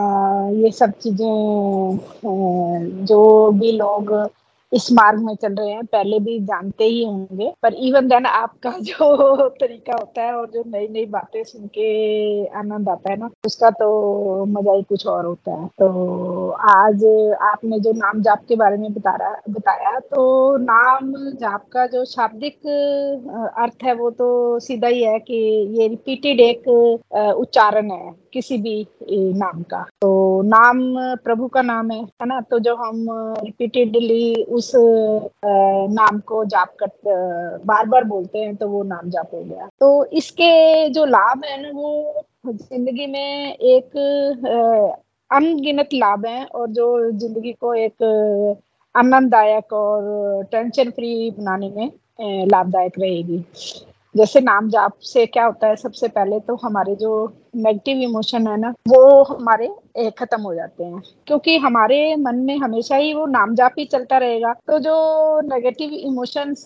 ये 0.61 0.71
सब 0.71 0.91
चीज़ें 1.03 1.97
जो 3.05 3.51
भी 3.51 3.71
लोग 3.77 4.11
इस 4.71 4.91
मार्ग 4.93 5.19
में 5.21 5.33
चल 5.35 5.53
रहे 5.55 5.71
हैं, 5.71 5.85
पहले 5.85 6.19
भी 6.19 6.39
जानते 6.45 6.83
ही 6.85 7.03
होंगे, 7.03 7.51
पर 7.63 7.73
इवन 7.87 8.07
देन 8.07 8.25
आपका 8.25 8.71
जो 8.81 9.47
तरीका 9.51 9.93
होता 9.93 10.21
है 10.23 10.33
और 10.35 10.49
जो 10.51 10.63
नई 10.67 10.87
नई 10.87 11.05
बातें 11.07 11.43
सुन 11.43 11.67
के 11.77 12.45
आनंद 12.59 12.89
आता 12.89 13.11
है 13.11 13.17
ना, 13.19 13.29
उसका 13.45 13.69
तो 13.71 14.45
मज़ा 14.47 14.73
ही 14.75 14.83
कुछ 14.83 15.05
और 15.07 15.25
होता 15.25 15.51
है। 15.53 15.67
तो 15.79 16.49
आज 16.71 17.03
आपने 17.43 17.79
जो 17.79 17.91
नाम 17.95 18.21
जाप 18.21 18.45
के 18.49 18.55
बारे 18.55 18.77
में 18.77 18.91
बता 18.93 19.15
रहा 19.15 19.41
बताया 19.49 19.99
तो 20.11 20.57
नाम 20.59 21.13
जाप 21.35 21.65
का 21.73 21.85
जो 21.87 22.03
शाब्दिक 22.05 22.67
अर्थ 23.59 23.83
है 23.83 23.93
वो 23.95 24.09
तो 24.13 24.59
सीधा 24.59 24.87
ही 24.87 25.03
है 25.03 25.19
कि 25.21 25.35
ये 25.79 25.87
रिपीटेड 25.87 26.39
एक 26.41 26.67
उच्चारण 27.37 27.91
है। 27.91 28.20
किसी 28.33 28.57
भी 28.57 28.75
नाम 29.35 29.61
का। 29.63 29.81
तो 30.01 30.41
नाम, 30.43 30.79
प्रभु 31.23 31.47
का 31.47 31.61
नाम 31.63 31.91
है 31.91 31.99
है 32.01 32.27
ना? 32.27 32.39
तो 32.41 32.59
जो 32.59 32.75
हम 32.75 33.05
रिपीटेडली 33.43 34.43
उस 34.45 34.71
नाम 34.75 36.19
को 36.27 36.43
जाप 36.47 36.75
कर 36.83 37.59
बार 37.65 37.85
बार 37.87 38.03
बोलते 38.05 38.39
हैं 38.39 38.55
तो 38.55 38.67
वो 38.69 38.83
नाम 38.85 39.09
जाप 39.09 39.29
हो 39.33 39.43
गया। 39.43 39.67
तो 39.79 40.05
इसके 40.13 40.89
जो 40.89 41.05
लाभ 41.07 41.45
है 41.45 41.61
ना, 41.61 41.69
वो 41.71 42.23
ज़िंदगी 42.47 43.07
में 43.07 43.55
एक 43.55 43.97
अनगिनत 45.31 45.89
लाभ 45.93 46.25
है, 46.25 46.43
और 46.45 46.67
जो 46.69 47.11
ज़िंदगी 47.11 47.51
को 47.53 47.73
एक 47.75 48.03
आनंददायक 48.95 49.73
और 49.73 50.43
टेंशन 50.51 50.89
फ्री 50.91 51.29
बनाने 51.31 51.69
में 51.69 51.91
लाभदायक 52.47 52.99
रहेगी। 52.99 53.43
जैसे 54.15 54.39
नाम 54.41 54.69
जाप 54.69 54.93
से 55.03 55.25
क्या 55.25 55.45
होता 55.45 55.67
है 55.67 55.75
सबसे 55.75 56.07
पहले 56.07 56.39
तो 56.39 56.55
हमारे 56.63 56.95
जो 56.95 57.11
नेगेटिव 57.55 58.01
इमोशन 58.01 58.47
है 58.47 58.57
ना, 58.59 58.73
वो 58.89 59.23
हमारे 59.23 59.69
खत्म 60.17 60.41
हो 60.41 60.53
जाते 60.55 60.83
हैं। 60.83 61.01
क्योंकि 61.27 61.57
हमारे 61.57 62.15
मन 62.15 62.35
में 62.37 62.57
हमेशा 62.57 62.95
ही 62.95 63.13
वो 63.13 63.25
नाम 63.27 63.55
जाप 63.55 63.75
ही 63.79 63.85
चलता 63.85 64.17
रहेगा। 64.17 64.53
तो 64.67 64.79
जो 64.79 65.41
नेगेटिव 65.47 65.93
इमोशंस 65.93 66.65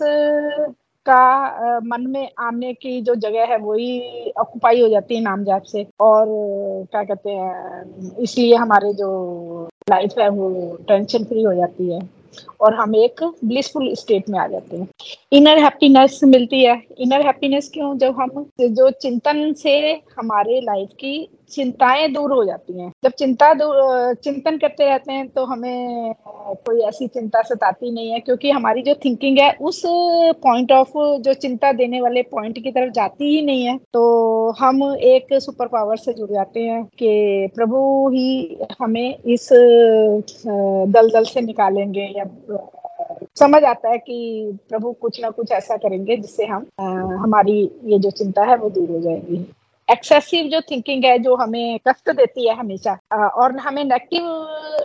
का 1.05 1.79
मन 1.81 2.05
में 2.09 2.29
आने 2.39 2.73
की 2.73 3.01
जो 3.01 3.15
जगह 3.15 3.45
है, 3.45 3.57
वही 3.57 4.31
ऑक्युपाई 4.39 4.81
हो 4.81 4.87
जाती 4.89 5.15
है 5.15 5.21
नाम 5.21 5.43
जाप 5.43 5.63
से। 5.63 5.85
और 5.99 6.25
क्या 6.91 7.03
कहते 7.03 7.29
हैं, 7.29 8.17
इसलिए 8.19 8.55
हमारे 8.55 8.93
जो 8.93 9.09
लाइफ 9.89 10.17
है 10.19 10.29
वो 10.29 10.49
टेंशन 10.87 11.23
फ्री 11.23 11.43
हो 11.43 11.53
जाती 11.53 11.91
है। 11.93 11.99
और 12.61 12.73
हम 12.75 12.95
एक 12.95 13.23
ब्लिसफुल 13.45 13.93
स्टेट 13.95 14.29
में 14.29 14.39
आ 14.39 14.47
जाते 14.47 14.77
हैं। 14.77 14.88
इनर 15.31 15.57
हैप्पीनेस 15.59 16.19
मिलती 16.23 16.63
है। 16.63 16.81
इनर 16.99 17.25
हैप्पीनेस 17.25 17.69
क्यों? 17.73 17.97
जब 17.97 18.19
हम, 18.19 18.45
जो 18.61 18.89
चिंतन 18.91 19.51
से 19.53 19.79
हमारे 20.19 20.59
लाइफ 20.61 20.89
की 20.99 21.27
चिंताएँ 21.51 22.07
दूर 22.11 22.31
हो 22.31 22.43
जाती 22.45 22.79
हैं। 22.79 22.91
जब 23.03 23.11
चिंता 23.11 23.53
दूर, 23.53 24.13
चिंतन 24.15 24.57
करते 24.57 24.86
रहते 24.86 25.13
हैं 25.13 25.27
तो 25.27 25.43
हमें 25.45 26.13
कोई 26.65 26.79
ऐसी 26.81 27.07
चिंता 27.07 27.41
सताती 27.41 27.91
नहीं 27.91 28.09
है, 28.11 28.19
क्योंकि 28.19 28.51
हमारी 28.51 28.81
जो 28.81 28.93
थिंकिंग 29.05 29.38
है, 29.39 29.51
उस 29.61 29.81
पॉइंट 30.43 30.71
ऑफ़ 30.71 30.91
जो 31.19 31.33
चिंता 31.33 31.71
देने 31.73 32.01
वाले 32.01 32.21
पॉइंट 32.21 32.59
की 32.63 32.71
तरफ़ 32.71 32.91
जाती 32.91 33.36
ही 33.36 33.41
नहीं 33.41 33.65
है। 33.65 33.77
तो 33.93 34.49
हम 34.59 34.83
एक 34.95 35.33
सुपर 35.33 35.67
पावर 35.67 35.97
से 35.97 36.13
जुड़ 36.13 36.29
जाते 36.31 36.59
हैं 36.59 36.83
कि 36.99 37.49
प्रभु 37.55 38.09
ही 38.09 38.57
हमें 38.81 39.17
इस 39.17 39.49
दलदल 40.88 41.23
से 41.23 41.41
निकालेंगे 41.41 42.11
या 42.17 42.24
समझ 43.39 43.63
आता 43.63 43.89
है 43.89 43.97
कि 43.97 44.17
प्रभु 44.69 44.91
कुछ 44.91 45.21
ना 45.21 45.30
कुछ 45.30 45.51
ऐसा 45.51 45.78
करेंगे 45.78 46.17
जिससे 46.17 46.45
हम 46.45 46.65
आ, 46.80 46.86
हमारी 47.23 47.59
ये 47.84 47.99
जो 47.99 48.11
चिंता 48.11 48.43
है 48.43 48.55
वो 48.57 48.69
दूर 48.69 48.89
हो 48.91 48.99
जाएगी। 49.01 49.45
एक्सेसिव 49.88 50.45
जो 50.45 50.61
थिंकिंग 50.61 51.05
है 51.05 51.17
जो 51.19 51.36
हमें 51.36 51.80
कष्ट 51.88 52.09
देती 52.09 52.47
है 52.47 52.55
हमेशा 52.55 52.97
और 53.13 53.57
हमें 53.57 53.84
नेगेटिव 53.84 54.23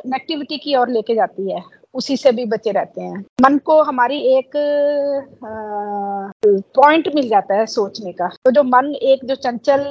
नेगेटिविटी 0.07 0.59
की 0.59 0.77
ओर 0.77 0.89
लेके 0.89 1.15
जाती 1.15 1.51
है 1.51 1.63
उसी 1.95 2.17
से 2.17 2.33
भी 2.33 2.45
बचे 2.45 2.71
रहते 2.71 3.01
हैं। 3.01 3.25
मन 3.43 3.57
को 3.59 3.83
हमारी 3.83 4.19
एक 4.37 4.57
पॉइंट 6.47 7.09
मिल 7.15 7.29
जाता 7.29 7.55
है 7.55 7.67
सोचने 7.67 8.13
का। 8.13 8.29
तो 8.45 8.51
जो 8.51 8.63
मन 8.63 8.95
एक, 8.95 9.25
जो 9.25 9.35
चंचल 9.35 9.85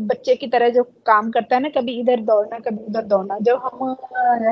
बच्चे 0.00 0.34
की 0.34 0.46
तरह 0.46 0.68
जो 0.68 0.82
काम 1.06 1.30
करता 1.30 1.56
है 1.56 1.62
ना, 1.62 1.68
कभी 1.68 1.98
इधर 2.00 2.20
दौड़ना, 2.20 2.58
कभी 2.58 2.84
उधर 2.84 3.02
दौड़ना, 3.02 3.38
जब 3.38 3.60
हम 3.64 3.96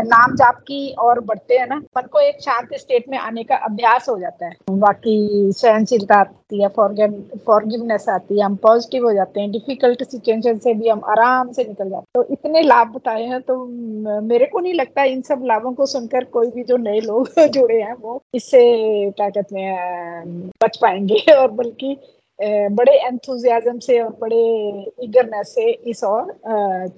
नाम 0.06 0.34
जाप 0.36 0.58
की 0.60 0.92
और 0.98 1.20
बढ़ते 1.20 1.58
हैं 1.58 1.66
ना, 1.66 1.76
मन 1.76 2.06
को 2.12 2.20
एक 2.20 2.40
शांत 2.40 2.74
स्टेट 2.74 3.08
में 3.08 3.18
आने 3.18 3.44
का 3.44 3.56
अभ्यास 3.56 4.08
हो 4.08 4.18
जाता 4.18 4.46
है। 4.46 4.52
बाकी 4.70 5.52
सहनशीलता 5.52 6.14
आती 6.14 6.62
है 6.62 6.68
फॉरगिवनेस 6.68 8.08
आती 8.08 8.38
है, 8.38 8.44
हम 8.44 8.56
पॉजिटिव 8.56 9.04
हो 9.04 9.12
जाते 9.12 9.40
हैं 9.40 9.50
डिफ़िकल्ट 9.50 10.02
सिचुएशन 10.04 10.58
से 10.58 10.74
भी 10.74 10.88
हम 10.88 11.02
आराम 11.08 11.52
से 11.52 11.64
निकल 11.64 11.90
जाते 11.90 11.96
हैं। 11.96 12.04
तो 12.14 12.32
इतने 12.32 12.62
लाभ 12.62 12.92
बताए 12.94 13.24
हैं 13.24 13.40
तो 13.40 13.64
मेरे 14.22 14.46
को 14.46 14.60
नहीं 14.60 14.74
लगता 14.74 15.04
इन 15.04 15.22
सब 15.22 15.42
लाभों 15.44 15.72
को 15.72 15.86
सुनकर 15.86 16.24
कोई 16.24 16.50
भी 16.50 16.62
जो 16.64 16.76
नए 16.76 17.00
लोग 17.00 17.28
जुड़े 17.46 17.80
हैं, 17.82 17.94
वो 17.94 18.22
इससे 18.34 18.60
क्या 19.10 19.28
कहते 19.30 19.60
हैं 19.60 20.50
बच 20.62 20.76
पाएँगे। 20.76 21.24
और 21.36 21.50
बल्कि 21.50 21.96
बड़े 22.72 22.92
एंथुजियाजम 23.06 23.78
से 23.78 24.00
और 24.00 24.16
बड़े 24.20 24.38
ईगरनेस 25.04 25.54
से 25.54 25.70
इस 25.70 26.04
और 26.04 26.32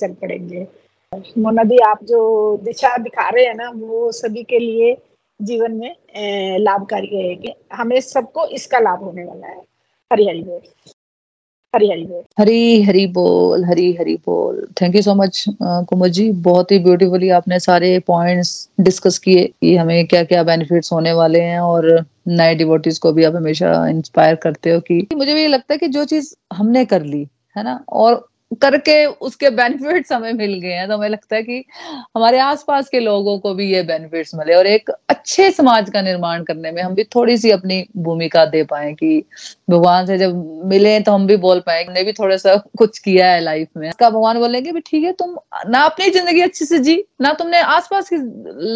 चल 0.01 0.13
पड़ेंगे। 0.13 0.67
मोना 1.39 1.63
दी, 1.65 1.79
आप 1.79 2.05
जो 2.05 2.57
दिशा 2.65 2.97
दिखा 2.99 3.29
रहे 3.29 3.45
हैं 3.45 3.55
ना, 3.55 3.71
वो 3.75 4.13
सभी 4.13 4.43
के 4.43 4.59
लिए 4.59 4.97
जीवन 5.41 5.73
में 5.73 5.97
लाभकारी 6.59 7.07
रहेगी। 7.07 7.55
हमें 7.73 8.01
सबको 8.01 8.47
इसका 8.47 8.79
लाभ 8.79 9.03
होने 9.05 9.25
वाला 9.25 9.47
है। 9.47 9.61
हरियाली 10.13 10.41
हरी 10.41 10.49
बोल। 10.49 10.61
हरी 11.75 11.89
हरी 11.89 13.07
बोल। 13.07 13.65
हरी 13.65 13.93
हरी 13.95 14.15
बोल 14.27 14.67
thank 14.81 14.97
you 14.97 15.03
so 15.03 15.15
much 15.15 15.45
Kumar 15.63 16.09
ji. 16.09 16.31
बहुत 16.49 16.73
ही 16.73 16.79
ब्यूटीफुली 16.79 17.29
आपने 17.31 17.59
सारे 17.61 17.99
पॉइंट्स 18.07 18.51
डिस्कस 18.81 19.19
किए 19.19 19.45
कि 19.61 19.75
हमें 19.77 20.07
क्या 20.07 20.23
क्या 20.25 20.43
बेनिफिट्स 20.43 20.93
होने 20.93 21.13
वाले 21.13 21.41
हैं 21.41 21.61
और 21.61 22.05
नए 22.29 22.55
डिवोटीज 22.55 22.99
को 22.99 23.13
भी 23.13 23.25
आप 23.25 23.37
हमेशा 23.37 23.87
इंस्पायर 23.89 24.35
करते 24.35 24.71
हो 24.71 24.81
कि 24.81 25.07
मुझे 25.15 25.35
भी 25.35 25.41
ये 25.41 25.49
लगता 25.49 25.75
है 25.75 25.79
कि 25.79 25.89
जो 25.89 26.05
चीज़ 26.05 26.35
हमने 26.53 26.85
कर 26.85 27.03
ली, 27.03 27.27
है 27.57 27.65
ना? 27.65 27.85
और 27.89 28.29
करके 28.61 29.05
उसके 29.07 29.51
बेनिफिट्स 29.51 30.13
हमें 30.13 30.33
मिल 30.33 30.59
गए 30.61 30.73
हैं 30.73 30.87
तो 30.89 30.97
हमें 30.97 31.09
लगता 31.09 31.37
है 31.37 31.43
कि 31.43 31.65
हमारे 32.17 32.39
आसपास 32.41 32.89
के 32.89 33.01
लोगों 33.01 33.39
को 33.39 33.55
भी 33.55 33.71
ये 33.73 33.83
बेनिफिट्स 33.83 34.35
मिले 34.35 34.55
और 34.55 34.67
एक 34.67 34.91
अच्छे 34.91 35.51
समाज 35.51 35.91
का 35.91 36.03
निर्माण 36.03 36.45
करने 36.45 36.73
में 36.73 36.83
हम 36.83 36.95
भी 36.95 37.05
थोड़ी 37.15 37.37
सी 37.39 37.51
अपनी 37.51 37.85
भूमिका 37.99 38.45
दे 38.47 38.63
पाए 38.65 38.93
कि 38.93 39.25
भगवान 39.71 40.07
से 40.07 40.19
जब 40.19 40.63
मिले 40.67 40.99
तो 41.01 41.13
हम 41.13 41.27
भी 41.27 41.37
बोल 41.39 41.61
पाए 41.61 41.85
हमने 41.85 42.03
भी 42.05 42.13
थोड़ा 42.13 42.37
सा 42.37 42.57
कुछ 42.79 42.99
किया 42.99 43.31
है 43.33 43.41
लाइफ 43.41 43.69
में। 43.77 43.89
इसका 43.89 44.11
भगवान 44.11 44.39
बोलेंगे 44.39 44.73
ठीक 44.81 45.05
है, 45.05 45.13
तुम 45.13 45.37
ना 45.69 45.81
अपनी 45.81 46.11
ज़िंदगी 46.11 46.41
अच्छी 46.41 46.65
से 46.65 46.79
जी, 46.79 47.03
ना 47.21 47.33
तुमने 47.35 47.61
आसपास 47.61 48.09
के 48.09 48.17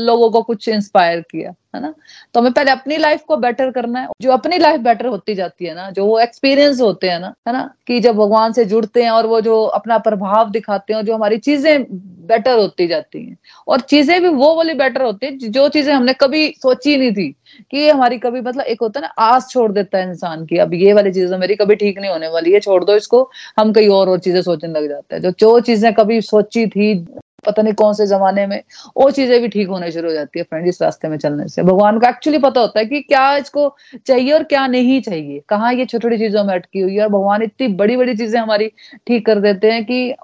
लोगों 0.05 0.31
को 0.31 0.43
कुछ 0.43 0.69
इंस्पायर 0.69 1.21
किया। 1.23 1.53
है 1.77 1.83
ना? 1.83 1.95
तो 2.35 2.41
हमें 2.41 2.53
पहले 2.53 2.71
अपनी 2.71 2.97
लाइफ 2.97 3.23
को 3.23 3.37
बेटर 3.37 3.71
करना 3.71 4.01
है। 4.01 4.09
जो 4.21 4.33
अपनी 4.33 4.59
लाइफ 4.59 4.81
बेटर 4.81 5.07
होती 5.07 5.35
जाती 5.35 5.65
है 5.65 5.75
ना, 5.75 5.91
जो 5.91 6.07
वो 6.07 6.19
एक्सपीरियंस 6.21 6.81
होते 6.81 7.11
हैं 7.11 7.21
ना, 7.21 7.35
है 7.49 7.53
ना? 7.53 7.71
कि 7.87 8.01
जब 8.01 8.17
भगवान 8.17 8.53
से 8.53 8.65
जुड़ते 8.65 9.03
हैं 9.03 9.11
और 9.11 9.27
वो 9.27 9.41
जो 9.41 9.63
अपना 9.63 9.99
प्रभाव 9.99 10.51
दिखाते 10.51 10.95
हैं 10.95 11.05
जो 11.05 11.15
हमारी 11.15 11.39
चीज़ें 11.39 11.85
बेटर 12.29 12.59
होती 12.59 12.87
जाती 12.87 13.23
हैं। 13.25 13.37
और 13.69 13.81
चीज़ें 13.81 14.21
भी 14.23 14.29
वो 14.29 14.55
वाली 14.57 14.75
बेटर 14.75 15.03
होती 15.03 15.27
है, 15.27 15.37
जो 15.39 15.69
चीज़ें 15.69 15.93
हमने 15.95 16.13
कभी 16.13 16.47
सोची 16.63 16.97
नहीं 16.97 17.13
थी 17.13 17.29
कि 17.71 17.79
ये 17.79 17.91
हमारी 17.91 18.19
कभी 18.19 18.41
मतलब 18.41 18.65
एक 18.65 18.81
होता 18.83 19.01
है 19.01 19.03
ना, 19.03 19.13
आस 19.27 19.49
छोड़ 19.51 19.71
देता 19.73 19.99
है 19.99 20.09
इंसान 20.09 20.45
की, 20.47 20.59
अब 20.59 20.75
ये 20.75 20.93
वाली 20.93 21.13
चीज़ें 21.13 21.37
मेरी 21.39 21.55
कभी 21.57 21.75
ठीक 21.77 21.99
नहीं 21.99 22.11
होने 22.11 22.29
वाली 22.29 22.53
है 22.53 22.61
छोड़ 22.61 22.83
दो 22.85 22.97
इसको, 22.97 23.29
हम 23.59 23.73
कई 23.73 23.89
और 23.89 24.09
और 24.09 24.19
चीज़ें 24.19 24.41
सोचने 24.43 24.71
लग 24.71 24.89
जाते 24.89 25.15
हैं। 25.15 25.23
जो 25.23 25.31
जो 25.41 25.59
चीज़ें 25.61 25.93
कभी 25.95 26.21
सोची 26.21 26.67
थी 26.67 26.95
पता 27.47 27.63
नहीं 27.63 27.75
कौन 27.75 27.95
से 27.95 28.07
जमाने 28.07 28.47
में, 28.47 28.63
वो 28.97 29.11
चीज़ें 29.11 29.41
भी 29.43 29.49
ठीक 29.49 29.69
होने 29.69 29.91
शुरू 29.93 30.09
हो 30.09 30.15
जाती 30.15 30.39
है 30.39 30.45
फ्रेंड 30.45 30.69
इस 30.69 30.83
रास्ते 30.83 31.09
में 31.09 31.17
चलने 31.19 31.49
से। 31.49 31.63
भगवान 31.63 31.99
को 31.99 32.09
एक्चुअली 32.09 32.39
पता 32.39 32.61
होता 32.61 32.81
है 32.81 32.87
कि 32.87 33.01
क्या 33.03 33.37
इसको 33.37 33.75
चाहिए 34.07 34.33
और 34.33 34.43
क्या 34.45 34.67
नहीं 34.69 35.01
चाहिए, 35.03 35.43
कहाँ 35.49 35.73
ये 35.75 35.85
छोटी 35.87 36.03
छोटी 36.03 36.19
चीज़ों 36.19 36.45
में 36.45 36.55
अटकी 36.55 36.81
हुई 36.81 36.95
है 36.95 37.03
और 37.03 37.09
भगवान 37.09 37.43
इतनी 37.43 37.69
बड़ी 37.77 37.97
बड़ी 37.97 38.17
चीज़ें 38.17 38.41
हमारी 38.41 38.71
ठीक 39.07 39.27
कर 39.27 39.41
देते 39.41 39.73
हैं 39.73 39.85
कि 39.85 40.15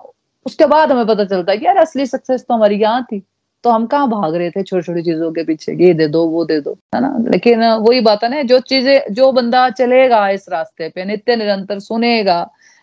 उसके 0.47 0.67
बाद 0.67 0.93
हमें 0.93 1.07
पता 1.07 1.25
चलता 1.25 1.53
है 1.53 1.59
कि 1.59 1.67
यार 1.67 1.77
असली 1.79 2.07
सक्सेस 2.07 2.45
तो 2.45 2.55
हमारी 2.55 2.77
यहाँ 2.79 3.03
थी 3.03 3.23
तो 3.65 3.71
हम 3.71 3.85
कहाँ 3.87 4.09
भाग 4.11 4.35
रहे 4.35 4.51
थे 4.51 4.63
छोटी 4.63 4.83
छोटी 4.83 5.03
चीज़ों 5.03 5.31
के 5.33 5.43
पीछे 5.45 5.73
ये 5.75 5.93
दे 5.95 6.07
दो, 6.09 6.25
वो 6.27 6.45
दे 6.45 6.59
दो, 6.61 6.73
है 6.95 7.01
ना? 7.01 7.17
लेकिन 7.31 7.63
वही 7.65 8.01
बात 8.01 8.25
है 8.25 8.31
ना, 8.31 8.43
जो 8.43 8.59
चीज़ें, 8.61 9.15
जो 9.15 9.31
बंदा 9.33 9.69
चलेगा 9.71 10.29
इस 10.31 10.49
रास्ते 10.49 10.89
पे, 10.89 11.05
नित्य 11.05 11.37
निरंतर 11.37 11.79
सुनेगा 11.81 12.41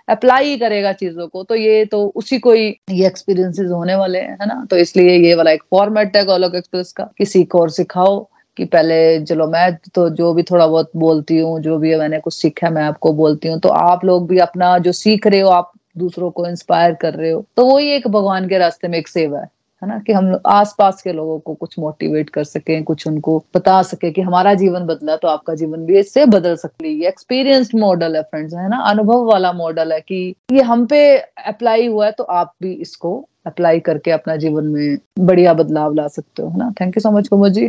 अप्लाई 0.10 0.58
करेगा 0.58 0.92
चीज़ों 0.94 1.28
को 1.28 1.44
तो 1.44 1.56
ये 1.56 1.86
तो 1.86 2.06
उसी 2.16 2.40
को 2.40 2.52
ही 2.54 2.68
ये 2.92 3.06
एक्सपीरियंसेस 3.08 3.70
होने 3.72 3.96
वाले 3.96 4.20
हैं, 4.20 4.38
है 4.42 4.48
ना? 4.48 4.66
तो 4.70 4.78
इसलिए 4.78 5.18
ये 5.20 5.36
वाला 5.36 5.52
एक 5.52 5.64
फॉर्मेट 5.72 6.16
है 6.18 6.24
गोलोक 6.26 6.56
एक्सप्रेस 6.56 6.92
का। 6.92 7.04
किसी 7.18 7.40
सीखो 7.40 7.62
और 7.62 7.70
सिखाओ 7.72 8.20
कि 8.58 8.66
पहले 8.68 9.20
चलो 9.26 9.48
मैं 9.48 9.76
तो 9.96 10.10
जो 10.12 10.34
भी 10.34 10.44
थोड़ा 10.44 10.66
बहुत 10.68 10.92
बोलती 10.96 11.38
हूँ, 11.40 11.60
जो 11.62 11.78
भी 11.78 11.96
मैंने 11.96 12.20
कुछ 12.20 12.34
सीखा 12.34 12.70
मैं 12.70 12.84
आपको 12.84 13.14
बोलती 13.14 13.48
हूँ 13.48 13.60
तो 13.60 13.70
आप 13.70 14.06
लोग 14.06 14.28
भी 14.30 14.40
अपना 14.40 14.78
जो 14.80 14.92
सीख 14.94 15.28
रहे 15.28 15.40
हो, 15.40 15.50
आप 15.50 15.72
दूसरों 15.98 16.32
को 16.32 16.46
इंस्पायर 16.48 16.94
कर 16.94 17.14
रहे 17.14 17.32
हो 17.32 17.46
तो 17.58 17.66
वही 17.66 17.92
एक 17.92 18.08
भगवान 18.08 18.48
के 18.50 18.58
रास्ते 18.58 18.88
में 18.88 18.98
एक 19.00 19.08
सेवा 19.08 19.40
है। 19.40 19.50
है 19.82 19.88
ना, 19.90 19.98
कि 20.00 20.14
हम 20.14 20.40
आसपास 20.48 21.02
के 21.02 21.12
लोगों 21.14 21.38
को 21.40 21.54
कुछ 21.54 21.78
मोटिवेट 21.80 22.30
कर 22.30 22.44
सके, 22.44 22.82
कुछ 22.82 23.08
उनको 23.08 23.38
बता 23.56 23.82
सके 23.84 24.12
कि 24.12 24.22
हमारा 24.22 24.54
जीवन 24.54 24.86
बदला 24.86 25.16
तो 25.16 25.28
आपका 25.28 25.56
जीवन 25.56 25.86
भी 25.86 25.98
इससे 26.00 26.26
बदल 26.28 26.56
सकती 26.56 27.00
है। 27.00 27.08
एक्सपीरियंस्ड 27.08 27.80
मॉडल 27.80 28.16
है 28.16 28.22
फ्रेंड्स 28.24 28.54
है 28.54 28.70
ना? 28.70 28.82
अनुभव 28.90 29.26
वाला 29.26 29.54
मॉडल 29.54 29.94
है 29.94 30.00
कि 30.02 30.36
ये 30.52 30.62
हम 30.62 30.86
पे 30.86 31.02
अप्लाई 31.18 31.88
हुआ 31.88 32.06
है 32.06 32.12
तो 32.12 32.24
आप 32.24 32.54
भी 32.62 32.74
इसको 32.74 33.18
अप्लाई 33.48 33.80
करके 33.80 34.12
अपना 34.12 34.36
जीवन 34.36 34.66
में 34.68 34.98
बढ़िया 35.20 35.54
बदलाव 35.54 35.94
ला 35.94 36.08
सकते 36.08 36.42
हो, 36.42 36.50
है 36.50 36.58
ना? 36.58 36.72
Thank 36.82 36.98
you 36.98 37.02
so 37.02 37.12
much 37.12 37.28
Kumar 37.28 37.50
ji 37.50 37.68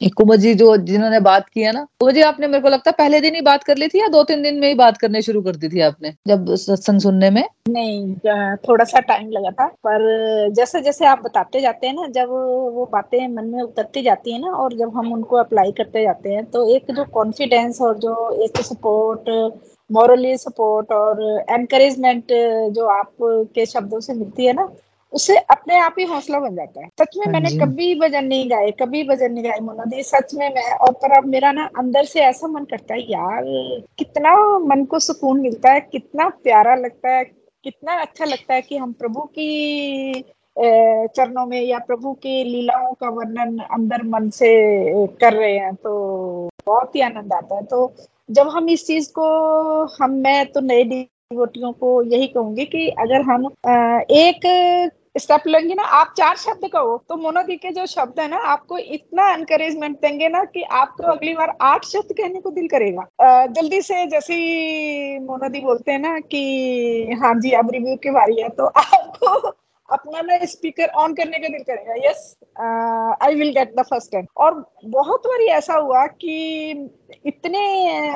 Kumar 0.00 0.36
ji 0.36 0.54
जो 0.54 0.76
जिन्होंने 0.78 1.18
बात 1.20 1.48
की 1.48 1.60
है 1.60 1.72
ना 1.72 1.82
कुमर 2.00 2.12
जी 2.12 2.20
आपने 2.22 2.46
मेरे 2.46 2.62
को 2.62 2.68
लगता 2.68 2.90
है 2.90 2.94
पहले 2.98 3.20
दिन 3.20 3.34
ही 3.34 3.40
बात 3.40 3.64
कर 3.64 3.76
ली 3.76 3.88
थी 3.88 4.00
या 4.00 4.08
दो 4.08 4.22
तीन 4.24 4.42
दिन 4.42 4.58
में 4.60 4.66
ही 4.68 4.74
बात 4.74 4.98
करने 4.98 5.22
शुरू 5.22 5.42
कर 5.42 5.56
दी 5.56 5.68
थी 5.68 5.80
आपने, 5.80 6.12
जब 6.28 6.54
सत्संग 6.56 7.00
सुनने 7.00 7.30
में? 7.30 7.42
नहीं 7.68 8.14
थोड़ा 8.58 8.84
सा 8.84 9.00
टाइम 9.00 9.30
लगा 9.30 9.50
था, 9.52 9.66
पर 9.86 10.52
जैसे 10.56 10.80
जैसे 10.82 11.06
आप 11.06 11.22
बताते 11.24 11.60
जाते 11.60 11.86
हैं 11.86 11.94
ना, 11.94 12.06
जब 12.08 12.28
वो 12.28 12.88
बातें 12.92 13.26
मन 13.28 13.46
में 13.46 13.62
उतरती 13.62 14.02
जाती 14.02 14.32
है 14.32 14.40
ना, 14.40 14.50
और 14.52 14.76
जब 14.78 14.96
हम 14.96 15.12
उनको 15.12 15.36
अप्लाई 15.36 15.72
करते 15.78 16.02
जाते 16.02 16.34
हैं 16.34 16.44
तो 16.50 16.68
एक 16.76 16.90
जो 16.96 17.04
कॉन्फिडेंस 17.14 17.80
और 17.82 17.98
जो 17.98 18.30
एक 18.44 18.60
सपोर्ट 18.64 19.30
मॉरली 19.90 20.36
सपोर्ट 20.38 20.92
और 20.92 21.22
एनकरेजमेंट 21.50 22.32
जो 22.74 22.86
आपके 22.90 23.66
शब्दों 23.66 24.00
से 24.00 24.14
मिलती 24.14 24.46
है 24.46 24.52
ना 24.52 24.68
उससे 25.12 25.36
अपने 25.50 25.78
आप 25.80 25.94
ही 25.98 26.04
हौसला 26.04 26.38
बन 26.40 26.54
जाता 26.56 26.80
है। 26.80 26.88
सच 27.00 27.16
में 27.16 27.24
हाँ 27.26 27.32
मैंने 27.32 27.50
कभी 27.56 27.94
भजन 28.00 28.24
नहीं 28.24 28.50
गाए 28.50 28.70
कभी 28.80 29.02
भजन 29.08 29.32
नहीं 29.32 29.44
गाए 29.44 29.60
मोना 29.60 29.84
दी 29.84 30.02
सच 30.02 30.34
में 30.34 30.48
मैं 30.54 30.72
और 30.72 30.92
पर 30.92 31.16
अब 31.18 31.26
मेरा 31.26 31.52
ना 31.52 31.68
अंदर 31.78 32.04
से 32.04 32.20
ऐसा 32.20 32.48
मन 32.48 32.64
करता 32.64 32.94
है 32.94 33.00
यार 33.10 33.44
कितना 33.98 34.36
मन 34.58 34.84
को 34.84 34.98
सुकून 34.98 35.40
मिलता 35.40 35.72
है 35.72 35.80
कितना 35.82 36.28
प्यारा 36.28 36.74
लगता 36.74 37.10
है 37.10 37.24
कितना 37.64 38.00
अच्छा 38.00 38.24
लगता 38.24 38.54
है 38.54 38.62
कि 38.62 38.76
हम 38.76 38.92
प्रभु 38.92 39.20
की 39.38 40.24
चरणों 40.56 41.44
में 41.46 41.60
या 41.60 41.78
प्रभु 41.78 42.12
की 42.12 42.42
लीलाओं 42.44 42.92
का 42.92 43.08
वर्णन 43.08 43.58
अंदर 43.72 44.02
मन 44.04 44.28
से 44.30 44.48
कर 45.20 45.32
रहे 45.32 45.56
हैं 45.58 45.74
तो 45.74 45.92
बहुत 46.66 46.96
ही 46.96 47.00
आनंद 47.00 47.32
आता 47.32 47.56
है। 47.56 47.62
तो 47.62 47.92
जब 48.30 48.48
हम 48.48 48.68
इस 48.68 48.86
चीज़ 48.86 49.10
को 49.12 49.26
हम 50.02 50.10
मैं 50.22 50.44
तो 50.46 50.60
नए 50.60 50.84
डिवोटियों 51.32 51.72
को 51.72 51.88
यही 52.02 52.26
कहूँगी 52.26 52.64
कि 52.64 52.86
अगर 53.00 53.22
हम 53.22 53.44
एक 54.12 54.44
स्टेप 55.18 55.46
लेंगे 55.46 55.74
ना, 55.74 55.82
आप 55.82 56.14
चार 56.18 56.36
शब्द 56.36 56.68
कहो 56.72 56.96
तो 57.08 57.16
मोनोदी 57.16 57.56
के 57.56 57.70
जो 57.70 57.84
शब्द 57.86 58.20
है 58.20 58.28
ना, 58.28 58.36
आपको 58.36 58.78
इतना 58.78 59.28
एनकरेजमेंट 59.32 59.96
देंगे 60.00 60.28
ना 60.28 60.42
कि 60.46 60.62
आपको 60.62 61.12
अगली 61.12 61.34
बार 61.34 61.56
आठ 61.62 61.84
शब्द 61.84 62.14
कहने 62.18 62.40
को 62.40 62.50
दिल 62.50 62.68
करेगा। 62.68 63.46
जल्दी 63.52 63.80
से 63.82 64.06
जैसे 64.06 64.36
मोनोदी 65.20 65.60
बोलते 65.60 65.92
हैं 65.92 65.98
ना 65.98 66.18
कि 66.20 67.18
हाँ 67.22 67.34
जी, 67.34 67.50
अब 67.52 67.70
रिव्यू 67.72 67.96
की 67.96 68.10
बारी 68.10 68.40
है 68.42 68.48
तो 68.50 68.66
आपको 68.66 69.50
अपना 69.88 70.20
ना 70.22 70.44
स्पीकर 70.46 70.88
ऑन 71.02 71.14
करने 71.14 71.38
का 71.38 71.48
दिल 71.48 71.62
करेगा। 71.64 71.94
Yes 72.00 72.34
I 73.22 73.34
will 73.34 73.50
get 73.52 73.74
the 73.76 73.82
first 73.84 74.12
time 74.12 74.26
और 74.36 74.54
बहुत 74.86 75.26
बार 75.26 75.42
ऐसा 75.50 75.74
हुआ 75.76 76.06
कि 76.06 76.88
इतने 77.26 77.60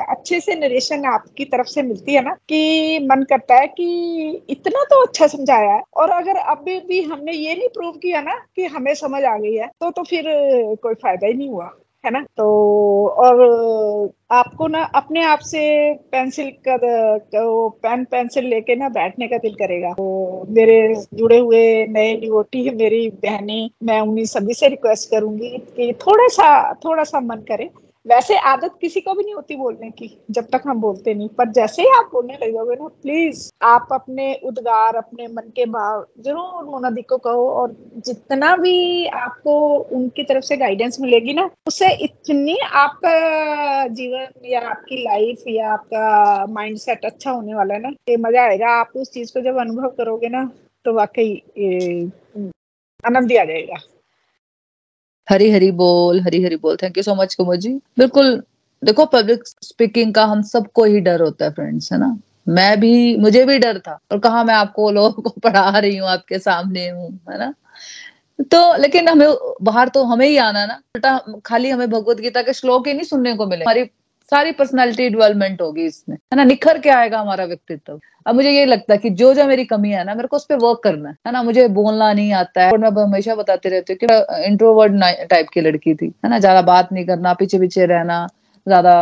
अच्छे 0.03 0.39
से 0.39 0.55
नरेशन 0.55 1.05
आपकी 1.05 1.45
तरफ़ 1.45 1.67
से 1.67 1.81
मिलती 1.83 2.13
है 2.13 2.21
ना, 2.21 2.33
कि 2.33 2.99
मन 3.03 3.23
करता 3.29 3.55
है 3.55 3.67
कि 3.69 4.45
इतना 4.49 4.83
तो 4.83 5.01
अच्छा 5.05 5.27
समझाया 5.27 5.73
है। 5.73 5.81
और 5.95 6.09
अगर 6.11 6.37
अभी 6.37 6.79
भी 6.81 7.01
हमने 7.03 7.33
ये 7.33 7.55
नहीं 7.55 7.67
प्रूव 7.69 7.97
किया 7.97 8.21
ना 8.21 8.35
कि 8.55 8.65
हमें 8.67 8.93
समझ 8.95 9.23
आ 9.23 9.37
गई 9.37 9.53
है 9.55 9.67
तो 9.81 9.91
तो 9.91 10.03
फिर 10.03 10.23
कोई 10.83 10.93
फ़ायदा 10.95 11.27
ही 11.27 11.33
नहीं 11.33 11.49
हुआ। 11.49 11.71
है 12.03 12.11
ना? 12.11 12.21
तो 12.37 12.45
और 13.17 14.11
आपको 14.31 14.67
ना 14.67 14.83
अपने 14.95 15.23
आप 15.23 15.39
से 15.39 15.61
पेंसिल 16.11 16.49
का 16.67 16.75
वो 17.43 17.69
पेन, 17.83 18.03
पेंसिल 18.05 18.45
लेके 18.45 18.75
ना 18.75 18.89
बैठने 18.89 19.27
का 19.27 19.37
दिल 19.37 19.53
करेगा। 19.53 19.91
तो 19.93 20.45
मेरे 20.49 20.77
जुड़े 21.13 21.37
हुए 21.37 21.63
नए 21.87 22.15
डिवोटी 22.15 22.69
मेरी 22.69 23.09
बहनें, 23.23 23.69
मैं 23.83 23.99
उन्हीं 24.01 24.25
सभी 24.25 24.53
से 24.53 24.67
रिक्वेस्ट 24.67 25.09
करूँगी 25.11 25.57
कि 25.75 25.93
थोड़ा 26.01 26.27
सा 26.27 26.73
थोड़ा 26.85 27.03
सा 27.03 27.19
मन 27.19 27.45
करें। 27.47 27.69
वैसे 28.05 28.37
आदत 28.39 28.71
किसी 28.81 29.01
को 29.01 29.13
भी 29.13 29.23
नहीं 29.23 29.33
होती 29.33 29.55
बोलने 29.55 29.89
की, 29.91 30.07
जब 30.31 30.47
तक 30.53 30.61
हम 30.67 30.79
बोलते 30.81 31.13
नहीं। 31.13 31.27
पर 31.29 31.51
जैसे 31.51 31.81
ही 31.81 31.87
आप 31.97 32.09
बोलने 32.13 32.37
लगोगे 32.37 32.75
ना 32.75 32.87
प्लीज़ 32.87 33.49
आप 33.63 33.87
अपने 33.93 34.33
उद्गार, 34.45 34.95
अपने 34.95 35.27
मन 35.27 35.49
के 35.55 35.65
भाव 35.67 36.05
ज़रूर 36.19 36.65
मोनादी 36.65 37.01
को 37.01 37.17
कहो 37.17 37.47
और 37.51 37.75
जितना 38.05 38.55
भी 38.57 39.05
आपको 39.07 39.55
उनकी 39.91 40.23
तरफ़ 40.23 40.43
से 40.45 40.57
गाइडेंस 40.57 40.99
मिलेगी 41.01 41.33
ना 41.33 41.49
उससे 41.67 41.93
इतनी 42.03 42.57
आपका 42.73 43.87
जीवन 43.89 44.47
या 44.47 44.61
आपकी 44.69 45.03
लाइफ 45.03 45.43
या 45.47 45.71
आपका 45.73 46.45
माइंड 46.53 46.77
सेट 46.79 47.05
अच्छा 47.05 47.31
होने 47.31 47.55
वाला 47.55 47.73
है 47.73 47.81
ना 47.81 47.89
ये 48.09 48.17
मज़ा 48.19 48.43
आएगा। 48.43 48.71
आप 48.79 48.91
उस 48.95 49.11
चीज़ 49.13 49.33
को 49.33 49.41
जब 49.41 49.59
अनुभव 49.61 49.89
करोगे 49.97 50.29
ना 50.29 50.49
तो 50.85 50.93
वाकई 50.93 51.31
आनंद 53.03 53.31
ही 53.31 53.37
आ 53.37 53.43
जाएगा। 53.45 53.75
हरी 55.29 55.51
हरी 55.51 55.71
बोल, 55.71 56.21
हरी 56.21 56.43
हरी 56.43 56.55
बोल। 56.55 56.75
Thank 56.75 56.97
you 56.97 57.03
so 57.03 57.15
much 57.15 57.35
Kumar 57.35 57.55
ji 57.55 57.69
बिल्कुल, 57.69 58.43
देखो 58.83 59.05
पब्लिक 59.05 59.43
स्पीकिंग 59.47 60.13
का 60.13 60.25
हम 60.25 60.41
सबको 60.41 60.83
ही 60.83 60.99
डर 60.99 61.21
होता 61.21 61.45
है 61.45 61.51
फ्रेंड्स 61.51 61.93
है 61.93 61.99
ना? 61.99 62.19
मैं 62.47 62.79
भी, 62.79 63.17
मुझे 63.17 63.45
भी 63.45 63.59
डर 63.59 63.79
था। 63.79 63.99
और 64.11 64.19
कहा 64.19 64.43
मैं 64.43 64.53
आपको 64.53 64.91
लोगों 64.91 65.21
को 65.21 65.29
पढ़ा 65.43 65.79
रही 65.79 65.97
हूँ, 65.97 66.09
आपके 66.09 66.39
सामने 66.39 66.89
हूँ, 66.89 67.19
है 67.31 67.39
ना? 67.39 67.53
तो 68.41 68.81
लेकिन 68.81 69.09
हमें, 69.09 69.27
बाहर 69.61 69.87
तो 69.87 70.03
हमें 70.03 70.27
ही 70.27 70.37
आना 70.37 70.65
ना। 70.65 70.73
उल्टा, 70.73 71.25
खाली 71.45 71.69
हमें 71.69 71.89
भगवत 71.89 72.17
गीता 72.17 72.41
के 72.41 72.53
श्लोक 72.53 72.87
ही 72.87 72.93
नहीं 72.93 73.03
सुनने 73.03 73.35
को 73.35 73.45
मिले। 73.45 73.65
हमारी 73.65 73.83
सारी 74.33 74.51
पर्सनैलिटी 74.51 75.09
डेवलपमेंट 75.09 75.61
होगी 75.61 75.85
इसमें। 75.85 76.15
है 76.15 76.35
ना? 76.35 76.43
निखर 76.43 76.79
के 76.79 76.89
आएगा 76.89 77.19
हमारा 77.19 77.45
व्यक्तित्व। 77.45 77.99
अब 78.27 78.35
मुझे 78.35 78.51
ये 78.51 78.65
लगता 78.65 78.93
है 78.93 78.97
कि 78.99 79.09
जो 79.11 79.33
जो 79.33 79.45
मेरी 79.45 79.65
कमी 79.65 79.89
है 79.91 80.03
ना, 80.03 80.13
मेरे 80.15 80.27
को 80.27 80.35
उस 80.37 80.45
पर 80.45 80.55
वर्क 80.57 80.79
करना 80.83 81.09
है। 81.09 81.31
ना? 81.31 81.41
मुझे 81.43 81.67
बोलना 81.69 82.11
नहीं 82.13 82.31
आता 82.33 82.63
है। 82.63 82.71
और 82.71 82.77
मैं 82.77 82.89
हमेशा 83.03 83.35
बताती 83.35 83.69
रहती 83.69 83.93
हूँ 83.93 83.99
कि 84.03 84.45
इंट्रोवर्ड 84.45 85.01
टाइप 85.29 85.49
की 85.53 85.61
लड़की 85.61 85.95
थी। 85.95 86.13
है 86.25 86.29
ना? 86.29 86.39
ज़्यादा 86.39 86.61
बात 86.63 86.93
नहीं 86.93 87.05
करना 87.05 87.33
पीछे 87.33 87.59
पीछे 87.59 87.85
रहना। 87.85 88.27
ज़्यादा 88.67 88.93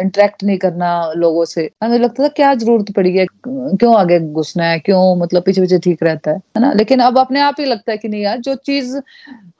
इंटरेक्ट 0.00 0.44
नहीं 0.44 0.58
करना 0.58 0.90
लोगों 1.16 1.44
से। 1.44 1.70
मुझे 1.84 1.98
लगता 1.98 2.22
था 2.24 2.28
क्या 2.28 2.54
ज़रूरत 2.54 2.90
पड़ी 2.96 3.16
है? 3.16 3.26
क्यों 3.46 3.94
आगे 3.96 4.18
घुसना 4.20 4.64
है? 4.64 4.78
क्यों 4.78 5.16
मतलब 5.16 5.42
पीछे 5.42 5.60
पीछे 5.60 5.78
ठीक 5.78 6.02
रहता 6.02 6.30
है? 6.30 6.36
है 6.36 6.60
ना? 6.60 6.72
लेकिन 6.72 7.00
अब 7.00 7.18
अपने 7.18 7.40
आप 7.40 7.56
ही 7.60 7.64
लगता 7.64 7.92
है 7.92 7.98
कि 7.98 8.08
नहीं 8.08 8.22
यार, 8.22 8.38
जो 8.38 8.54
चीज़ 8.56 8.98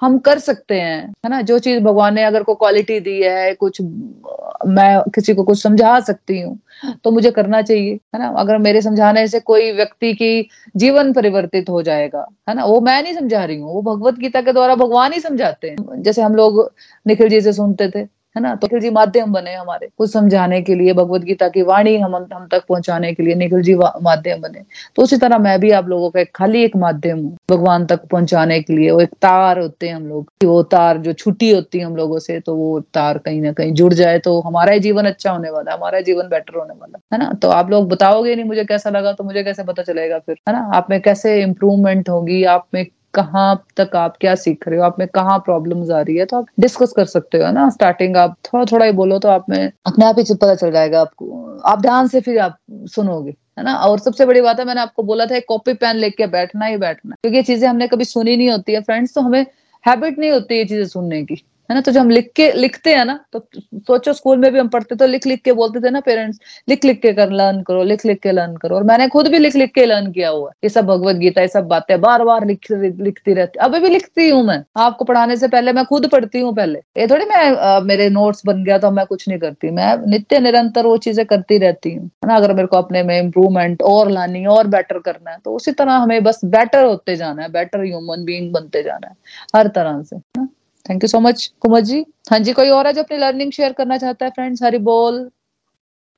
हम 0.01 0.19
कर 0.19 0.39
सकते 0.39 0.81
हैं, 0.81 1.01
है 1.25 1.31
ना? 1.31 1.41
जो 1.43 1.59
चीज़ 1.59 1.81
भगवान 1.85 2.15
ने 2.15 2.25
अगर 2.25 2.43
को 2.43 2.55
क्वालिटी 2.55 2.99
दी 3.01 3.21
है, 3.23 3.55
कुछ, 3.55 3.81
मैं 3.83 5.01
किसी 5.15 5.35
को 5.35 5.45
कुछ 5.45 5.63
समझा 5.63 5.99
सकती 6.01 6.41
हूँ 6.41 6.59
तो 7.05 7.11
मुझे 7.11 7.31
करना 7.31 7.61
चाहिए, 7.63 7.93
है 8.15 8.19
ना? 8.19 8.29
अगर 8.39 8.59
मेरे 8.59 8.81
समझाने 8.83 9.27
से 9.29 9.41
कोई 9.41 9.71
व्यक्ति 9.73 10.13
की 10.15 10.49
जीवन 10.77 11.13
परिवर्तित 11.13 11.71
हो 11.71 11.83
जाएगा, 11.83 12.27
है 12.49 12.55
ना? 12.55 12.65
वो 12.65 12.81
मैं 12.81 13.03
नहीं 13.03 13.15
समझा 13.15 13.45
रही 13.45 13.57
हूँ, 13.57 13.73
वो 13.75 13.83
भगवत 13.85 14.19
गीता 14.19 14.41
के 14.43 14.53
द्वारा 14.53 14.75
भगवान 14.75 15.13
ही 15.13 15.21
समझाते 15.21 15.71
हैं। 15.71 16.03
जैसे 16.03 16.23
हम 16.23 16.35
लोग 16.35 16.71
निखिल 17.07 17.29
जी 17.29 17.41
से 17.41 17.53
सुनते 17.53 17.89
थे 17.91 18.07
है 18.37 18.43
ना? 18.43 18.55
तो 18.55 18.66
निखिल 18.66 18.81
जी 18.81 18.91
माध्यम 18.91 19.33
बने 19.33 19.55
हमारे, 19.55 19.89
कुछ 19.99 20.12
समझाने 20.12 20.61
के 20.62 20.74
लिए 20.74 20.93
भगवत 20.95 21.22
गीता 21.22 21.49
की 21.49 21.62
वाणी 21.64 21.97
हम 21.99 22.14
हम 22.16 22.47
तक 22.53 22.64
पहुँचाने 22.68 23.12
के 23.14 23.22
लिए, 23.22 23.35
निखिल 23.35 23.62
जी 23.62 23.74
माध्यम 23.74 24.41
बने। 24.41 24.62
तो 24.97 25.03
उसी 25.03 25.16
तरह 25.18 25.39
मैं 25.39 25.59
भी 25.61 25.70
आप 25.72 25.89
लोगों 25.89 26.11
का 26.11 26.20
एक 26.20 26.31
खाली 26.37 26.62
एक 26.64 26.76
माध्यम 26.76 27.18
हूँ, 27.18 27.37
भगवान 27.51 27.87
तक 27.87 28.05
पहुँचाने 28.11 28.61
के 28.62 28.72
लिए। 28.72 28.91
वो 28.91 29.01
एक 29.01 29.14
तार 29.22 29.59
होते 29.59 29.89
हैं 29.89 29.95
हम 29.95 30.07
लोग 30.09 30.31
वो 30.45 30.62
तार 30.64 30.99
जो 30.99 31.12
छुट्टी 31.14 31.51
होती 31.51 31.79
है 31.79 31.85
हम 31.85 31.97
लोगों 31.97 32.18
से 32.18 32.39
तो 32.41 32.55
वो 32.57 32.79
तार 32.95 33.18
कहीं 33.18 33.41
ना 33.43 33.53
कहीं 33.53 33.72
जुड़ 33.74 33.93
जाए 33.95 34.18
तो 34.18 34.39
हमारा 34.41 34.72
ही 34.72 34.81
जीवन 34.81 35.07
अच्छा 35.07 35.31
होने 35.31 35.51
वाला 35.51 35.74
हमारा 35.74 36.01
जीवन 36.03 36.29
बेटर 36.29 36.59
होने 36.59 36.74
वाला 36.74 36.99
है 37.12 37.18
ना? 37.18 37.33
तो 37.33 37.49
आप 37.51 37.70
लोग 37.70 37.89
बताओगे 37.89 38.35
नहीं 38.35 38.45
मुझे 38.45 38.64
कैसा 38.64 38.91
लगा 38.91 39.12
तो 39.12 39.24
मुझे 39.24 39.43
कैसे 39.45 39.64
पता 39.64 39.83
चलेगा 39.83 40.18
फिर, 40.18 40.37
है 40.49 40.55
ना? 40.55 40.70
आप 40.74 40.87
में 40.91 41.01
कैसे 41.03 41.41
इम्प्रूवमेंट 41.43 42.09
होगी, 42.09 42.43
आप 42.45 42.66
में 42.74 42.85
कहाँ 43.15 43.65
तक 43.77 43.97
आप 43.97 44.17
क्या 44.21 44.35
सीख 44.35 44.67
रहे 44.69 44.79
हो? 44.79 44.85
आप 44.85 44.99
में 44.99 45.07
कहाँ 45.09 45.39
प्रॉब्लम 45.39 45.83
आ 45.93 46.01
रही 46.01 46.17
है? 46.17 46.25
तो 46.25 46.37
आप 46.37 46.47
डिस्कस 46.61 46.93
कर 46.97 47.05
सकते 47.07 47.39
हो 47.39 47.51
ना? 47.53 47.69
स्टार्टिंग 47.71 48.17
आप 48.17 48.37
थोड़ा 48.45 48.65
थोड़ा 48.65 48.87
ही 48.87 48.93
बोलो 48.93 49.19
तो 49.19 49.29
आप 49.29 49.45
में 49.51 49.71
अपने 49.87 50.07
आप 50.07 50.19
ही 50.19 50.35
पता 50.35 50.55
चल 50.55 50.73
जाएगा 50.73 51.01
आपको। 51.01 51.61
आप 51.67 51.81
ध्यान 51.81 52.09
से 52.09 52.21
फिर 52.21 52.39
आप 52.39 52.59
सुनोगे, 52.87 53.31
है 53.59 53.65
ना? 53.65 53.75
और 53.75 53.99
सबसे 53.99 54.27
बड़ी 54.27 54.41
बात 54.41 54.59
है, 54.59 54.65
मैंने 54.65 54.81
आपको 54.81 55.03
बोला 55.03 55.27
था 55.27 55.39
कॉपी 55.49 55.73
पेन 55.75 55.97
लेके 55.97 56.27
बैठना 56.29 56.67
ही 56.67 56.77
बैठना 56.77 57.15
क्योंकि 57.15 57.37
ये 57.37 57.43
चीज़ें 57.43 57.69
हमने 57.69 57.89
कभी 57.89 58.05
सुनी 58.05 58.37
नहीं 58.37 58.51
होती 58.51 58.73
है 58.73 58.81
फ्रेंड्स 58.81 59.15
तो 59.15 59.21
हमें 59.21 59.45
हैबिट 59.85 60.19
नहीं 60.19 60.31
होती 60.31 60.59
ये 60.59 60.65
चीज़ें 60.65 60.85
सुनने 60.87 61.23
की। 61.25 61.43
है 61.69 61.75
ना? 61.75 61.81
तो 61.81 61.93
जब 61.93 62.01
हम 62.01 62.11
लिख 62.11 62.31
के 62.37 62.51
लिखते 62.55 62.95
हैं 62.95 63.05
ना 63.05 63.19
तो 63.33 63.39
सोचो 63.87 64.12
स्कूल 64.12 64.39
में 64.39 64.51
भी 64.53 64.59
हम 64.59 64.69
पढ़ते 64.69 64.95
तो 64.97 65.07
लिख 65.07 65.27
लिख 65.27 65.43
के 65.45 65.53
बोलते 65.55 65.81
थे 65.81 65.91
ना 65.91 66.01
पेरेंट्स 66.03 66.39
लिख 66.69 66.85
लिख 66.85 67.01
के 67.03 67.12
कर 67.14 67.31
लर्न 67.33 67.62
करो, 67.62 67.83
लिख 67.85 68.05
लिख 68.07 68.21
के 68.23 68.33
लर्न 68.33 68.57
करो। 68.57 68.77
और 68.77 68.83
मैंने 68.85 69.09
खुद 69.09 69.29
भी 69.29 69.39
लिख 69.39 69.57
लिख 69.57 69.73
के 69.75 69.85
लर्न 69.87 70.11
किया 70.12 70.29
हुआ 70.31 70.51
ये 70.64 70.69
सब 70.71 70.87
भगवत 70.87 71.16
गीता, 71.16 71.41
ये 71.41 71.49
सब 71.49 71.66
बातें 71.69 72.01
बार 72.01 72.25
बार 72.25 72.47
लिख, 72.47 72.71
लिखती 72.73 73.35
रहती, 73.35 73.59
अभी 73.61 73.81
भी 73.81 73.89
लिखती 73.89 74.29
हूँ 74.29 74.43
मैं। 74.45 74.62
आपको 74.79 75.05
पढ़ाने 75.05 75.37
से 75.37 75.49
पहले 75.49 75.73
मैं 75.73 75.85
खुद 75.87 76.09
पढ़ती 76.11 76.41
हूँ 76.41 76.55
पहले। 76.57 76.79
ये 76.99 77.07
थोड़ी 77.07 77.25
मैं 77.27 77.81
मेरे 77.87 78.09
नोट्स 78.11 78.43
बन 78.47 78.64
गया 78.64 78.79
तो 78.79 78.91
मैं 78.91 79.07
कुछ 79.07 79.29
नहीं 79.29 79.39
करती। 79.39 79.71
मैं 79.73 79.97
नित्य 80.09 80.39
निरंतर 80.41 80.87
वो 80.87 80.97
चीज़ें 80.99 81.25
करती 81.27 81.59
रहती 81.59 81.95
हूँ। 81.95 82.05
है 82.05 82.29
ना? 82.29 82.37
अगर 82.37 82.55
मेरे 82.55 82.66
को 82.69 82.77
अपने 82.77 83.03
में 83.03 83.19
इम्प्रूवमेंट 83.21 83.83
और 83.85 84.11
लानी, 84.11 84.45
और 84.49 84.66
बेटर 84.69 84.99
करना 85.01 85.31
है 85.31 85.39
तो 85.45 85.55
उसी 85.57 85.73
तरह 85.73 85.93
हमें 85.95 86.23
बस 86.25 86.41
बेटर 86.47 86.85
होते 86.85 87.16
जाना 87.16 87.43
है 87.43 87.49
बेटर 87.53 87.85
ह्यूमन 87.85 88.25
बींग 88.25 88.53
बनते 88.53 88.83
जाना 88.83 89.07
है, 89.09 89.14
हर 89.57 89.69
तरह 89.77 90.03
से। 90.03 90.16
ना? 90.16 90.49
Thank 90.89 91.05
you 91.05 91.09
so 91.09 91.20
much 91.20 91.51
Kumar 91.61 91.80
ji 91.80 92.05
हाँ 92.30 92.39
जी, 92.39 92.53
कोई 92.53 92.68
और 92.68 92.86
है 92.86 92.93
जो 92.93 93.03
अपनी 93.03 93.18
लर्निंग 93.18 93.53
शेयर 93.53 93.72
करना 93.72 93.97
चाहता 93.99 94.24
है 94.24 94.30
फ्रेंड्स 94.30 94.62
हरी 94.62 94.78
बोल। 94.78 95.18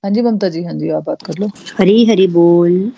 हाँ 0.04 0.10
जी, 0.12 0.22
ममता 0.22 0.48
जी 0.48 0.62
हाँ 0.64 0.72
जी, 0.72 0.88
आप 0.88 1.04
बात 1.06 1.22
कर 1.22 1.38
लो। 1.38 1.46
हरी 1.78 2.04
हरी 2.04 2.26
बोल। 2.26 2.92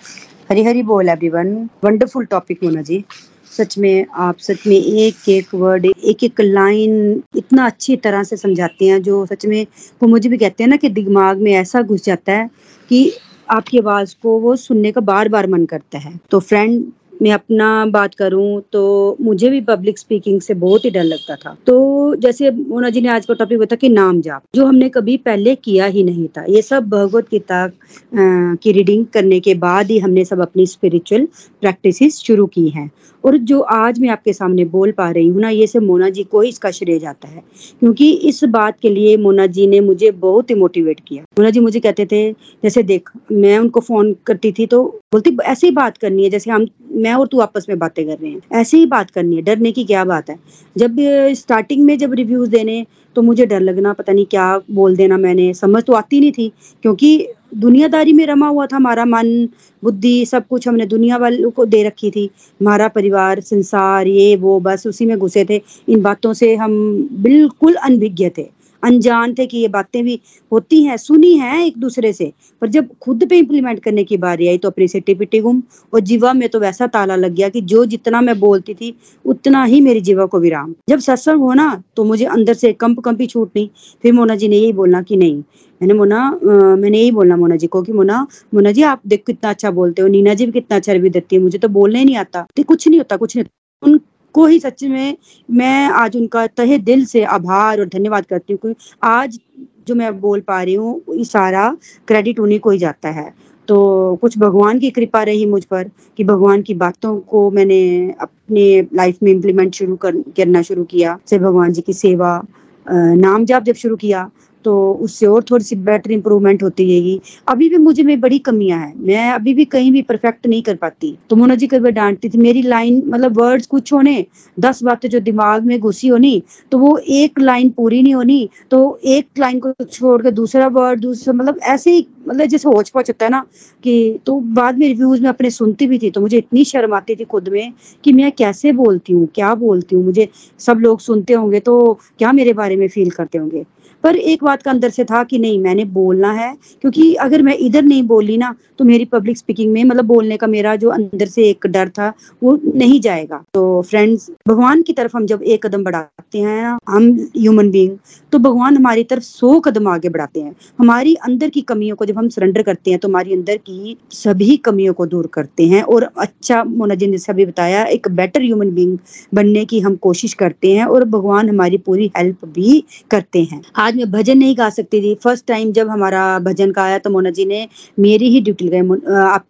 हरी 0.49 0.63
हरी 0.63 0.83
बोल 0.83 1.09
एवरीवन 1.09 1.69
वंडरफुल 1.83 2.25
टॉपिक 2.25 2.63
होना 2.63 2.81
जी। 2.81 3.03
सच 3.51 3.77
में 3.77 4.05
आप 4.15 4.37
सच 4.37 4.67
में 4.67 4.75
एक 4.75 5.29
एक 5.29 5.53
वर्ड 5.55 5.85
एक 5.85 6.23
एक 6.23 6.41
लाइन 6.41 7.23
इतना 7.37 7.65
अच्छी 7.65 7.95
तरह 7.97 8.23
से 8.23 8.37
समझाते 8.37 8.85
हैं, 8.85 9.01
जो 9.01 9.25
सच 9.25 9.45
में 9.45 9.65
वो 10.01 10.07
मुझे 10.07 10.29
भी 10.29 10.37
कहते 10.37 10.63
हैं 10.63 10.69
ना 10.69 10.75
कि 10.75 10.89
दिमाग 10.89 11.37
में 11.37 11.51
ऐसा 11.51 11.81
घुस 11.81 12.05
जाता 12.05 12.31
है 12.31 12.49
कि 12.89 13.11
आपकी 13.51 13.77
आवाज़ 13.77 14.15
को 14.23 14.39
वो 14.39 14.55
सुनने 14.55 14.91
का 14.91 15.01
बार 15.01 15.29
बार 15.29 15.47
मन 15.47 15.65
करता 15.65 15.97
है। 15.97 16.19
तो 16.31 16.39
फ्रेंड 16.39 16.83
मैं 17.23 17.31
अपना 17.31 17.85
बात 17.87 18.15
करूँ 18.15 18.61
तो 18.73 18.81
मुझे 19.21 19.49
भी 19.49 19.59
पब्लिक 19.63 19.99
स्पीकिंग 19.99 20.41
से 20.41 20.53
बहुत 20.55 20.85
ही 20.85 20.89
डर 20.89 21.03
लगता 21.03 21.35
था। 21.35 21.55
तो 21.67 22.15
जैसे 22.15 22.51
मोना 22.51 22.89
जी 22.89 23.01
ने 23.01 23.09
आज 23.09 23.25
का 23.25 23.33
टॉपिक 23.33 23.59
बताया 23.59 23.77
कि 23.81 23.89
नाम 23.89 24.21
जाप, 24.21 24.43
जो 24.55 24.65
हमने 24.65 24.89
कभी 24.89 25.17
पहले 25.19 25.55
किया 25.57 25.85
ही 25.85 26.03
नहीं 26.03 26.27
था। 26.27 26.43
ये 26.49 26.61
सब 26.61 26.89
भगवत 26.89 27.27
गीता 27.31 27.67
की 28.15 28.71
रीडिंग 28.71 29.05
करने 29.13 29.39
के 29.39 29.53
बाद 29.55 29.91
ही 29.91 29.99
हमने 29.99 30.25
सब 30.25 30.41
अपनी 30.41 30.65
स्पिरिचुअल 30.67 31.27
प्रैक्टिस 31.61 32.17
शुरू 32.17 32.45
की 32.47 32.67
हैं। 32.69 32.89
और 33.23 33.37
जो 33.37 33.59
आज 33.59 33.99
मैं 33.99 34.09
आपके 34.09 34.33
सामने 34.33 34.65
बोल 34.65 34.91
पा 34.91 35.09
रही 35.11 35.27
हूँ 35.27 35.41
ना, 35.41 35.49
ये 35.49 35.67
से 35.67 35.79
मोना 35.79 36.09
जी 36.09 36.23
को 36.23 36.41
ही 36.41 36.49
इसका 36.49 36.71
श्रेय 36.71 36.99
जाता 36.99 37.27
है। 37.27 37.43
क्योंकि 37.79 38.11
इस 38.11 38.43
बात 38.43 38.79
के 38.81 38.89
लिए 38.89 39.17
मोना 39.17 39.45
जी 39.47 39.67
ने 39.67 39.79
मुझे 39.79 40.11
बहुत 40.11 40.49
ही 40.49 40.55
मोटिवेट 40.55 40.99
किया। 41.07 41.23
मोना 41.39 41.49
जी 41.49 41.59
मुझे 41.59 41.79
कहते 41.79 42.05
थे, 42.05 42.31
जैसे 42.33 42.83
देख, 42.83 43.09
मैं 43.31 43.57
उनको 43.59 43.79
फ़ोन 43.79 44.15
करती 44.25 44.51
थी 44.51 44.65
तो 44.65 44.83
बोलती, 44.83 45.37
ऐसे 45.43 45.67
ही 45.67 45.73
बात 45.73 45.97
करनी 45.97 46.23
है, 46.23 46.29
जैसे 46.29 46.51
हम, 46.51 46.67
मैं 46.91 47.13
और 47.13 47.27
तू 47.27 47.39
आपस 47.39 47.65
में 47.69 47.77
बातें 47.79 48.05
कर 48.07 48.17
रहे 48.17 48.31
हैं। 48.31 48.41
ऐसे 48.53 48.77
ही 48.77 48.85
बात 48.85 49.11
करनी 49.11 49.35
है, 49.35 49.41
डरने 49.41 49.71
की 49.71 49.83
क्या 49.83 50.03
बात 50.05 50.29
है? 50.29 50.39
जब 50.77 50.95
स्टार्टिंग 51.33 51.85
में 51.85 51.97
जब 51.97 52.13
रिव्यूज़ 52.13 52.49
देने 52.49 52.85
तो 53.15 53.21
मुझे 53.21 53.45
डर 53.45 53.59
लगना, 53.59 53.93
पता 53.93 54.13
नहीं 54.13 54.25
क्या 54.25 54.57
बोल 54.71 54.95
देना 54.95 55.17
मैंने, 55.17 55.53
समझ 55.53 55.83
तो 55.83 55.93
आती 55.93 56.19
नहीं 56.19 56.31
थी। 56.31 56.51
क्योंकि 56.81 57.27
दुनियादारी 57.53 58.13
में 58.13 58.25
रमा 58.25 58.47
हुआ 58.47 58.65
था 58.65 58.75
हमारा 58.75 59.05
मन, 59.05 59.49
बुद्धि, 59.83 60.25
सब 60.25 60.47
कुछ 60.47 60.67
हमने 60.67 60.85
दुनिया 60.85 61.17
वालों 61.17 61.51
को 61.51 61.65
दे 61.65 61.83
रखी 61.83 62.11
थी। 62.11 62.29
हमारा 62.61 62.87
परिवार, 62.87 63.39
संसार, 63.39 64.07
ये, 64.07 64.35
वो, 64.35 64.59
बस 64.59 64.87
उसी 64.87 65.05
में 65.05 65.19
घुसे 65.19 65.45
थे। 65.45 65.61
इन 65.89 66.01
बातों 66.01 66.33
से 66.33 66.55
हम 66.55 67.03
बिल्कुल 67.11 67.73
अनभिज्ञ 67.73 68.29
थे। 68.29 68.52
अनजान 68.83 69.33
थे 69.33 69.45
कि 69.45 69.57
ये 69.57 69.67
बातें 69.69 70.03
भी 70.03 70.19
होती 70.51 70.83
हैं, 70.83 70.97
सुनी 70.97 71.33
हैं 71.35 71.59
एक 71.59 71.77
दूसरे 71.77 72.11
से। 72.13 72.31
पर 72.61 72.67
जब 72.69 72.89
खुद 73.01 73.25
पे 73.29 73.37
इम्प्लीमेंट 73.37 73.79
करने 73.79 74.03
की 74.03 74.17
बारी 74.17 74.47
आई 74.47 74.57
तो 74.57 74.69
अपनी 74.69 74.87
सिटी 74.87 75.13
पिटी 75.15 75.39
गुम 75.39 75.61
और 75.93 75.99
जीवा 76.01 76.33
में 76.33 76.47
तो 76.49 76.59
वैसा 76.59 76.87
ताला 76.87 77.15
लग 77.15 77.33
गया 77.35 77.49
कि 77.49 77.61
जो 77.63 77.85
जितना 77.85 78.21
मैं 78.21 78.39
बोलती 78.39 78.73
थी, 78.73 78.95
उतना 79.25 79.63
ही 79.63 79.81
मेरी 79.81 80.01
जीवा 80.01 80.25
को 80.25 80.39
विराम। 80.39 80.73
जब 80.89 80.99
सत्संग 80.99 81.41
हो 81.41 81.53
ना 81.53 81.81
तो 81.95 82.03
मुझे 82.03 82.25
अंदर 82.27 82.53
से 82.53 82.73
कंप 82.75 82.99
कंपी 82.99 83.27
छूटनी 83.27 83.69
फिर 84.03 84.13
मोना 84.13 84.35
जी 84.35 84.47
ने 84.47 84.57
यही 84.57 84.73
बोलना 84.73 85.01
कि 85.01 85.15
नहीं। 85.17 85.37
मैंने 85.81 85.93
मोना 85.93 86.29
मैंने 86.43 86.97
यही 86.97 87.11
बोलना 87.11 87.35
मोना 87.37 87.55
जी 87.55 87.67
को 87.67 87.81
कि 87.83 87.93
मोना 87.93 88.25
मोना 88.53 88.71
जी, 88.71 88.81
आप 88.83 89.01
देखो 89.07 89.23
कितना 89.27 89.49
अच्छा 89.49 89.71
बोलते 89.71 90.01
हो, 90.01 90.07
नीना 90.07 90.33
जी 90.33 90.45
भी 90.45 90.51
कितना 90.51 90.77
अच्छा 90.77 90.93
रिव्यू 90.93 91.11
देती 91.11 91.35
है, 91.35 91.41
मुझे 91.41 91.57
तो 91.57 91.67
बोलने 91.69 92.03
नहीं 92.03 92.15
आता। 92.17 92.45
तो 92.55 92.63
कुछ 92.63 92.87
नहीं 92.87 92.99
होता, 92.99 93.17
कुछ 93.17 93.35
नहीं 93.35 93.45
उन 93.83 93.99
को 94.33 94.45
ही 94.45 94.59
सच 94.59 94.83
में 94.83 95.17
मैं 95.49 95.87
आज 95.91 96.17
उनका 96.17 96.45
तहे 96.47 96.77
दिल 96.79 97.05
से 97.05 97.23
आभार 97.37 97.79
और 97.79 97.87
धन्यवाद 97.87 98.25
करती 98.25 98.57
हूँ 98.63 98.75
आज 99.03 99.39
जो 99.87 99.95
मैं 99.95 100.19
बोल 100.19 100.41
पा 100.41 100.61
रही 100.63 100.73
हूँ 100.73 101.23
सारा 101.23 101.69
क्रेडिट 102.07 102.39
उन्हीं 102.39 102.59
को 102.59 102.69
ही 102.69 102.77
जाता 102.77 103.09
है। 103.09 103.33
तो 103.67 104.15
कुछ 104.21 104.37
भगवान 104.37 104.79
की 104.79 104.89
कृपा 104.91 105.21
रही 105.23 105.45
मुझ 105.45 105.63
पर 105.65 105.89
कि 106.17 106.23
भगवान 106.23 106.61
की 106.61 106.73
बातों 106.73 107.17
को 107.29 107.49
मैंने 107.51 107.83
अपने 108.21 108.65
लाइफ 108.93 109.17
में 109.23 109.31
इम्प्लीमेंट 109.31 109.73
शुरू 109.75 109.95
कर, 109.95 110.15
करना 110.37 110.61
शुरू 110.61 110.83
किया। 110.83 111.17
से 111.27 111.39
भगवान 111.39 111.73
जी 111.73 111.81
की 111.81 111.93
सेवा 111.93 112.41
नाम 112.85 113.45
जाप 113.45 113.63
जब 113.63 113.75
शुरू 113.75 113.95
किया 113.95 114.29
तो 114.65 114.73
उससे 115.01 115.25
और 115.25 115.43
थोड़ी 115.51 115.63
सी 115.65 115.75
बेटर 115.77 116.11
इंप्रूवमेंट 116.11 116.63
होती 116.63 116.83
रहेगी। 116.83 117.19
अभी 117.47 117.69
भी 117.69 117.77
मुझे 117.79 118.03
में 118.03 118.19
बड़ी 118.21 118.39
कमियाँ 118.41 118.79
हैं। 118.79 118.93
मैं 118.97 119.29
अभी 119.31 119.53
भी 119.53 119.65
कहीं 119.65 119.91
भी 119.91 120.01
परफेक्ट 120.03 120.47
नहीं 120.47 120.61
कर 120.63 120.75
पाती। 120.75 121.15
तो 121.29 121.35
मोना 121.35 121.55
जी 121.55 121.67
कभी 121.67 121.91
डांटती 121.91 122.29
थी, 122.29 122.37
मेरी 122.37 122.61
लाइन 122.61 123.01
मतलब 123.07 123.39
वर्ड्स 123.39 123.67
कुछ 123.67 123.93
होने, 123.93 124.25
दस 124.57 124.83
बातें 124.83 125.09
जो 125.09 125.19
दिमाग 125.21 125.65
में 125.65 125.79
घुसी 125.79 126.07
होनी 126.07 126.41
तो 126.71 126.77
वो 126.77 126.97
एक 126.97 127.39
लाइन 127.39 127.69
पूरी 127.69 128.01
नहीं 128.01 128.13
होनी 128.15 128.49
तो 128.71 128.99
एक 129.05 129.39
लाइन 129.39 129.59
को 129.59 129.73
छोड़ 129.83 130.21
के 130.21 130.31
दूसरा 130.33 130.67
वर्ड 130.69 130.99
दूसरा 131.01 131.33
मतलब 131.33 131.59
ऐसे 131.65 131.91
ही 131.91 132.05
मतलब 132.27 132.45
जैसे 132.45 132.69
होच 132.69 132.89
पच 132.89 133.09
होता 133.09 133.25
है 133.25 133.31
ना, 133.31 133.43
कि 133.83 134.19
तो 134.25 134.39
बाद 134.55 134.77
में 134.77 134.87
रिव्यूज़ 134.87 135.21
में 135.21 135.29
अपने 135.29 135.49
सुनती 135.51 135.87
भी 135.87 135.99
थी 135.99 136.09
तो 136.11 136.21
मुझे 136.21 136.37
इतनी 136.37 136.63
शर्म 136.65 136.93
आती 136.93 137.15
थी 137.15 137.23
खुद 137.25 137.49
में, 137.49 137.73
कि 138.03 138.13
मैं 138.13 138.31
कैसे 138.33 138.71
बोलती 138.73 139.13
हूँ, 139.13 139.27
क्या 139.35 139.53
बोलती 139.55 139.95
हूँ? 139.95 140.03
मुझे 140.05 140.27
सब 140.59 140.79
लोग 140.79 140.99
सुनते 141.01 141.33
होंगे 141.33 141.59
तो 141.61 141.93
क्या 142.19 142.31
मेरे 142.31 142.53
बारे 142.53 142.75
में 142.75 142.87
फील 142.89 143.09
करते 143.11 143.37
होंगे? 143.37 143.65
पर 144.03 144.15
एक 144.15 144.43
बात 144.43 144.61
का 144.61 144.71
अंदर 144.71 144.89
से 144.89 145.03
था 145.03 145.23
कि 145.23 145.37
नहीं, 145.39 145.59
मैंने 145.61 145.83
बोलना 145.87 146.31
है, 146.33 146.53
क्योंकि 146.81 147.13
अगर 147.15 147.41
मैं 147.41 147.55
इधर 147.57 147.83
नहीं 147.83 148.03
बोली 148.03 148.37
ना 148.37 148.53
तो 148.79 148.85
मेरी 148.85 149.05
पब्लिक 149.05 149.37
स्पीकिंग 149.37 149.71
में 149.73 149.83
मतलब 149.83 150.05
बोलने 150.05 150.37
का 150.37 150.47
मेरा 150.47 150.75
जो 150.75 150.89
अंदर 150.89 151.27
से 151.27 151.43
एक 151.49 151.67
डर 151.67 151.89
था, 151.89 152.11
वो 152.43 152.57
नहीं 152.65 152.99
जाएगा। 153.01 153.41
तो 153.53 153.81
फ्रेंड्स 153.81 154.29
भगवान 154.47 154.81
की 154.81 154.93
तरफ़ 154.93 155.15
हम 155.17 155.25
जब 155.25 155.43
एक 155.43 155.65
कदम 155.65 155.83
बढ़ाते 155.83 156.39
हैं 156.39 156.77
हम 156.89 157.09
ह्यूमन 157.37 157.69
बींग 157.71 157.97
तो 158.33 158.39
भगवान 158.39 158.77
हमारी 158.77 159.03
तरफ़ 159.03 159.23
सौ 159.23 159.59
कदम 159.59 159.87
आगे 159.87 160.09
बढ़ाते 160.09 160.41
हैं। 160.41 160.55
हमारी 160.79 161.13
अंदर 161.23 161.49
की 161.49 161.61
कमियों 161.63 161.95
को 161.95 162.05
जब 162.13 162.17
हम 162.19 162.27
सरेंडर 162.29 162.61
करते 162.61 162.91
हैं 162.91 162.99
तो 162.99 163.07
हमारी 163.07 163.33
अंदर 163.33 163.57
की 163.59 163.95
सभी 164.13 164.55
कमियों 164.65 164.93
को 164.93 165.05
दूर 165.05 165.27
करते 165.33 165.65
हैं। 165.67 165.81
और 165.83 166.03
अच्छा 166.17 166.63
मोना 166.63 166.95
जी 166.95 167.07
ने 167.07 167.17
सभी 167.17 167.45
बताया, 167.45 167.83
एक 167.85 168.07
बेटर 168.11 168.41
ह्यूमन 168.41 168.71
बींग 168.71 168.97
बनने 169.33 169.63
की 169.65 169.79
हम 169.79 169.95
कोशिश 170.03 170.33
करते 170.35 170.71
हैं 170.73 170.85
और 170.85 171.03
भगवान 171.05 171.49
हमारी 171.49 171.77
पूरी 171.79 172.11
हेल्प 172.17 172.45
भी 172.55 172.83
करते 173.11 173.43
हैं। 173.43 173.61
आज 173.77 173.95
मैं 173.95 174.09
भजन 174.11 174.37
नहीं 174.37 174.55
गा 174.57 174.69
सकती 174.69 175.01
थी। 175.01 175.13
फ़र्स्ट 175.23 175.45
टाइम 175.47 175.71
जब 175.71 175.89
हमारा 175.89 176.23
भजन 176.41 176.71
का 176.71 176.83
आया 176.83 176.97
तो 176.97 177.09
मोना 177.09 177.29
जी 177.31 177.45
ने 177.45 177.67
मेरी 177.99 178.29
ही 178.29 178.41
ड्यूटी 178.41 178.65
लगाई। 178.65 178.81
आप 179.15 179.45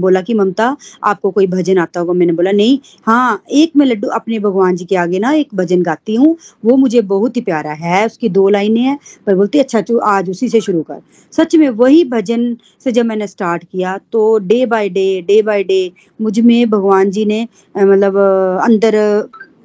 बोला 0.00 0.20
कि, 0.20 0.34
ममता, 0.34 0.76
आपको 1.04 1.30
कोई 1.30 1.46
भजन 1.48 1.78
आता 1.78 2.00
होगा? 2.00 2.12
मैंने 2.12 2.32
बोला, 2.32 2.52
नहीं 2.52 2.78
हाँ 3.06 3.42
एक 3.52 3.72
मैं 3.76 3.86
लड्डू 3.86 4.08
अपने 4.10 4.38
भगवान 4.38 4.76
जी 4.76 4.84
के 4.84 4.96
आगे 4.96 5.18
ना 5.18 5.32
एक 5.34 5.54
भजन 5.54 5.82
गाती 5.82 6.14
हूँ। 6.14 6.36
वो 6.64 6.76
मुझे 6.76 7.00
बहुत 7.02 7.36
ही 7.36 7.40
प्यारा 7.42 7.72
है, 7.72 8.04
उसकी 8.06 8.28
दो 8.30 8.48
लाइनें 8.48 8.80
हैं, 8.80 8.98
पर 9.26 9.34
बोलती 9.34 9.58
अच्छा 9.58 9.80
तू 9.82 9.98
आज 10.06 10.30
उसी 10.30 10.48
से 10.48 10.60
शुरू 10.60 10.82
कर। 10.82 11.00
सच 11.32 11.54
में 11.56 11.68
वही 11.90 12.04
भजन 12.06 12.54
से 12.84 12.92
जब 12.92 13.06
मैंने 13.06 13.26
स्टार्ट 13.26 13.64
किया 13.64 13.96
तो 14.12 14.26
day 14.40 14.64
by 14.66 14.88
day 14.90 15.06
day 15.28 15.40
by 15.42 15.64
day 15.64 15.80
मुझमें 16.20 16.70
भगवान 16.70 17.10
जी 17.10 17.24
ने 17.24 17.42
मतलब 17.76 18.16
अंदर, 18.64 18.96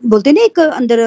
बोलते 0.04 0.32
ना, 0.32 0.42
एक 0.44 0.60
अंदर 0.60 1.00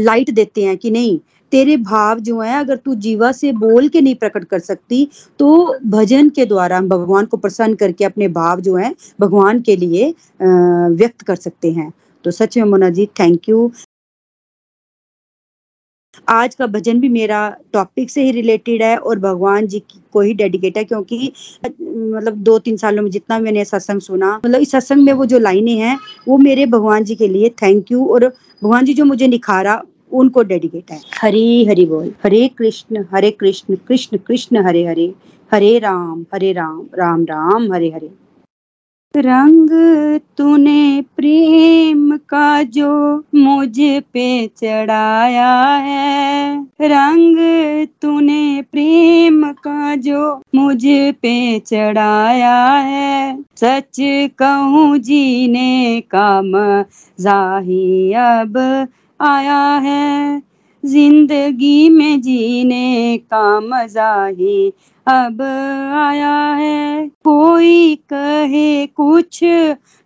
लाइट 0.00 0.30
देते 0.32 0.64
हैं 0.64 0.76
कि 0.78 0.90
नहीं, 0.90 1.18
तेरे 1.52 1.76
भाव 1.78 2.20
जो 2.20 2.40
है, 2.40 2.58
अगर 2.60 2.76
तू 2.76 2.94
जीवा 2.96 3.30
से 3.32 3.52
बोल 3.54 3.88
के 3.88 4.00
नहीं 4.00 4.14
प्रकट 4.16 4.44
कर 4.44 4.58
सकती 4.60 5.08
तो 5.40 5.78
भजन 5.88 6.28
के 6.30 6.46
द्वारा 6.46 6.78
हम 6.78 6.88
भगवान 6.88 7.26
को 7.26 7.36
प्रसन्न 7.36 7.74
करके 7.74 8.04
अपने 8.04 8.28
भाव 8.30 8.60
जो 8.60 8.76
है, 8.76 8.94
भगवान 9.20 9.60
के 9.62 9.76
लिए 9.76 10.14
व्यक्त 10.42 11.22
कर 11.22 11.36
सकते 11.36 11.72
हैं। 11.72 11.92
तो 12.24 12.30
सच 12.30 12.56
में 12.58 12.64
मोना 12.64 12.88
जी 12.90 13.06
थैंक 13.20 13.48
यू 13.48 13.70
आज 16.28 16.54
का 16.54 16.66
भजन 16.66 17.00
भी 17.00 17.08
मेरा 17.08 17.56
टॉपिक 17.72 18.10
से 18.10 18.24
ही 18.24 18.30
रिलेटेड 18.30 18.82
है 18.82 18.96
और 18.96 19.18
भगवान 19.18 19.66
जी 19.66 19.82
को 20.12 20.20
ही 20.20 20.34
डेडिकेट 20.34 20.76
है 20.76 20.84
क्योंकि 20.84 21.32
मतलब 21.64 22.34
दो 22.34 22.58
तीन 22.58 22.76
सालों 22.76 23.02
में 23.02 23.10
जितना 23.10 23.38
मैंने 23.38 23.64
सत्संग 23.64 24.00
सुना 24.00 24.36
मतलब 24.36 24.60
इस 24.60 24.70
सत्संग 24.70 25.02
में 25.02 25.12
वो 25.12 25.26
जो 25.26 25.38
लाइनें 25.38 25.76
हैं, 25.76 25.98
वो 26.28 26.38
मेरे 26.38 26.66
भगवान 26.66 27.04
जी 27.04 27.14
के 27.14 27.28
लिए 27.28 27.48
थैंक 27.62 27.92
यू 27.92 28.06
और 28.06 28.26
भगवान 28.28 28.84
जी 28.84 28.94
जो 28.94 29.04
मुझे 29.04 29.26
निखारा, 29.26 29.82
उनको 30.12 30.42
डेडिकेट 30.42 30.90
है। 30.90 31.00
हरी 31.22 31.64
हरि 31.64 31.84
बोल। 31.84 32.12
हरे 32.24 32.48
कृष्ण 32.48 33.04
हरे 33.12 33.30
कृष्ण 33.30 33.76
कृष्ण 33.88 34.16
कृष्ण, 34.16 34.64
हरे 34.66 34.86
हरे। 34.86 35.14
हरे 35.52 35.78
राम 35.78 36.26
हरे 36.34 36.52
राम 36.52 36.86
राम 36.94 37.24
राम, 37.24 37.72
हरे 37.72 37.90
हरे। 37.90 38.23
रंग 39.16 39.68
तूने 40.38 41.00
प्रेम 41.16 42.16
का 42.16 42.62
जो 42.62 43.24
मुझ 43.34 43.76
पे 44.12 44.46
चढ़ाया 44.46 45.54
है। 45.76 46.56
रंग 46.80 47.36
तूने 48.02 48.62
प्रेम 48.62 49.52
का 49.52 49.94
जो 49.96 50.42
मुझ 50.54 50.82
पे 51.22 51.58
चढ़ाया 51.58 52.56
है। 52.66 53.42
सच 53.56 53.96
कहूँ 54.38 54.98
जीने 54.98 56.00
का 56.00 56.42
मज़ा 56.42 57.58
ही 57.58 58.12
अब 58.12 58.58
आया 59.20 59.62
है। 59.76 60.42
ज़िंदगी 60.84 61.88
में 61.88 62.20
जीने 62.20 63.16
का 63.32 63.60
मज़ा 63.60 64.26
ही 64.26 64.68
अब 65.06 65.42
आया 65.42 66.36
है। 66.52 67.08
कोई 67.24 67.94
कहे 68.12 68.86
कुछ 68.86 69.40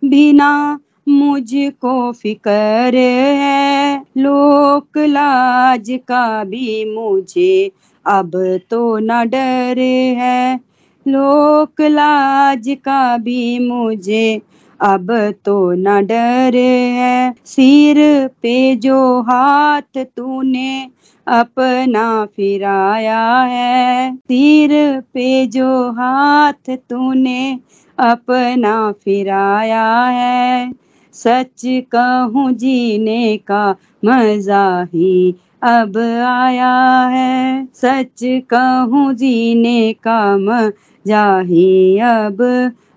भी 0.01 0.31
ना, 0.33 0.79
मुझको 1.09 2.11
फिकर 2.11 2.95
है। 2.95 3.97
लोक 4.17 4.97
लाज 4.97 5.89
का 6.07 6.43
भी 6.43 6.85
मुझे 6.95 7.71
अब 8.05 8.31
तो 8.69 8.97
न 8.97 9.23
डर 9.29 9.79
है। 10.19 10.59
लोक 11.05 11.81
लाज 11.81 12.69
का 12.85 13.17
भी 13.17 13.59
मुझे 13.59 14.41
अब 14.79 15.07
तो 15.45 15.71
न 15.71 15.99
डर 16.05 16.55
है। 16.55 17.33
सिर 17.45 17.97
पे 18.41 18.75
जो 18.75 18.99
हाथ 19.21 20.03
तूने 20.17 20.89
अपना 21.27 22.25
फिराया 22.25 23.21
है, 23.41 24.15
सिर 24.15 24.71
पे 25.13 25.45
जो 25.47 25.91
हाथ 25.91 26.69
तूने 26.89 27.59
अपना 27.97 28.91
फिराया 29.03 29.87
है। 30.05 30.71
सच 31.15 31.61
कहूँ 31.65 32.51
जीने 32.53 33.37
का 33.37 33.69
मज़ा 34.05 34.81
ही 34.83 35.35
अब 35.63 35.97
आया 36.27 36.73
है। 37.07 37.65
सच 37.75 38.23
कहूँ 38.49 39.13
जीने 39.13 39.93
का 39.93 40.21
मज़ा 40.37 41.39
ही 41.39 41.99
अब 41.99 42.41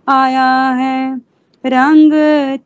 आया 0.07 0.51
है। 0.71 1.32
रंग 1.67 2.13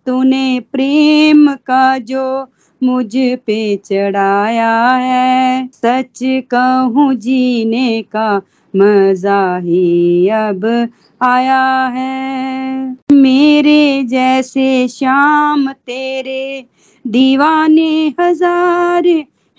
तूने 0.06 0.60
प्रेम 0.60 1.54
का 1.66 1.98
जो 1.98 2.46
मुझ 2.82 3.12
पे 3.16 3.76
चढ़ाया 3.76 4.90
है। 4.90 5.66
सच 5.72 6.18
कहूँ 6.22 7.14
जीने 7.14 8.02
का 8.02 8.36
मज़ा 8.76 9.56
ही 9.56 10.28
अब 10.28 10.88
आया 11.20 11.86
है। 11.86 12.96
मेरे 13.12 14.02
जैसे 14.02 14.88
शाम 14.88 15.72
तेरे 15.72 16.64
दीवाने 17.04 18.14
हज़ार 18.20 19.06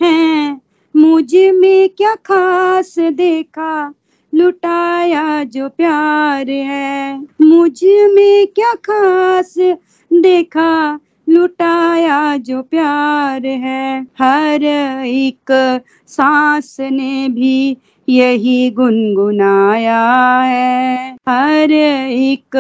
हैं। 0.02 0.62
मुझमें 0.96 1.90
क्या 1.90 2.16
खास 2.16 2.96
देखा 3.00 3.94
लुटाया 4.38 5.44
जो 5.44 5.70
प्यार 5.70 6.50
है। 6.50 7.20
मुझमें 7.42 8.48
क्या 8.48 8.74
खास 8.74 9.54
देखा? 10.14 11.00
लुटाया 11.30 12.38
जो 12.38 12.62
प्यार 12.62 13.46
है। 13.46 14.02
हर 14.22 14.64
एक 15.06 15.82
सांस 16.08 16.78
ने 16.80 17.30
भी 17.30 17.78
यही 18.10 18.70
गुनगुनाया 18.70 20.42
है। 20.42 21.16
हर 21.30 21.72
एक 22.12 22.58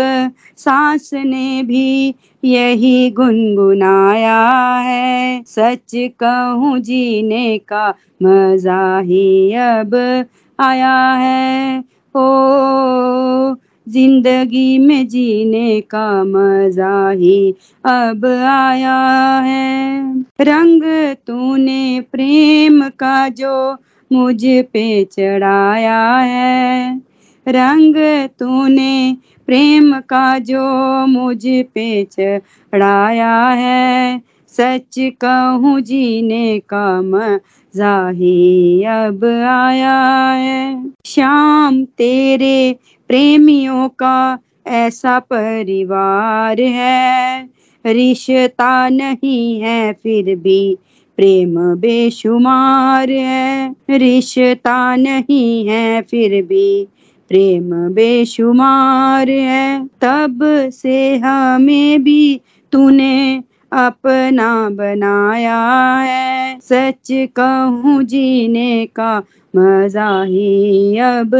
सांस 0.58 1.10
ने 1.14 1.64
भी 1.64 2.16
यही 2.44 3.10
गुनगुनाया 3.10 4.46
है। 4.78 5.44
सच 5.48 5.92
कहूँ, 5.96 6.80
जीने 6.80 7.58
का 7.58 7.94
मज़ा 8.24 9.00
ही 9.00 9.54
अब 9.54 10.26
आया 10.60 11.12
है। 11.14 11.80
ओ, 12.16 13.56
ज़िंदगी 13.90 14.78
में 14.78 15.08
जीने 15.08 15.82
का 15.82 16.24
मज़ा 16.24 17.10
ही 17.10 17.56
अब 17.86 18.26
आया 18.26 18.98
है। 19.40 20.14
रंग 20.42 20.84
तूने 21.28 22.02
प्रेम 22.02 22.90
का 22.90 23.30
जो 23.30 23.78
मुझ 24.14 24.42
पे 24.46 25.04
चढ़ाया 25.04 26.18
है। 26.18 27.02
रंग 27.48 27.96
तूने 28.40 29.18
प्रेम 29.46 30.00
का 30.00 30.40
जो 30.40 30.62
मुझ 31.08 31.44
पे 31.46 32.04
चढ़ाया 32.04 33.36
है। 33.48 34.22
सच 34.50 34.96
कहूँ 35.00 35.82
जीने 35.82 36.60
का 36.60 37.02
मज़ा 37.02 37.40
ही 37.76 38.84
अब 38.84 39.26
आया 39.50 40.32
है। 40.32 40.90
शाम 41.06 41.86
तेरे 41.86 42.76
प्रेमियों 43.08 43.90
का 43.90 44.40
ऐसा 44.68 45.20
परिवार 45.20 46.60
है। 46.60 47.50
रिश्ता 47.86 48.90
नहीं 48.90 49.62
है, 49.62 49.94
फिर 49.94 50.36
भी 50.36 50.78
प्रेम 51.18 51.76
बेशुमार 51.76 53.10
है। 53.10 53.76
रिश्ता 53.90 54.96
नहीं 54.96 55.68
है, 55.68 56.02
फिर 56.02 56.46
भी 56.46 56.88
प्रेम 57.30 57.90
बेशुमार 57.90 59.30
है। 59.30 59.88
तब 60.02 60.40
से 60.74 61.18
हमें 61.18 62.04
भी 62.04 62.42
तूने 62.72 63.44
अपना 63.72 64.70
बनाया 64.70 65.60
है। 65.98 66.60
सच 66.60 67.08
कहूँ, 67.12 68.04
जीने 68.04 68.86
का 68.86 69.18
मज़ा 69.54 70.24
ही 70.24 70.98
अब 70.98 71.36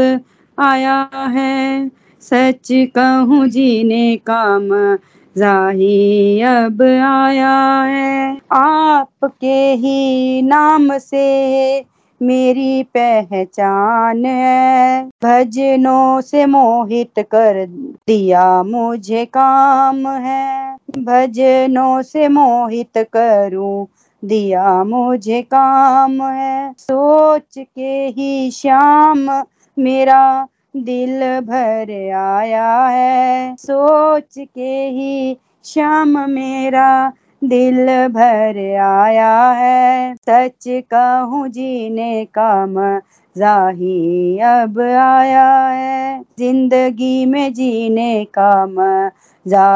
आया 0.58 1.10
है। 1.14 1.88
सच 2.22 2.68
कहूँ, 2.72 3.46
जीने 3.48 4.16
का 4.16 4.58
मज़ा 4.58 5.68
ही 5.68 6.40
अब 6.40 6.82
आया 6.82 7.82
है। 7.82 8.36
आपके 8.52 9.72
ही 9.74 10.42
नाम 10.42 10.98
से 10.98 11.84
मेरी 12.20 12.82
पहचान 12.82 14.24
है। 14.24 15.04
भजनों 15.24 16.20
से 16.20 16.46
मोहित 16.46 17.18
कर 17.18 17.66
दिया 18.08 18.62
मुझे 18.62 19.24
काम 19.24 20.06
है। 20.08 20.67
भजनों 20.88 22.02
से 22.02 22.28
मोहित 22.28 22.98
करूँ, 22.98 23.86
दिया 24.24 24.84
मुझे 24.84 25.42
काम 25.42 26.22
है। 26.22 26.72
सोच 26.78 27.58
के 27.58 28.06
ही 28.06 28.50
श्याम, 28.50 29.44
मेरा 29.76 30.48
दिल 30.76 31.20
भर 31.40 31.90
आया 32.16 32.86
है। 32.86 33.56
सोच 33.56 34.38
के 34.38 34.88
ही 34.88 35.36
श्याम, 35.64 36.18
मेरा 36.30 37.12
दिल 37.44 37.86
भर 38.08 38.58
आया 38.76 39.50
है। 39.50 40.14
सच 40.14 40.64
कहूँ, 40.68 41.48
जीने 41.48 42.24
का 42.24 42.66
मज़ा 42.66 43.68
ही 43.68 44.38
अब 44.38 44.80
आया 44.80 45.48
है। 45.68 46.20
ज़िंदगी 46.38 47.26
में 47.26 47.52
जीने 47.52 48.24
का 48.24 48.66
मज़ा 48.66 49.10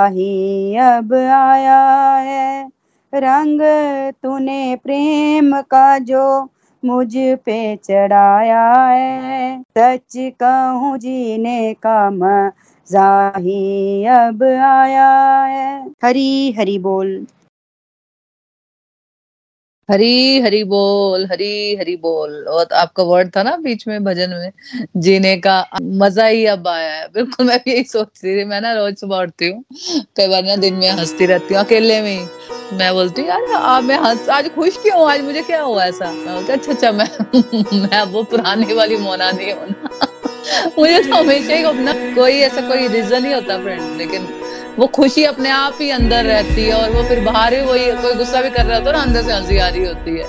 ही 0.07 0.77
अब 0.77 1.15
आया 1.15 1.81
है। 2.19 2.69
रंग 3.13 3.61
तूने 4.23 4.77
प्रेम 4.77 5.61
का 5.61 5.99
जो 5.99 6.49
मुझ 6.83 7.13
पे 7.17 7.77
चढ़ाया 7.77 8.63
है। 8.75 9.63
सच 9.79 10.17
कहूँ, 10.43 10.99
जीने 10.99 11.75
का 11.75 12.11
मज़ा 12.11 13.33
ही 13.39 14.05
अब 14.05 14.43
आया 14.43 15.11
है। 15.45 15.87
हरी 16.05 16.53
हरी 16.53 16.79
बोल। 16.79 17.27
हरी 19.89 20.41
हरी 20.41 20.63
बोल, 20.65 21.25
हरी 21.27 21.77
हरी 21.77 21.95
बोल। 21.97 22.35
और 22.49 22.67
आपका 22.73 23.03
वर्ड 23.03 23.31
था 23.37 23.43
ना 23.43 23.57
बीच 23.57 23.87
में, 23.89 24.05
भजन 24.05 24.31
में, 24.31 24.51
जीने 24.97 25.37
का 25.37 25.65
मज़ा 25.83 26.27
ही 26.27 26.45
अब 26.47 26.69
आया 26.69 26.93
है। 26.95 27.09
बिल्कुल, 27.15 27.47
मैं 27.47 27.59
भी 27.65 27.73
यही 27.73 27.85
सोचती 27.85 28.37
थी 28.39 28.45
मैं 28.45 28.61
ना 28.61 28.73
रोज 28.73 28.97
सुबह 28.97 29.23
उठती 29.23 29.49
हूँ, 29.49 29.65
कई 30.17 30.29
बार 30.29 30.45
ना 30.45 30.57
दिन 30.57 30.75
में 30.75 30.89
हंसती 30.91 31.27
रहती 31.27 31.55
हूँ, 31.55 31.65
अकेले 31.65 32.01
में 32.03 32.29
मैं 32.79 32.93
बोलती 32.95 33.23
यार 33.29 33.53
आज 33.53 33.85
मैं 33.85 33.99
हंस, 33.99 34.29
आज 34.29 34.49
खुश 34.55 34.77
क्यों 34.83 34.99
हूँ? 35.01 35.11
आज 35.11 35.21
मुझे 35.21 35.43
क्या 35.43 35.63
हुआ 35.63 35.85
ऐसा? 35.85 36.13
मैं 36.13 36.35
बोलती 36.35 36.53
अच्छा 36.53 36.73
अच्छा 36.73 36.93
मैं 36.93 37.81
मैं 37.83 38.03
वो 38.13 38.23
पुराने 38.23 38.75
वाली 38.75 38.97
मोना 38.97 39.31
नहीं 39.31 39.53
हूँ 39.53 39.67
ना। 39.69 40.09
मुझे 40.79 41.03
तो 41.03 41.15
हमेशा 41.15 41.55
ही 41.55 41.65
अपना 41.65 41.93
कोई 42.15 42.39
ऐसा 42.43 42.69
कोई 42.69 42.89
रीजन 42.89 43.25
ही 43.27 43.33
होता 43.33 43.59
फ्रेंड 43.63 43.97
लेकिन 43.99 44.27
वो 44.79 44.87
खुशी 44.89 45.25
अपने 45.25 45.49
आप 45.51 45.79
ही 45.81 45.91
अंदर 45.91 46.25
रहती 46.25 46.65
है 46.65 46.75
और 46.75 46.91
वो 46.91 47.03
फिर 47.09 47.21
बाहर 47.25 47.55
ही 47.55 47.61
वही 47.61 47.91
कोई 48.03 48.15
गुस्सा 48.15 48.41
भी 48.43 48.51
कर 48.51 48.65
रहा 48.65 48.79
होता 48.79 48.91
है 48.91 48.97
ना, 48.97 49.03
अंदर 49.03 49.23
से 49.23 49.33
हँसी 49.33 49.59
आ 49.59 49.69
रही 49.69 49.85
होती 49.85 50.19
है। 50.19 50.27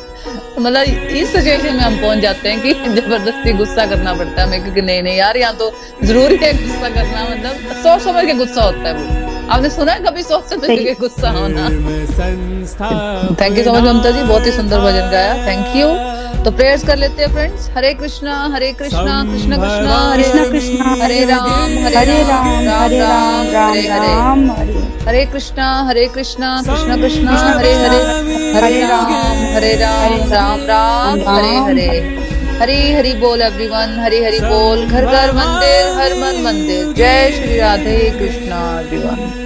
मतलब 0.60 0.84
इस 1.18 1.32
सिचुएशन 1.32 1.76
में 1.76 1.82
हम 1.82 2.00
पहुँच 2.02 2.18
जाते 2.20 2.50
हैं 2.50 2.62
कि 2.62 2.74
ज़बरदस्ती 2.74 3.54
गुस्सा 3.54 3.86
करना 3.86 4.14
पड़ता 4.14 4.42
है 4.42 4.48
हमें, 4.48 4.62
क्योंकि 4.64 4.82
नहीं 4.82 5.02
नहीं 5.04 5.18
यार 5.18 5.38
यहाँ 5.38 5.56
तो 5.58 5.72
ज़रूरी 6.04 6.38
है 6.44 6.54
गुस्सा 6.58 6.90
करना 6.90 7.24
मतलब 7.30 7.74
सोच 7.84 8.02
समझ 8.04 8.26
के 8.26 8.34
गुस्सा 8.34 8.64
होता 8.64 8.90
है 8.90 8.94
वो। 8.94 9.23
आपने 9.52 9.70
सुना 9.70 9.92
है 9.92 10.00
कभी 10.04 10.24
सोच 10.24 10.50
समझ 10.50 10.70
के 10.70 10.94
गुस्सा 11.00 11.30
होना? 11.32 11.70
Thank 13.42 13.58
you 13.58 13.64
so 13.64 13.74
much 13.74 13.84
Mamta 13.84 14.12
ji 14.12 14.22
बहुत 14.24 14.46
ही 14.46 14.52
सुंदर 14.52 14.80
भजन 14.82 15.10
गाया। 15.12 15.34
थैंक 15.48 15.76
यू 15.76 15.88
तो 16.44 16.52
प्रेयर्स 16.52 16.84
कर 16.86 16.98
लेते 16.98 17.22
हैं 17.24 17.32
फ्रेंड्स 17.34 17.70
हरे 17.76 17.94
कृष्णा 17.94 18.34
हरे 18.54 18.72
कृष्णा 18.80 19.14
कृष्ण 19.26 19.58
कृष्णा। 19.62 19.98
हरे 20.12 20.24
कृष्ण 20.24 20.52
कृष्ण 20.52 21.02
हरे 21.02 21.24
राम 21.26 21.70
हरे 21.86 22.18
राम 22.24 22.66
राम 22.66 22.92
राम 22.94 23.54
हरे 23.56 23.88
हरे 23.90 24.82
हरे। 25.08 25.26
कृष्णा 25.34 25.68
हरे 25.88 26.06
कृष्णा 26.16 26.50
कृष्ण 26.66 27.02
कृष्णा 27.02 27.38
हरे 27.50 27.74
हरे। 27.76 28.02
हरे 28.56 28.82
राम 28.82 29.14
हरे 29.56 29.74
राम 29.78 30.14
राम 30.32 30.66
राम 30.70 31.22
हरे 31.30 31.56
हरे। 31.68 31.90
हरी 32.60 32.94
हरी 32.94 33.14
बोल 33.14 33.42
एवरीवन 33.42 33.96
हरी 34.00 34.24
हरी 34.24 34.40
बोल, 34.40 34.86
घर 34.86 35.06
घर 35.06 35.32
मंदिर, 35.32 35.86
हर 35.98 36.14
मन 36.14 36.42
मंदिर। 36.44 36.94
जय 36.94 37.32
श्री 37.32 37.58
राधे 37.58 37.98
कृष्णा 38.20 38.60
एवरीवन 38.80 39.43